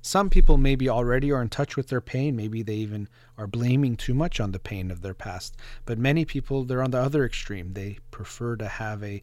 Some 0.00 0.30
people 0.30 0.56
maybe 0.56 0.88
already 0.88 1.32
are 1.32 1.42
in 1.42 1.48
touch 1.48 1.76
with 1.76 1.88
their 1.88 2.00
pain. 2.00 2.36
Maybe 2.36 2.62
they 2.62 2.76
even 2.76 3.08
are 3.36 3.48
blaming 3.48 3.96
too 3.96 4.14
much 4.14 4.38
on 4.38 4.52
the 4.52 4.60
pain 4.60 4.92
of 4.92 5.02
their 5.02 5.14
past. 5.14 5.56
But 5.84 5.98
many 5.98 6.24
people, 6.24 6.62
they're 6.62 6.82
on 6.82 6.92
the 6.92 7.00
other 7.00 7.24
extreme. 7.24 7.72
They 7.72 7.98
prefer 8.12 8.54
to 8.56 8.68
have 8.68 9.02
a 9.02 9.20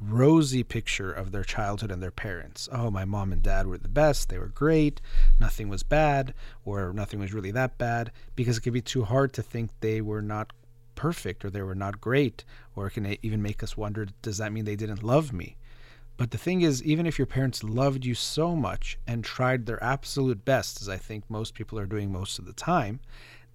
rosy 0.00 0.62
picture 0.62 1.12
of 1.12 1.30
their 1.30 1.44
childhood 1.44 1.90
and 1.90 2.02
their 2.02 2.10
parents. 2.10 2.66
Oh, 2.72 2.90
my 2.90 3.04
mom 3.04 3.30
and 3.30 3.42
dad 3.42 3.66
were 3.66 3.76
the 3.76 3.88
best. 3.88 4.30
They 4.30 4.38
were 4.38 4.48
great. 4.48 5.02
Nothing 5.38 5.68
was 5.68 5.82
bad, 5.82 6.32
or 6.64 6.94
nothing 6.94 7.20
was 7.20 7.34
really 7.34 7.50
that 7.50 7.76
bad, 7.76 8.10
because 8.36 8.56
it 8.56 8.62
could 8.62 8.72
be 8.72 8.80
too 8.80 9.04
hard 9.04 9.34
to 9.34 9.42
think 9.42 9.68
they 9.80 10.00
were 10.00 10.22
not 10.22 10.54
perfect 10.94 11.44
or 11.44 11.50
they 11.50 11.62
were 11.62 11.74
not 11.74 12.00
great, 12.00 12.44
or 12.74 12.86
it 12.86 12.92
can 12.92 13.16
even 13.22 13.42
make 13.42 13.62
us 13.62 13.76
wonder 13.76 14.06
does 14.22 14.38
that 14.38 14.52
mean 14.52 14.64
they 14.64 14.76
didn't 14.76 15.02
love 15.02 15.32
me? 15.32 15.56
But 16.16 16.30
the 16.30 16.38
thing 16.38 16.60
is, 16.60 16.82
even 16.82 17.06
if 17.06 17.18
your 17.18 17.26
parents 17.26 17.64
loved 17.64 18.04
you 18.04 18.14
so 18.14 18.54
much 18.54 18.98
and 19.06 19.24
tried 19.24 19.66
their 19.66 19.82
absolute 19.82 20.44
best, 20.44 20.80
as 20.80 20.88
I 20.88 20.96
think 20.96 21.28
most 21.28 21.54
people 21.54 21.78
are 21.78 21.86
doing 21.86 22.12
most 22.12 22.38
of 22.38 22.46
the 22.46 22.52
time, 22.52 23.00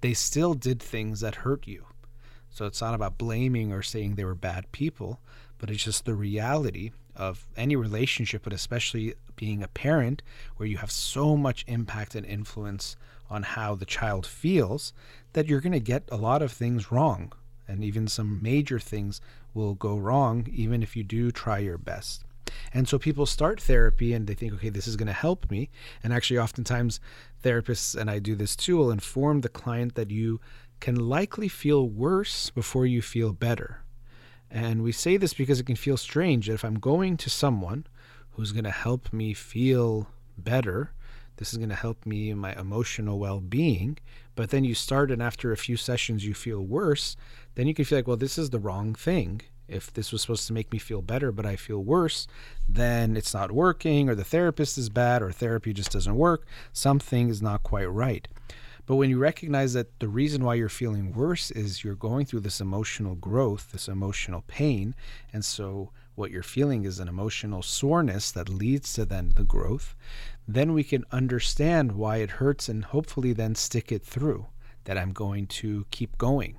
they 0.02 0.14
still 0.14 0.54
did 0.54 0.82
things 0.82 1.22
that 1.22 1.36
hurt 1.36 1.68
you. 1.68 1.86
So 2.50 2.66
it's 2.66 2.82
not 2.82 2.94
about 2.94 3.18
blaming 3.18 3.72
or 3.72 3.82
saying 3.82 4.16
they 4.16 4.26
were 4.26 4.36
bad 4.36 4.72
people, 4.72 5.20
but 5.58 5.70
it's 5.70 5.84
just 5.84 6.06
the 6.06 6.16
reality 6.16 6.92
of 7.16 7.48
any 7.56 7.76
relationship, 7.76 8.44
but 8.44 8.54
especially 8.54 9.14
being 9.36 9.64
a 9.64 9.68
parent 9.68 10.22
where 10.58 10.68
you 10.68 10.78
have 10.78 10.92
so 10.92 11.38
much 11.38 11.64
impact 11.68 12.16
and 12.16 12.26
influence 12.26 12.98
on 13.30 13.44
how 13.44 13.76
the 13.76 13.86
child 13.86 14.26
feels 14.26 14.94
that 15.34 15.48
you're 15.48 15.62
going 15.62 15.74
to 15.74 15.80
get 15.80 16.04
a 16.12 16.18
lot 16.18 16.42
of 16.42 16.52
things 16.52 16.92
wrong. 16.92 17.34
And 17.68 17.84
even 17.84 18.08
some 18.08 18.42
major 18.42 18.80
things 18.80 19.22
will 19.54 19.76
go 19.76 19.98
wrong, 19.98 20.48
even 20.52 20.82
if 20.82 20.96
you 20.96 21.04
do 21.04 21.32
try 21.32 21.60
your 21.60 21.78
best. 21.78 22.24
And 22.74 22.88
so 22.88 22.98
people 22.98 23.26
start 23.26 23.62
therapy 23.62 24.14
and 24.14 24.26
they 24.26 24.34
think, 24.34 24.54
okay, 24.54 24.70
this 24.70 24.88
is 24.88 24.96
going 24.96 25.08
to 25.08 25.14
help 25.14 25.50
me. 25.52 25.70
And 26.04 26.12
actually, 26.12 26.40
oftentimes, 26.40 27.00
therapists, 27.44 27.96
and 27.96 28.10
I 28.10 28.20
do 28.20 28.36
this 28.36 28.56
too, 28.56 28.78
will 28.78 28.92
inform 28.92 29.42
the 29.42 29.50
client 29.50 29.96
that 29.96 30.10
you 30.10 30.40
can 30.80 30.96
likely 30.96 31.48
feel 31.48 31.88
worse 31.88 32.50
before 32.50 32.86
you 32.86 33.02
feel 33.02 33.34
better. 33.34 33.84
And 34.50 34.82
we 34.82 34.92
say 34.92 35.18
this 35.18 35.34
because 35.34 35.60
it 35.60 35.66
can 35.66 35.76
feel 35.76 35.98
strange 35.98 36.48
that 36.48 36.54
if 36.54 36.64
I'm 36.64 36.80
going 36.80 37.18
to 37.18 37.30
someone 37.30 37.86
who's 38.32 38.52
going 38.52 38.64
to 38.64 38.72
help 38.72 39.14
me 39.14 39.34
feel 39.34 40.08
better, 40.38 40.92
this 41.40 41.54
is 41.54 41.58
going 41.58 41.70
to 41.70 41.76
help 41.76 42.06
me 42.06 42.30
in 42.30 42.38
my 42.38 42.54
emotional 42.60 43.18
well 43.18 43.40
being. 43.40 43.98
But 44.36 44.50
then 44.50 44.66
you 44.66 44.76
start, 44.76 45.10
and 45.10 45.24
after 45.24 45.52
a 45.52 45.58
few 45.58 45.78
sessions, 45.78 46.26
you 46.26 46.34
feel 46.34 46.60
worse, 46.60 47.16
then 47.56 47.66
you 47.66 47.74
can 47.74 47.86
feel 47.86 47.98
like, 47.98 48.08
well, 48.08 48.18
this 48.18 48.38
is 48.38 48.50
the 48.50 48.60
wrong 48.60 48.94
thing 48.94 49.42
if 49.70 49.94
this 49.94 50.12
was 50.12 50.22
supposed 50.22 50.48
to 50.48 50.54
make 50.54 50.74
me 50.74 50.80
feel 50.80 51.02
better, 51.02 51.32
but 51.32 51.46
I 51.46 51.56
feel 51.56 51.84
worse, 51.84 52.28
then 52.68 53.16
it's 53.16 53.34
not 53.34 53.52
working, 53.52 54.10
or 54.10 54.16
the 54.16 54.24
therapist 54.24 54.78
is 54.78 54.90
bad, 54.90 55.22
or 55.22 55.32
therapy 55.32 55.74
just 55.74 55.92
doesn't 55.92 56.18
work. 56.18 56.46
Something 56.74 57.30
is 57.30 57.42
not 57.42 57.64
quite 57.64 57.86
right. 57.86 58.28
But 58.86 58.96
when 58.96 59.12
you 59.12 59.20
recognize 59.20 59.74
that 59.74 60.00
the 60.00 60.08
reason 60.08 60.44
why 60.44 60.56
you're 60.56 60.68
feeling 60.68 61.14
worse 61.14 61.52
is 61.52 61.84
you're 61.84 61.94
going 61.94 62.26
through 62.26 62.40
this 62.40 62.60
emotional 62.60 63.14
growth, 63.14 63.72
this 63.72 63.88
emotional 63.88 64.44
pain, 64.48 64.96
and 65.32 65.46
so 65.46 65.92
what 66.16 66.32
you're 66.32 66.44
feeling 66.44 66.84
is 66.84 67.00
an 67.00 67.08
emotional 67.08 67.62
soreness 67.62 68.32
that 68.32 68.50
leads 68.50 68.92
to 68.94 69.06
then 69.06 69.34
the 69.36 69.44
growth, 69.44 69.96
then 70.56 70.74
we 70.74 70.84
can 70.84 71.06
understand 71.12 71.94
why 71.94 72.18
it 72.18 72.32
hurts 72.32 72.70
and 72.70 72.86
hopefully 72.86 73.34
then 73.34 73.56
stick 73.56 73.92
it 73.92 74.04
through. 74.04 74.48
That 74.86 74.98
I'm 74.98 75.12
going 75.12 75.46
to 75.48 75.86
keep 75.92 76.18
going 76.18 76.58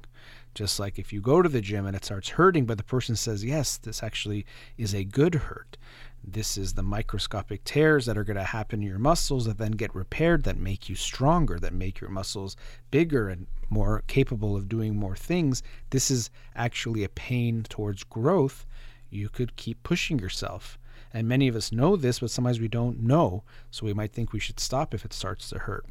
just 0.55 0.81
like 0.81 0.99
if 0.99 1.13
you 1.13 1.21
go 1.21 1.43
to 1.43 1.49
the 1.49 1.61
gym 1.61 1.87
and 1.87 1.97
it 1.97 2.05
starts 2.05 2.31
hurting, 2.31 2.67
but 2.67 2.79
the 2.79 2.85
person 2.85 3.17
says, 3.17 3.45
yes, 3.45 3.77
this 3.79 4.03
actually 4.03 4.45
is 4.77 4.95
a 4.95 5.05
good 5.05 5.35
hurt. 5.35 5.77
This 6.23 6.59
is 6.59 6.75
the 6.75 6.83
microscopic 6.83 7.65
tears 7.65 8.05
that 8.07 8.19
are 8.19 8.25
going 8.25 8.37
to 8.37 8.45
happen 8.45 8.83
in 8.83 8.89
your 8.89 8.99
muscles 8.99 9.47
that 9.47 9.59
then 9.59 9.73
get 9.73 9.95
repaired, 9.95 10.45
that 10.45 10.59
make 10.59 10.89
you 10.89 10.95
stronger, 10.95 11.59
that 11.61 11.73
make 11.73 12.01
your 12.01 12.11
muscles 12.11 12.57
bigger 12.91 13.29
and 13.29 13.47
more 13.71 14.03
capable 14.07 14.57
of 14.57 14.69
doing 14.69 14.97
more 14.97 15.17
things. 15.17 15.63
This 15.91 16.11
is 16.11 16.31
actually 16.55 17.05
a 17.05 17.09
pain 17.09 17.65
towards 17.69 18.05
growth. 18.05 18.67
You 19.09 19.29
could 19.29 19.57
keep 19.57 19.83
pushing 19.83 20.19
yourself. 20.19 20.79
And 21.13 21.29
many 21.29 21.49
of 21.49 21.57
us 21.57 21.73
know 21.73 21.97
this, 21.97 22.21
but 22.21 22.31
sometimes 22.31 22.61
we 22.61 22.69
don't 22.69 23.01
know. 23.01 23.43
So 23.71 23.87
we 23.87 23.95
might 23.95 24.13
think 24.13 24.33
we 24.33 24.41
should 24.41 24.61
stop 24.61 24.95
if 24.95 25.05
it 25.05 25.13
starts 25.13 25.49
to 25.51 25.59
hurt. 25.59 25.87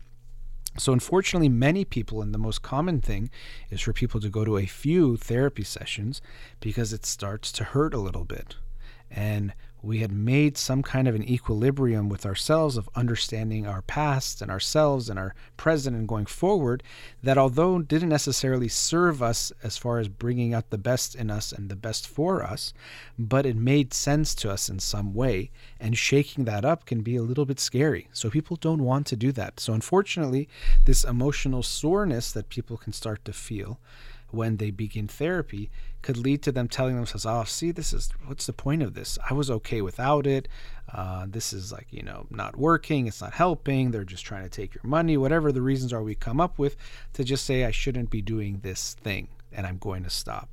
So, 0.78 0.94
unfortunately, 0.94 1.50
many 1.50 1.84
people, 1.84 2.22
and 2.22 2.34
the 2.34 2.38
most 2.38 2.62
common 2.62 3.02
thing 3.02 3.32
is 3.70 3.82
for 3.82 3.92
people 3.92 4.22
to 4.22 4.30
go 4.30 4.46
to 4.46 4.58
a 4.58 4.66
few 4.66 5.18
therapy 5.18 5.64
sessions 5.64 6.22
because 6.60 6.94
it 6.94 7.06
starts 7.06 7.52
to 7.54 7.64
hurt 7.64 7.94
a 7.94 8.00
little 8.00 8.24
bit. 8.24 8.56
And 9.10 9.54
we 9.82 10.00
had 10.00 10.12
made 10.12 10.58
some 10.58 10.84
kind 10.84 11.08
of 11.08 11.16
an 11.16 11.24
equilibrium 11.24 12.10
with 12.10 12.26
ourselves 12.26 12.78
of 12.78 12.90
understanding 12.96 13.66
our 13.66 13.82
past 13.84 14.42
and 14.42 14.52
ourselves 14.52 15.10
and 15.10 15.18
our 15.18 15.34
present 15.58 15.96
and 15.96 16.08
going 16.08 16.26
forward 16.26 16.84
that 17.24 17.38
although 17.38 17.80
didn't 17.80 18.10
necessarily 18.10 18.68
serve 18.68 19.22
us 19.22 19.52
as 19.64 19.78
far 19.78 20.00
as 20.00 20.08
bringing 20.08 20.54
out 20.54 20.70
the 20.70 20.78
best 20.78 21.16
in 21.16 21.32
us 21.32 21.52
and 21.52 21.70
the 21.70 21.76
best 21.76 22.08
for 22.08 22.44
us 22.44 22.74
but 23.18 23.46
it 23.46 23.56
made 23.56 23.94
sense 23.94 24.36
to 24.36 24.52
us 24.52 24.70
in 24.70 24.80
some 24.80 25.14
way 25.14 25.50
and 25.80 25.98
shaking 25.98 26.46
that 26.46 26.66
up 26.66 26.86
can 26.86 27.02
be 27.02 27.16
a 27.16 27.22
little 27.22 27.46
bit 27.46 27.60
scary. 27.60 28.08
So 28.12 28.30
people 28.30 28.58
don't 28.58 28.84
want 28.84 29.08
to 29.08 29.16
do 29.16 29.32
that. 29.34 29.60
So 29.60 29.74
unfortunately 29.74 30.50
this 30.86 31.04
emotional 31.04 31.64
soreness 31.64 32.32
that 32.32 32.50
people 32.50 32.78
can 32.78 32.94
start 32.94 33.24
to 33.26 33.34
feel 33.34 33.80
when 34.32 34.58
they 34.58 34.72
begin 34.72 35.08
therapy 35.08 35.70
could 36.02 36.18
lead 36.18 36.42
to 36.44 36.52
them 36.52 36.68
telling 36.68 36.96
themselves, 36.96 37.26
"Oh, 37.26 37.44
see, 37.44 37.72
this 37.72 37.94
is 37.94 38.10
what's 38.26 38.46
the 38.46 38.54
point 38.54 38.82
of 38.82 38.94
this? 38.94 39.18
I 39.30 39.34
was 39.34 39.50
okay 39.52 39.82
without 39.82 40.26
it. 40.26 40.48
Uh, 40.92 41.26
this 41.28 41.54
is 41.54 41.72
like 41.72 41.88
you 41.92 42.04
know 42.04 42.28
not 42.30 42.58
working. 42.58 43.08
It's 43.08 43.22
not 43.22 43.34
helping. 43.34 43.92
They're 43.92 44.04
just 44.04 44.26
trying 44.26 44.44
to 44.44 44.50
take 44.50 44.74
your 44.74 44.86
money. 44.86 45.18
Whatever 45.18 45.52
the 45.52 45.62
reasons 45.62 45.94
are, 45.94 46.04
we 46.04 46.16
come 46.16 46.40
up 46.40 46.58
with 46.58 46.76
to 47.14 47.24
just 47.24 47.46
say 47.46 47.66
I 47.66 47.72
shouldn't 47.72 48.10
be 48.10 48.22
doing 48.22 48.60
this 48.62 48.96
thing, 48.96 49.28
and 49.52 49.66
I'm 49.66 49.78
going 49.78 50.04
to 50.04 50.10
stop. 50.10 50.50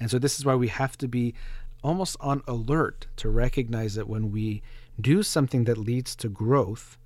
And 0.00 0.10
so 0.10 0.18
this 0.18 0.38
is 0.38 0.44
why 0.44 0.54
we 0.54 0.68
have 0.68 0.96
to 0.98 1.08
be 1.08 1.34
almost 1.82 2.16
on 2.20 2.42
alert 2.48 3.06
to 3.16 3.28
recognize 3.28 3.94
that 3.94 4.08
when 4.08 4.32
we 4.32 4.62
do 5.00 5.22
something 5.22 5.64
that 5.64 5.78
leads 5.78 6.16
to 6.16 6.28
growth 6.28 6.98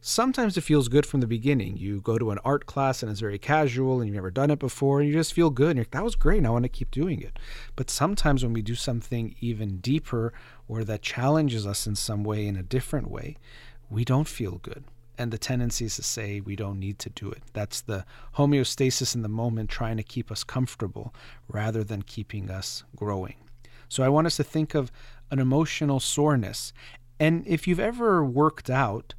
Sometimes 0.00 0.56
it 0.56 0.60
feels 0.60 0.88
good 0.88 1.04
from 1.04 1.20
the 1.20 1.26
beginning. 1.26 1.76
You 1.76 2.00
go 2.00 2.18
to 2.18 2.30
an 2.30 2.38
art 2.44 2.66
class 2.66 3.02
and 3.02 3.10
it's 3.10 3.20
very 3.20 3.38
casual 3.38 4.00
and 4.00 4.06
you've 4.06 4.14
never 4.14 4.30
done 4.30 4.50
it 4.50 4.60
before 4.60 5.00
and 5.00 5.08
you 5.08 5.14
just 5.14 5.34
feel 5.34 5.50
good 5.50 5.70
and 5.70 5.80
like, 5.80 5.90
that 5.90 6.04
was 6.04 6.14
great 6.14 6.38
and 6.38 6.46
I 6.46 6.50
want 6.50 6.62
to 6.64 6.68
keep 6.68 6.92
doing 6.92 7.20
it. 7.20 7.36
But 7.74 7.90
sometimes 7.90 8.44
when 8.44 8.52
we 8.52 8.62
do 8.62 8.76
something 8.76 9.34
even 9.40 9.78
deeper 9.78 10.32
or 10.68 10.84
that 10.84 11.02
challenges 11.02 11.66
us 11.66 11.86
in 11.86 11.96
some 11.96 12.22
way 12.22 12.46
in 12.46 12.56
a 12.56 12.62
different 12.62 13.10
way, 13.10 13.36
we 13.90 14.04
don't 14.04 14.28
feel 14.28 14.58
good. 14.58 14.84
And 15.18 15.32
the 15.32 15.38
tendency 15.38 15.86
is 15.86 15.96
to 15.96 16.04
say 16.04 16.38
we 16.38 16.54
don't 16.54 16.78
need 16.78 17.00
to 17.00 17.10
do 17.10 17.32
it. 17.32 17.42
That's 17.52 17.80
the 17.80 18.04
homeostasis 18.36 19.16
in 19.16 19.22
the 19.22 19.28
moment 19.28 19.68
trying 19.68 19.96
to 19.96 20.04
keep 20.04 20.30
us 20.30 20.44
comfortable 20.44 21.12
rather 21.48 21.82
than 21.82 22.02
keeping 22.02 22.52
us 22.52 22.84
growing. 22.94 23.34
So 23.88 24.04
I 24.04 24.08
want 24.10 24.28
us 24.28 24.36
to 24.36 24.44
think 24.44 24.76
of 24.76 24.92
an 25.32 25.40
emotional 25.40 25.98
soreness. 25.98 26.72
And 27.18 27.44
if 27.48 27.66
you've 27.66 27.80
ever 27.80 28.24
worked 28.24 28.70
out, 28.70 29.14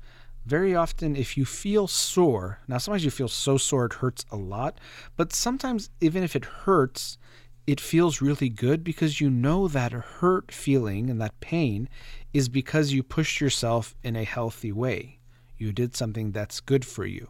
very 0.49 0.73
often 0.73 1.15
if 1.15 1.37
you 1.37 1.45
feel 1.45 1.87
sore 1.87 2.59
now 2.67 2.79
sometimes 2.79 3.05
you 3.05 3.11
feel 3.11 3.27
so 3.27 3.55
sore 3.55 3.85
it 3.85 3.93
hurts 3.93 4.25
a 4.31 4.35
lot 4.35 4.79
but 5.15 5.31
sometimes 5.31 5.91
even 6.01 6.23
if 6.23 6.35
it 6.35 6.43
hurts 6.65 7.19
it 7.67 7.79
feels 7.79 8.19
really 8.19 8.49
good 8.49 8.83
because 8.83 9.21
you 9.21 9.29
know 9.29 9.67
that 9.67 9.91
hurt 9.91 10.51
feeling 10.51 11.07
and 11.07 11.21
that 11.21 11.39
pain 11.39 11.87
is 12.33 12.49
because 12.49 12.93
you 12.93 13.03
pushed 13.03 13.39
yourself 13.39 13.95
in 14.03 14.15
a 14.15 14.23
healthy 14.23 14.71
way 14.71 15.19
you 15.55 15.71
did 15.71 15.95
something 15.95 16.31
that's 16.31 16.59
good 16.59 16.83
for 16.83 17.05
you 17.05 17.29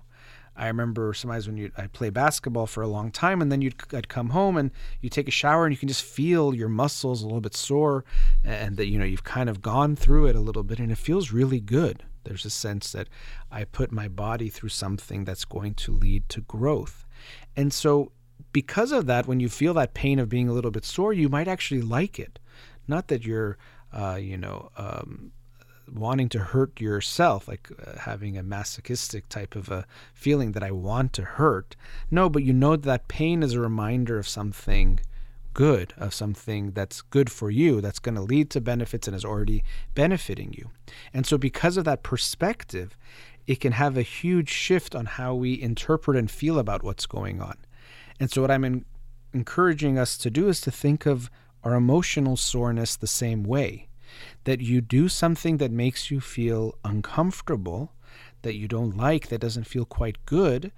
I 0.56 0.68
remember 0.68 1.14
sometimes 1.14 1.48
when 1.48 1.56
you 1.56 1.72
I 1.78 1.88
play 1.88 2.10
basketball 2.10 2.68
for 2.68 2.84
a 2.84 2.88
long 2.88 3.12
time, 3.12 3.42
and 3.42 3.50
then 3.50 3.62
you'd 3.62 3.76
I'd 3.94 4.10
come 4.10 4.32
home 4.32 4.58
and 4.58 4.72
you 5.00 5.10
take 5.10 5.30
a 5.30 5.32
shower 5.32 5.66
and 5.66 5.74
you 5.74 5.78
can 5.78 5.88
just 5.88 6.04
feel 6.04 6.54
your 6.54 6.68
muscles 6.68 7.22
a 7.22 7.26
little 7.26 7.40
bit 7.40 7.56
sore, 7.56 8.04
and 8.44 8.76
that 8.76 8.88
you 8.88 9.00
know 9.00 9.06
you've 9.06 9.24
kind 9.24 9.50
of 9.50 9.62
gone 9.62 9.96
through 9.96 10.28
it 10.28 10.36
a 10.36 10.42
little 10.42 10.64
bit, 10.64 10.80
and 10.80 10.92
it 10.92 10.98
feels 10.98 11.32
really 11.32 11.62
good. 11.62 12.04
There's 12.30 12.46
a 12.46 12.52
sense 12.52 12.92
that 12.92 13.10
I 13.52 13.64
put 13.64 13.92
my 13.92 14.08
body 14.08 14.50
through 14.50 14.70
something 14.70 15.26
that's 15.26 15.46
going 15.46 15.74
to 15.74 15.92
lead 15.92 16.30
to 16.30 16.42
growth. 16.42 17.08
And 17.56 17.74
so, 17.74 18.12
because 18.54 18.92
of 18.92 19.08
that, 19.08 19.26
when 19.26 19.40
you 19.40 19.50
feel 19.50 19.74
that 19.74 19.96
pain 19.96 20.20
of 20.20 20.30
being 20.30 20.48
a 20.48 20.54
little 20.54 20.70
bit 20.70 20.86
sore, 20.86 21.12
you 21.12 21.28
might 21.28 21.48
actually 21.48 21.82
like 21.82 22.20
it. 22.20 22.38
Not 22.88 23.08
that 23.08 23.26
you're, 23.26 23.58
uh, 23.92 24.20
you 24.22 24.38
know, 24.38 24.70
um, 24.78 25.32
wanting 25.92 26.30
to 26.30 26.40
hurt 26.40 26.80
yourself, 26.80 27.48
like 27.48 27.72
uh, 27.84 27.98
having 27.98 28.38
a 28.38 28.44
masochistic 28.44 29.28
type 29.28 29.56
of 29.56 29.70
a 29.70 29.88
feeling 30.14 30.52
that 30.52 30.62
I 30.62 30.70
want 30.70 31.14
to 31.14 31.24
hurt. 31.24 31.76
No, 32.12 32.30
but 32.30 32.44
you 32.44 32.54
know 32.54 32.76
that 32.76 33.08
pain 33.08 33.42
is 33.42 33.54
a 33.54 33.60
reminder 33.60 34.20
of 34.20 34.28
something 34.28 35.00
good, 35.54 35.94
of 35.98 36.14
something 36.14 36.72
that's 36.72 37.02
good 37.02 37.32
for 37.32 37.50
you, 37.50 37.82
that's 37.82 38.00
going 38.00 38.16
to 38.16 38.22
lead 38.22 38.50
to 38.52 38.62
benefits 38.62 39.08
and 39.08 39.16
is 39.16 39.26
already 39.26 39.64
benefiting 39.96 40.54
you. 40.54 40.70
And 41.14 41.26
so, 41.26 41.38
because 41.38 41.78
of 41.78 41.86
that 41.86 42.04
perspective, 42.04 42.98
it 43.48 43.60
can 43.60 43.74
have 43.74 43.98
a 43.98 44.02
huge 44.02 44.50
shift 44.50 44.96
on 44.96 45.06
how 45.06 45.36
we 45.36 45.60
interpret 45.60 46.18
and 46.18 46.30
feel 46.30 46.60
about 46.60 46.84
what's 46.84 47.06
going 47.06 47.42
on. 47.42 47.58
And 48.20 48.30
so, 48.32 48.42
what 48.42 48.52
I'm 48.52 48.64
in, 48.64 48.86
encouraging 49.34 49.98
us 49.98 50.18
to 50.20 50.30
do 50.30 50.48
is 50.48 50.62
to 50.62 50.72
think 50.72 51.06
of 51.06 51.30
our 51.64 51.74
emotional 51.74 52.38
soreness 52.38 52.96
the 52.96 53.08
same 53.08 53.44
way 53.44 53.90
that 54.44 54.62
you 54.62 54.82
do 54.82 55.08
something 55.08 55.58
that 55.58 55.72
makes 55.72 56.10
you 56.10 56.20
feel 56.20 56.76
uncomfortable 56.84 57.94
that 58.42 58.56
you 58.56 58.68
don't 58.68 58.96
like 58.96 59.28
that 59.28 59.42
doesn't 59.42 59.66
feel 59.66 59.86
quite 59.86 60.26
good 60.26 60.72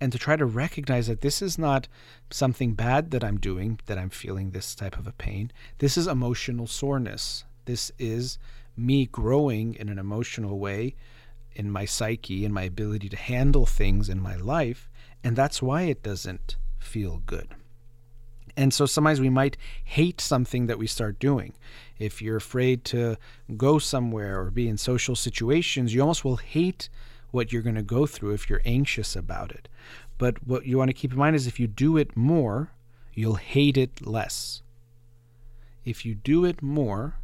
and 0.00 0.12
to 0.12 0.18
try 0.18 0.36
to 0.36 0.44
recognize 0.44 1.06
that 1.06 1.20
this 1.20 1.40
is 1.40 1.58
not 1.58 1.88
something 2.30 2.74
bad 2.74 3.10
that 3.10 3.24
I'm 3.24 3.38
doing, 3.38 3.80
that 3.86 3.98
I'm 3.98 4.10
feeling 4.10 4.50
this 4.50 4.74
type 4.74 4.98
of 4.98 5.06
a 5.06 5.12
pain. 5.12 5.52
This 5.78 5.96
is 5.96 6.06
emotional 6.06 6.66
soreness. 6.66 7.44
This 7.64 7.92
is 7.98 8.38
me 8.76 9.06
growing 9.06 9.74
in 9.74 9.88
an 9.88 9.98
emotional 9.98 10.58
way 10.58 10.94
in 11.54 11.70
my 11.70 11.84
psyche 11.84 12.44
and 12.44 12.52
my 12.52 12.62
ability 12.62 13.08
to 13.08 13.16
handle 13.16 13.66
things 13.66 14.08
in 14.08 14.20
my 14.20 14.36
life. 14.36 14.90
And 15.22 15.36
that's 15.36 15.62
why 15.62 15.82
it 15.82 16.02
doesn't 16.02 16.56
feel 16.78 17.22
good. 17.24 17.54
And 18.56 18.72
so 18.72 18.86
sometimes 18.86 19.20
we 19.20 19.30
might 19.30 19.56
hate 19.82 20.20
something 20.20 20.66
that 20.66 20.78
we 20.78 20.86
start 20.86 21.18
doing. 21.18 21.54
If 21.98 22.22
you're 22.22 22.36
afraid 22.36 22.84
to 22.86 23.16
go 23.56 23.78
somewhere 23.78 24.40
or 24.40 24.50
be 24.50 24.68
in 24.68 24.76
social 24.76 25.16
situations, 25.16 25.94
you 25.94 26.00
almost 26.00 26.24
will 26.24 26.36
hate 26.36 26.88
what 27.34 27.52
you're 27.52 27.62
going 27.62 27.74
to 27.74 27.82
go 27.82 28.06
through 28.06 28.32
if 28.32 28.48
you're 28.48 28.62
anxious 28.64 29.16
about 29.16 29.50
it. 29.50 29.68
But 30.16 30.46
what 30.46 30.66
you 30.66 30.78
want 30.78 30.90
to 30.90 30.94
keep 30.94 31.12
in 31.12 31.18
mind 31.18 31.34
is 31.34 31.46
if 31.46 31.58
you 31.58 31.66
do 31.66 31.96
it 31.96 32.16
more, 32.16 32.70
you'll 33.12 33.34
hate 33.34 33.76
it 33.76 34.06
less. 34.06 34.62
If 35.84 36.06
you 36.06 36.14
do 36.14 36.44
it 36.44 36.62
more, 36.62 37.16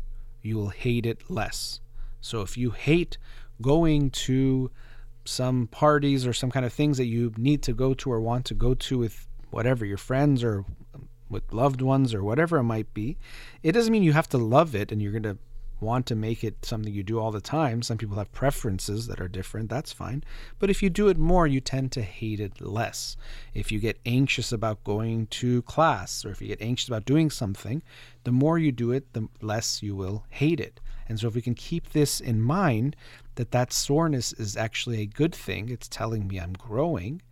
you'll 0.42 0.70
hate 0.70 1.06
it 1.06 1.30
less. 1.30 1.80
So 2.20 2.42
if 2.42 2.58
you 2.58 2.72
hate 2.72 3.18
going 3.62 4.10
to 4.10 4.70
some 5.24 5.68
parties 5.68 6.26
or 6.26 6.32
some 6.32 6.50
kind 6.50 6.66
of 6.66 6.72
things 6.72 6.96
that 6.96 7.06
you 7.06 7.32
need 7.36 7.62
to 7.62 7.72
go 7.72 7.94
to 7.94 8.10
or 8.10 8.20
want 8.20 8.44
to 8.46 8.54
go 8.54 8.74
to 8.74 8.98
with 8.98 9.28
whatever 9.50 9.84
your 9.84 9.96
friends 9.96 10.42
or 10.42 10.64
um, 10.94 11.08
with 11.28 11.52
loved 11.52 11.80
ones 11.80 12.12
or 12.12 12.24
whatever 12.24 12.58
it 12.58 12.64
might 12.64 12.92
be, 12.92 13.16
it 13.62 13.72
doesn't 13.72 13.92
mean 13.92 14.02
you 14.02 14.12
have 14.12 14.28
to 14.30 14.38
love 14.38 14.74
it 14.74 14.90
and 14.90 15.00
you're 15.00 15.12
going 15.12 15.22
to 15.22 15.38
want 15.80 16.06
to 16.06 16.14
make 16.14 16.44
it 16.44 16.64
something 16.64 16.92
you 16.92 17.02
do 17.02 17.18
all 17.18 17.30
the 17.30 17.40
time. 17.40 17.82
Some 17.82 17.98
people 17.98 18.16
have 18.16 18.32
preferences 18.32 19.06
that 19.06 19.20
are 19.20 19.28
different, 19.28 19.70
that's 19.70 19.92
fine. 19.92 20.24
But 20.58 20.70
if 20.70 20.82
you 20.82 20.90
do 20.90 21.08
it 21.08 21.18
more, 21.18 21.46
you 21.46 21.60
tend 21.60 21.92
to 21.92 22.02
hate 22.02 22.40
it 22.40 22.60
less. 22.60 23.16
If 23.54 23.72
you 23.72 23.78
get 23.78 23.98
anxious 24.04 24.52
about 24.52 24.84
going 24.84 25.26
to 25.28 25.62
class 25.62 26.24
or 26.24 26.30
if 26.30 26.40
you 26.40 26.48
get 26.48 26.62
anxious 26.62 26.88
about 26.88 27.04
doing 27.04 27.30
something, 27.30 27.82
the 28.24 28.32
more 28.32 28.58
you 28.58 28.72
do 28.72 28.92
it, 28.92 29.12
the 29.12 29.28
less 29.40 29.82
you 29.82 29.96
will 29.96 30.24
hate 30.30 30.60
it. 30.60 30.80
And 31.08 31.18
so 31.18 31.26
if 31.26 31.34
we 31.34 31.42
can 31.42 31.54
keep 31.54 31.90
this 31.90 32.20
in 32.20 32.40
mind 32.40 32.94
that 33.34 33.50
that 33.50 33.72
soreness 33.72 34.32
is 34.34 34.56
actually 34.56 35.00
a 35.00 35.06
good 35.06 35.34
thing, 35.34 35.68
it's 35.68 35.88
telling 35.88 36.28
me 36.28 36.38
I'm 36.38 36.52
growing, 36.52 37.22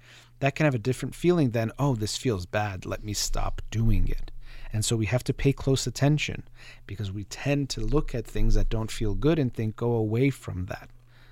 that 0.41 0.55
can 0.55 0.65
have 0.65 0.75
a 0.75 0.79
different 0.79 1.15
feeling 1.15 1.51
than, 1.51 1.73
oh, 1.79 1.95
this 1.95 2.17
feels 2.17 2.47
bad, 2.47 2.87
let 2.87 3.05
me 3.05 3.13
stop 3.13 3.63
doing 3.71 4.09
it. 4.09 4.31
And 4.73 4.85
so 4.85 4.97
we 4.97 5.07
have 5.07 5.25
to 5.25 5.33
pay 5.33 5.53
close 5.53 5.87
attention 5.87 6.45
because 6.87 7.11
we 7.11 7.25
tend 7.25 7.71
to 7.71 7.81
look 7.81 8.15
at 8.15 8.27
things 8.27 8.55
that 8.55 8.69
don't 8.69 8.91
feel 8.91 9.15
good 9.15 9.39
and 9.39 9.53
think, 9.53 9.77
go 9.77 9.93
away 9.93 10.31
from 10.31 10.67
that. 10.67 10.91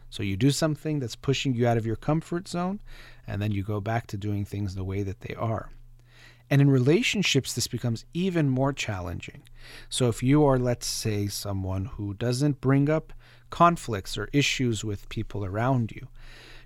So 0.09 0.23
you 0.23 0.37
do 0.37 0.51
something 0.51 1.01
that's 1.01 1.17
pushing 1.17 1.55
you 1.55 1.67
out 1.67 1.77
of 1.77 1.87
your 1.87 1.97
comfort 1.97 2.49
zone, 2.49 2.81
and 3.27 3.43
then 3.43 3.53
you 3.53 3.63
go 3.63 3.81
back 3.81 4.07
to 4.09 4.17
doing 4.17 4.45
things 4.45 4.75
the 4.75 4.85
way 4.85 5.03
that 5.03 5.21
they 5.21 5.35
are. 5.35 5.71
And 6.49 6.61
in 6.61 6.71
relationships, 6.71 7.53
this 7.53 7.67
becomes 7.67 8.05
even 8.15 8.49
more 8.49 8.73
challenging. 8.73 9.43
So 9.89 10.09
if 10.09 10.23
you 10.23 10.45
are, 10.45 10.59
let's 10.59 10.87
say, 10.87 11.27
someone 11.27 11.87
who 11.87 12.15
doesn't 12.15 12.61
bring 12.61 12.89
up 12.89 13.13
conflicts 13.51 14.17
or 14.17 14.29
issues 14.33 14.85
with 14.85 15.09
people 15.09 15.45
around 15.45 15.91
you, 15.91 16.07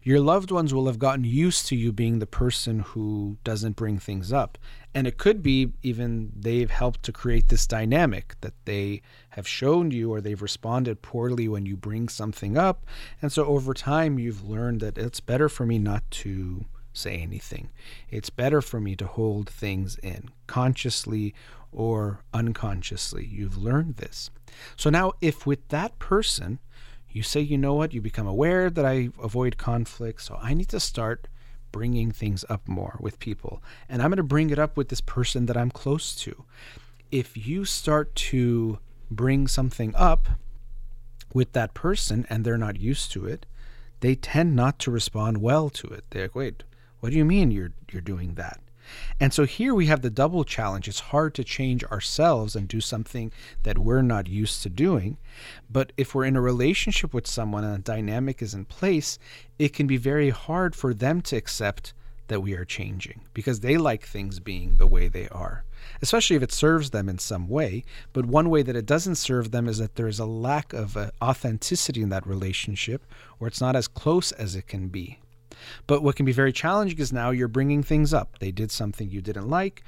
your 0.03 0.21
loved 0.21 0.51
ones 0.51 0.73
will 0.73 0.87
have 0.87 0.99
gotten 0.99 1.25
used 1.25 1.66
to 1.66 1.77
you 1.77 1.93
being 1.93 2.18
the 2.18 2.27
person 2.27 2.81
who 2.81 3.37
doesn't 3.45 3.77
bring 3.77 3.99
things 3.99 4.33
up. 4.33 4.59
And 4.93 5.07
it 5.07 5.18
could 5.18 5.43
be 5.43 5.72
even 5.82 6.32
they've 6.34 6.70
helped 6.70 7.05
to 7.05 7.12
create 7.12 7.49
this 7.49 7.66
dynamic 7.66 8.34
that 8.41 8.55
they 8.64 9.03
have 9.30 9.47
shown 9.47 9.91
you 9.93 10.12
or 10.12 10.20
they've 10.20 10.43
responded 10.43 11.03
poorly 11.03 11.47
when 11.47 11.64
you 11.64 11.76
bring 11.76 12.09
something 12.09 12.59
up. 12.59 12.84
And 13.22 13.30
so 13.30 13.45
over 13.47 13.72
time, 13.72 14.18
you've 14.18 14.49
learned 14.49 14.80
that 14.80 14.99
it's 14.99 15.20
better 15.20 15.49
for 15.49 15.64
me 15.64 15.78
not 15.78 16.03
to 16.11 16.64
say 16.93 17.18
anything. 17.18 17.70
It's 18.11 18.30
better 18.30 18.61
for 18.61 18.80
me 18.80 18.97
to 18.97 19.07
hold 19.07 19.49
things 19.49 19.97
in 19.99 20.30
consciously 20.47 21.34
or 21.72 22.20
unconsciously. 22.34 23.26
You've 23.26 23.57
learned 23.57 23.97
this. 23.97 24.30
So 24.76 24.91
now, 24.91 25.12
if 25.20 25.47
with 25.47 25.68
that 25.68 25.99
person, 26.01 26.59
you 27.09 27.22
say, 27.22 27.41
you 27.41 27.59
know 27.59 27.74
what, 27.74 27.93
you 27.93 28.01
become 28.01 28.26
aware 28.26 28.70
that 28.70 28.84
I 28.84 29.11
avoid 29.22 29.57
conflict, 29.57 30.22
so 30.22 30.38
I 30.41 30.55
need 30.55 30.68
to 30.68 30.80
start 30.80 31.28
bringing 31.73 32.11
things 32.11 32.45
up 32.49 32.66
more 32.68 32.97
with 33.01 33.18
people. 33.18 33.62
And 33.89 34.03
I'm 34.03 34.11
going 34.11 34.16
to 34.16 34.23
bring 34.23 34.51
it 34.51 34.59
up 34.59 34.77
with 34.77 34.89
this 34.89 35.01
person 35.01 35.47
that 35.47 35.57
I'm 35.57 35.71
close 35.71 36.14
to. 36.16 36.45
If 37.11 37.37
you 37.37 37.64
start 37.64 38.14
to 38.14 38.79
bring 39.11 39.49
something 39.49 39.95
up 39.97 40.29
with 41.33 41.53
that 41.53 41.75
person 41.75 42.27
and 42.31 42.45
they're 42.45 42.59
not 42.59 42.81
used 42.81 43.12
to 43.12 43.27
it, 43.27 43.47
they 44.01 44.14
tend 44.14 44.57
not 44.57 44.79
to 44.81 44.91
respond 44.91 45.39
well 45.39 45.71
to 45.71 45.89
it. 45.89 46.05
They're 46.11 46.23
like, 46.23 46.35
wait, 46.35 46.62
what 47.01 47.11
do 47.11 47.16
you 47.16 47.25
mean 47.25 47.51
you're 47.51 47.73
you're 47.91 48.03
doing 48.03 48.35
that? 48.35 48.61
And 49.18 49.32
so 49.32 49.45
here 49.45 49.74
we 49.74 49.86
have 49.86 50.03
the 50.03 50.11
double 50.11 50.45
challenge. 50.45 50.88
It's 50.88 51.01
hard 51.01 51.34
to 51.34 51.45
change 51.45 51.84
ourselves 51.84 52.57
and 52.57 52.66
do 52.66 52.80
something 52.80 53.32
that 53.62 53.78
we're 53.78 54.03
not 54.03 54.28
used 54.28 54.62
to 54.62 54.68
doing. 54.68 55.18
But 55.70 55.93
if 55.97 56.14
we're 56.14 56.24
in 56.24 56.36
a 56.36 56.41
relationship 56.41 57.12
with 57.12 57.26
someone 57.26 57.64
and 57.64 57.76
a 57.76 57.78
dynamic 57.78 58.43
is 58.43 58.55
in 58.55 58.64
place, 58.64 59.18
it 59.59 59.72
can 59.72 59.86
be 59.86 59.97
very 59.97 60.30
hard 60.30 60.74
for 60.74 60.95
them 60.95 61.20
to 61.22 61.36
accept 61.36 61.93
that 62.30 62.41
we 62.41 62.55
are 62.55 62.64
changing 62.64 63.20
because 63.34 63.61
they 63.61 63.76
like 63.76 64.05
things 64.07 64.38
being 64.38 64.76
the 64.76 64.86
way 64.86 65.09
they 65.09 65.28
are, 65.30 65.64
especially 66.01 66.36
if 66.36 66.43
it 66.43 66.53
serves 66.53 66.91
them 66.91 67.09
in 67.09 67.18
some 67.18 67.49
way. 67.49 67.84
But 68.12 68.24
one 68.24 68.49
way 68.49 68.62
that 68.62 68.76
it 68.76 68.86
doesn't 68.86 69.16
serve 69.16 69.51
them 69.51 69.68
is 69.68 69.78
that 69.78 69.97
there 69.97 70.07
is 70.07 70.20
a 70.20 70.24
lack 70.24 70.72
of 70.72 70.97
uh, 70.97 71.11
authenticity 71.20 72.03
in 72.03 72.09
that 72.11 72.26
relationship 72.26 73.03
or 73.41 73.49
it's 73.49 73.61
not 73.61 73.74
as 73.74 73.88
close 73.88 74.30
as 74.32 74.55
it 74.55 74.68
can 74.68 74.88
be. 74.88 75.18
But 75.86 76.02
what 76.02 76.16
can 76.16 76.26
be 76.26 76.32
very 76.32 76.52
challenging 76.52 76.98
is 76.98 77.12
now 77.12 77.30
you're 77.30 77.48
bringing 77.48 77.82
things 77.82 78.14
up. 78.14 78.38
They 78.38 78.50
did 78.50 78.70
something 78.70 79.11
you 79.11 79.20
didn't 79.20 79.48
like. 79.48 79.82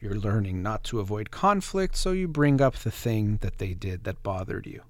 You're 0.00 0.14
learning 0.14 0.62
not 0.62 0.84
to 0.84 1.00
avoid 1.00 1.30
conflict, 1.30 1.96
so 1.96 2.12
you 2.12 2.28
bring 2.28 2.60
up 2.60 2.76
the 2.76 2.90
thing 2.90 3.38
that 3.40 3.58
they 3.58 3.72
did 3.72 4.04
that 4.04 4.22
bothered 4.22 4.66
you. 4.66 4.82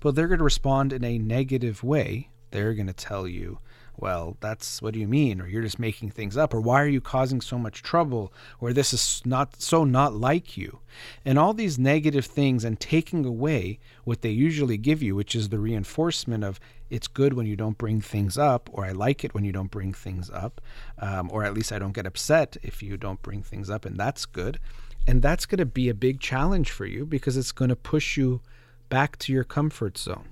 But 0.00 0.14
they're 0.14 0.28
going 0.28 0.38
to 0.38 0.44
respond 0.44 0.92
in 0.92 1.04
a 1.04 1.18
negative 1.18 1.82
way. 1.82 2.30
They're 2.50 2.74
going 2.74 2.86
to 2.86 2.92
tell 2.92 3.28
you, 3.28 3.58
well, 3.96 4.36
that's 4.40 4.80
what 4.80 4.94
do 4.94 5.00
you 5.00 5.08
mean? 5.08 5.40
Or 5.40 5.48
you're 5.48 5.62
just 5.62 5.80
making 5.80 6.10
things 6.10 6.36
up. 6.36 6.54
Or 6.54 6.60
why 6.60 6.80
are 6.82 6.88
you 6.88 7.00
causing 7.00 7.40
so 7.40 7.58
much 7.58 7.82
trouble? 7.82 8.32
Or 8.60 8.72
this 8.72 8.92
is 8.92 9.20
not 9.24 9.60
so 9.60 9.84
not 9.84 10.14
like 10.14 10.56
you. 10.56 10.78
And 11.24 11.38
all 11.38 11.52
these 11.52 11.78
negative 11.78 12.24
things 12.24 12.64
and 12.64 12.78
taking 12.78 13.24
away 13.24 13.80
what 14.04 14.22
they 14.22 14.30
usually 14.30 14.76
give 14.76 15.02
you, 15.02 15.16
which 15.16 15.34
is 15.34 15.48
the 15.48 15.58
reinforcement 15.58 16.44
of 16.44 16.60
it's 16.90 17.08
good 17.08 17.34
when 17.34 17.46
you 17.46 17.56
don't 17.56 17.78
bring 17.78 18.00
things 18.00 18.38
up, 18.38 18.68
or 18.72 18.84
I 18.84 18.92
like 18.92 19.24
it 19.24 19.34
when 19.34 19.44
you 19.44 19.52
don't 19.52 19.70
bring 19.70 19.92
things 19.92 20.30
up, 20.30 20.60
um, 20.98 21.30
or 21.32 21.44
at 21.44 21.54
least 21.54 21.72
I 21.72 21.78
don't 21.78 21.92
get 21.92 22.06
upset 22.06 22.56
if 22.62 22.82
you 22.82 22.96
don't 22.96 23.22
bring 23.22 23.42
things 23.42 23.70
up, 23.70 23.84
and 23.84 23.96
that's 23.98 24.26
good. 24.26 24.58
And 25.06 25.22
that's 25.22 25.46
going 25.46 25.58
to 25.58 25.66
be 25.66 25.88
a 25.88 25.94
big 25.94 26.20
challenge 26.20 26.70
for 26.70 26.84
you 26.84 27.06
because 27.06 27.36
it's 27.36 27.52
going 27.52 27.70
to 27.70 27.76
push 27.76 28.16
you 28.16 28.40
back 28.88 29.18
to 29.18 29.32
your 29.32 29.44
comfort 29.44 29.96
zone. 29.96 30.28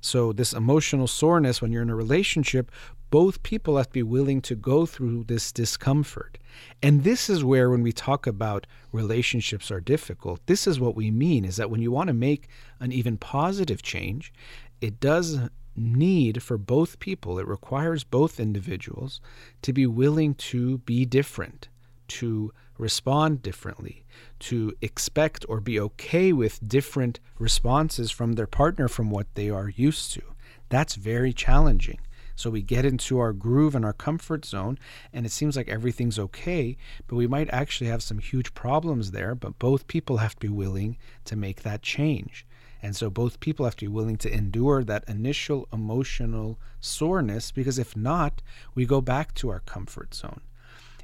So, 0.00 0.32
this 0.32 0.52
emotional 0.52 1.06
soreness 1.06 1.60
when 1.60 1.72
you're 1.72 1.82
in 1.82 1.90
a 1.90 1.96
relationship 1.96 2.70
both 3.10 3.42
people 3.42 3.76
have 3.76 3.88
to 3.88 3.92
be 3.92 4.02
willing 4.02 4.40
to 4.40 4.54
go 4.54 4.86
through 4.86 5.24
this 5.24 5.52
discomfort. 5.52 6.38
And 6.82 7.04
this 7.04 7.28
is 7.28 7.44
where 7.44 7.68
when 7.70 7.82
we 7.82 7.92
talk 7.92 8.26
about 8.26 8.66
relationships 8.92 9.70
are 9.70 9.80
difficult, 9.80 10.40
this 10.46 10.66
is 10.66 10.80
what 10.80 10.94
we 10.94 11.10
mean 11.10 11.44
is 11.44 11.56
that 11.56 11.70
when 11.70 11.82
you 11.82 11.90
want 11.90 12.08
to 12.08 12.14
make 12.14 12.48
an 12.78 12.92
even 12.92 13.16
positive 13.16 13.82
change, 13.82 14.32
it 14.80 15.00
does 15.00 15.38
need 15.80 16.42
for 16.42 16.58
both 16.58 16.98
people, 16.98 17.38
it 17.38 17.46
requires 17.46 18.04
both 18.04 18.38
individuals 18.38 19.20
to 19.62 19.72
be 19.72 19.86
willing 19.86 20.34
to 20.34 20.78
be 20.78 21.04
different, 21.04 21.68
to 22.08 22.52
respond 22.78 23.42
differently, 23.42 24.04
to 24.38 24.72
expect 24.80 25.44
or 25.48 25.60
be 25.60 25.78
okay 25.80 26.32
with 26.32 26.66
different 26.66 27.20
responses 27.38 28.10
from 28.10 28.32
their 28.34 28.46
partner 28.46 28.88
from 28.88 29.10
what 29.10 29.26
they 29.34 29.50
are 29.50 29.68
used 29.68 30.12
to. 30.12 30.22
That's 30.68 30.94
very 30.94 31.32
challenging. 31.32 31.98
So 32.36 32.48
we 32.48 32.62
get 32.62 32.86
into 32.86 33.18
our 33.18 33.34
groove 33.34 33.74
and 33.74 33.84
our 33.84 33.92
comfort 33.92 34.46
zone, 34.46 34.78
and 35.12 35.26
it 35.26 35.32
seems 35.32 35.58
like 35.58 35.68
everything's 35.68 36.18
okay, 36.18 36.78
but 37.06 37.16
we 37.16 37.26
might 37.26 37.50
actually 37.50 37.90
have 37.90 38.02
some 38.02 38.18
huge 38.18 38.54
problems 38.54 39.10
there. 39.10 39.34
But 39.34 39.58
both 39.58 39.86
people 39.86 40.16
have 40.16 40.36
to 40.36 40.40
be 40.40 40.48
willing 40.48 40.96
to 41.26 41.36
make 41.36 41.62
that 41.62 41.82
change. 41.82 42.46
And 42.82 42.96
so 42.96 43.10
both 43.10 43.40
people 43.40 43.64
have 43.64 43.76
to 43.76 43.84
be 43.84 43.92
willing 43.92 44.16
to 44.18 44.32
endure 44.32 44.82
that 44.84 45.04
initial 45.08 45.68
emotional 45.72 46.58
soreness 46.80 47.52
because 47.52 47.78
if 47.78 47.96
not, 47.96 48.42
we 48.74 48.86
go 48.86 49.00
back 49.00 49.34
to 49.34 49.50
our 49.50 49.60
comfort 49.60 50.14
zone. 50.14 50.40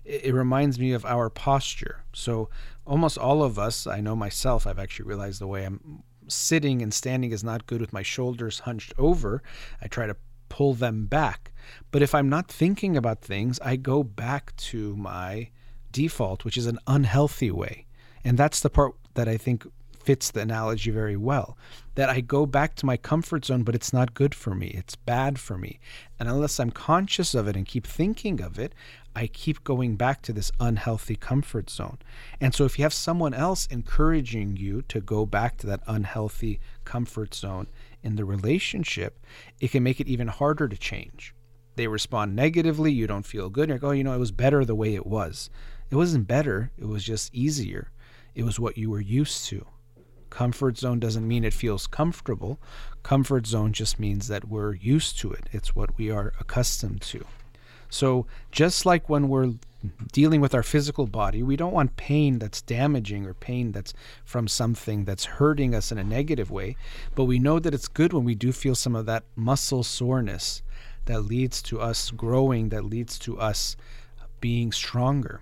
It, 0.04 0.32
reminds 0.32 0.78
me 0.78 0.92
of 0.92 1.04
our 1.04 1.28
posture. 1.28 2.04
So 2.12 2.48
almost 2.86 3.18
all 3.18 3.42
of 3.42 3.58
us, 3.58 3.88
I 3.88 4.00
know 4.00 4.14
myself, 4.14 4.64
I've 4.64 4.78
actually 4.78 5.06
realized 5.06 5.40
the 5.40 5.48
way 5.48 5.64
I'm 5.64 6.04
sitting 6.28 6.80
and 6.80 6.94
standing 6.94 7.32
is 7.32 7.42
not 7.42 7.66
good 7.66 7.80
with 7.80 7.92
my 7.92 8.02
shoulders 8.02 8.60
hunched 8.60 8.94
over. 8.98 9.42
I 9.82 9.88
try 9.88 10.06
to 10.06 10.16
pull 10.48 10.74
them 10.74 11.06
back. 11.06 11.52
But 11.90 12.02
if 12.02 12.14
I'm 12.14 12.28
not 12.28 12.48
thinking 12.48 12.96
about 12.96 13.20
things, 13.20 13.58
I 13.60 13.74
go 13.74 14.04
back 14.04 14.54
to 14.56 14.96
my 14.96 15.50
default, 15.90 16.44
which 16.44 16.56
is 16.56 16.66
an 16.66 16.78
unhealthy 16.86 17.50
way. 17.50 17.86
And 18.22 18.38
that's 18.38 18.60
the 18.60 18.70
part 18.70 18.94
that 19.14 19.28
I 19.28 19.36
think 19.36 19.66
fits 20.06 20.30
the 20.30 20.40
analogy 20.40 20.92
very 20.92 21.16
well. 21.16 21.58
That 21.96 22.08
I 22.08 22.20
go 22.20 22.46
back 22.46 22.76
to 22.76 22.86
my 22.86 22.96
comfort 22.96 23.44
zone, 23.44 23.64
but 23.64 23.74
it's 23.74 23.92
not 23.92 24.14
good 24.14 24.34
for 24.34 24.54
me. 24.54 24.68
It's 24.68 24.94
bad 24.94 25.38
for 25.38 25.58
me. 25.58 25.80
And 26.20 26.28
unless 26.28 26.60
I'm 26.60 26.70
conscious 26.70 27.34
of 27.34 27.48
it 27.48 27.56
and 27.56 27.66
keep 27.66 27.86
thinking 27.86 28.40
of 28.40 28.56
it, 28.56 28.72
I 29.16 29.26
keep 29.26 29.64
going 29.64 29.96
back 29.96 30.22
to 30.22 30.32
this 30.32 30.52
unhealthy 30.60 31.16
comfort 31.16 31.70
zone. 31.70 31.98
And 32.40 32.54
so, 32.54 32.64
if 32.64 32.78
you 32.78 32.84
have 32.84 32.92
someone 32.92 33.34
else 33.34 33.66
encouraging 33.66 34.56
you 34.56 34.82
to 34.82 35.00
go 35.00 35.26
back 35.26 35.56
to 35.58 35.66
that 35.66 35.82
unhealthy 35.86 36.60
comfort 36.84 37.34
zone 37.34 37.66
in 38.02 38.14
the 38.14 38.24
relationship, 38.24 39.18
it 39.58 39.72
can 39.72 39.82
make 39.82 40.00
it 40.00 40.06
even 40.06 40.28
harder 40.28 40.68
to 40.68 40.76
change. 40.76 41.34
They 41.74 41.88
respond 41.88 42.36
negatively, 42.36 42.92
you 42.92 43.06
don't 43.06 43.26
feel 43.26 43.48
good, 43.48 43.68
you're 43.68 43.78
like, 43.78 43.84
oh, 43.84 43.90
you 43.90 44.04
know, 44.04 44.14
it 44.14 44.18
was 44.18 44.32
better 44.32 44.64
the 44.64 44.74
way 44.74 44.94
it 44.94 45.06
was. 45.06 45.50
It 45.90 45.96
wasn't 45.96 46.28
better, 46.28 46.70
it 46.78 46.86
was 46.86 47.02
just 47.02 47.34
easier. 47.34 47.90
It 48.34 48.44
was 48.44 48.60
what 48.60 48.78
you 48.78 48.90
were 48.90 49.00
used 49.00 49.46
to. 49.46 49.66
Comfort 50.36 50.76
zone 50.76 51.00
doesn't 51.00 51.26
mean 51.26 51.44
it 51.44 51.54
feels 51.54 51.86
comfortable. 51.86 52.58
Comfort 53.02 53.46
zone 53.46 53.72
just 53.72 53.98
means 53.98 54.28
that 54.28 54.46
we're 54.46 54.74
used 54.74 55.18
to 55.20 55.32
it. 55.32 55.48
It's 55.50 55.74
what 55.74 55.96
we 55.96 56.10
are 56.10 56.34
accustomed 56.38 57.00
to. 57.12 57.24
So, 57.88 58.26
just 58.52 58.84
like 58.84 59.08
when 59.08 59.30
we're 59.30 59.54
dealing 60.12 60.42
with 60.42 60.54
our 60.54 60.62
physical 60.62 61.06
body, 61.06 61.42
we 61.42 61.56
don't 61.56 61.72
want 61.72 61.96
pain 61.96 62.38
that's 62.38 62.60
damaging 62.60 63.24
or 63.24 63.32
pain 63.32 63.72
that's 63.72 63.94
from 64.26 64.46
something 64.46 65.06
that's 65.06 65.24
hurting 65.24 65.74
us 65.74 65.90
in 65.90 65.96
a 65.96 66.04
negative 66.04 66.50
way. 66.50 66.76
But 67.14 67.24
we 67.24 67.38
know 67.38 67.58
that 67.58 67.72
it's 67.72 67.88
good 67.88 68.12
when 68.12 68.24
we 68.24 68.34
do 68.34 68.52
feel 68.52 68.74
some 68.74 68.94
of 68.94 69.06
that 69.06 69.24
muscle 69.36 69.84
soreness 69.84 70.60
that 71.06 71.22
leads 71.22 71.62
to 71.62 71.80
us 71.80 72.10
growing, 72.10 72.68
that 72.68 72.84
leads 72.84 73.18
to 73.20 73.40
us 73.40 73.74
being 74.42 74.70
stronger. 74.70 75.40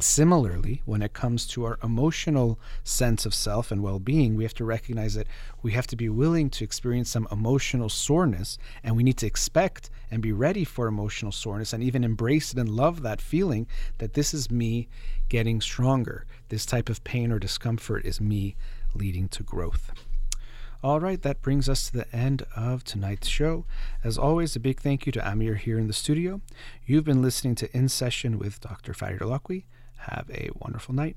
Similarly, 0.00 0.82
when 0.84 1.02
it 1.02 1.12
comes 1.12 1.44
to 1.48 1.64
our 1.64 1.76
emotional 1.82 2.60
sense 2.84 3.26
of 3.26 3.34
self 3.34 3.72
and 3.72 3.82
well 3.82 3.98
being, 3.98 4.36
we 4.36 4.44
have 4.44 4.54
to 4.54 4.64
recognize 4.64 5.14
that 5.14 5.26
we 5.60 5.72
have 5.72 5.88
to 5.88 5.96
be 5.96 6.08
willing 6.08 6.50
to 6.50 6.62
experience 6.62 7.10
some 7.10 7.26
emotional 7.32 7.88
soreness, 7.88 8.58
and 8.84 8.96
we 8.96 9.02
need 9.02 9.16
to 9.16 9.26
expect 9.26 9.90
and 10.08 10.22
be 10.22 10.30
ready 10.30 10.62
for 10.62 10.86
emotional 10.86 11.32
soreness 11.32 11.72
and 11.72 11.82
even 11.82 12.04
embrace 12.04 12.52
it 12.52 12.58
and 12.58 12.68
love 12.68 13.02
that 13.02 13.20
feeling 13.20 13.66
that 13.98 14.14
this 14.14 14.32
is 14.32 14.52
me 14.52 14.86
getting 15.28 15.60
stronger. 15.60 16.24
This 16.48 16.64
type 16.64 16.88
of 16.88 17.02
pain 17.02 17.32
or 17.32 17.40
discomfort 17.40 18.04
is 18.04 18.20
me 18.20 18.54
leading 18.94 19.26
to 19.30 19.42
growth. 19.42 19.90
All 20.80 21.00
right, 21.00 21.20
that 21.22 21.42
brings 21.42 21.68
us 21.68 21.90
to 21.90 21.96
the 21.96 22.16
end 22.16 22.46
of 22.54 22.84
tonight's 22.84 23.26
show. 23.26 23.64
As 24.04 24.16
always, 24.16 24.54
a 24.54 24.60
big 24.60 24.78
thank 24.78 25.06
you 25.06 25.12
to 25.12 25.28
Amir 25.28 25.56
here 25.56 25.76
in 25.76 25.88
the 25.88 25.92
studio. 25.92 26.40
You've 26.86 27.04
been 27.04 27.20
listening 27.20 27.56
to 27.56 27.76
In 27.76 27.88
Session 27.88 28.38
with 28.38 28.60
Dr. 28.60 28.94
Farid 28.94 29.20
Holakouee. 29.20 29.64
Have 29.98 30.30
a 30.30 30.50
wonderful 30.54 30.94
night. 30.94 31.16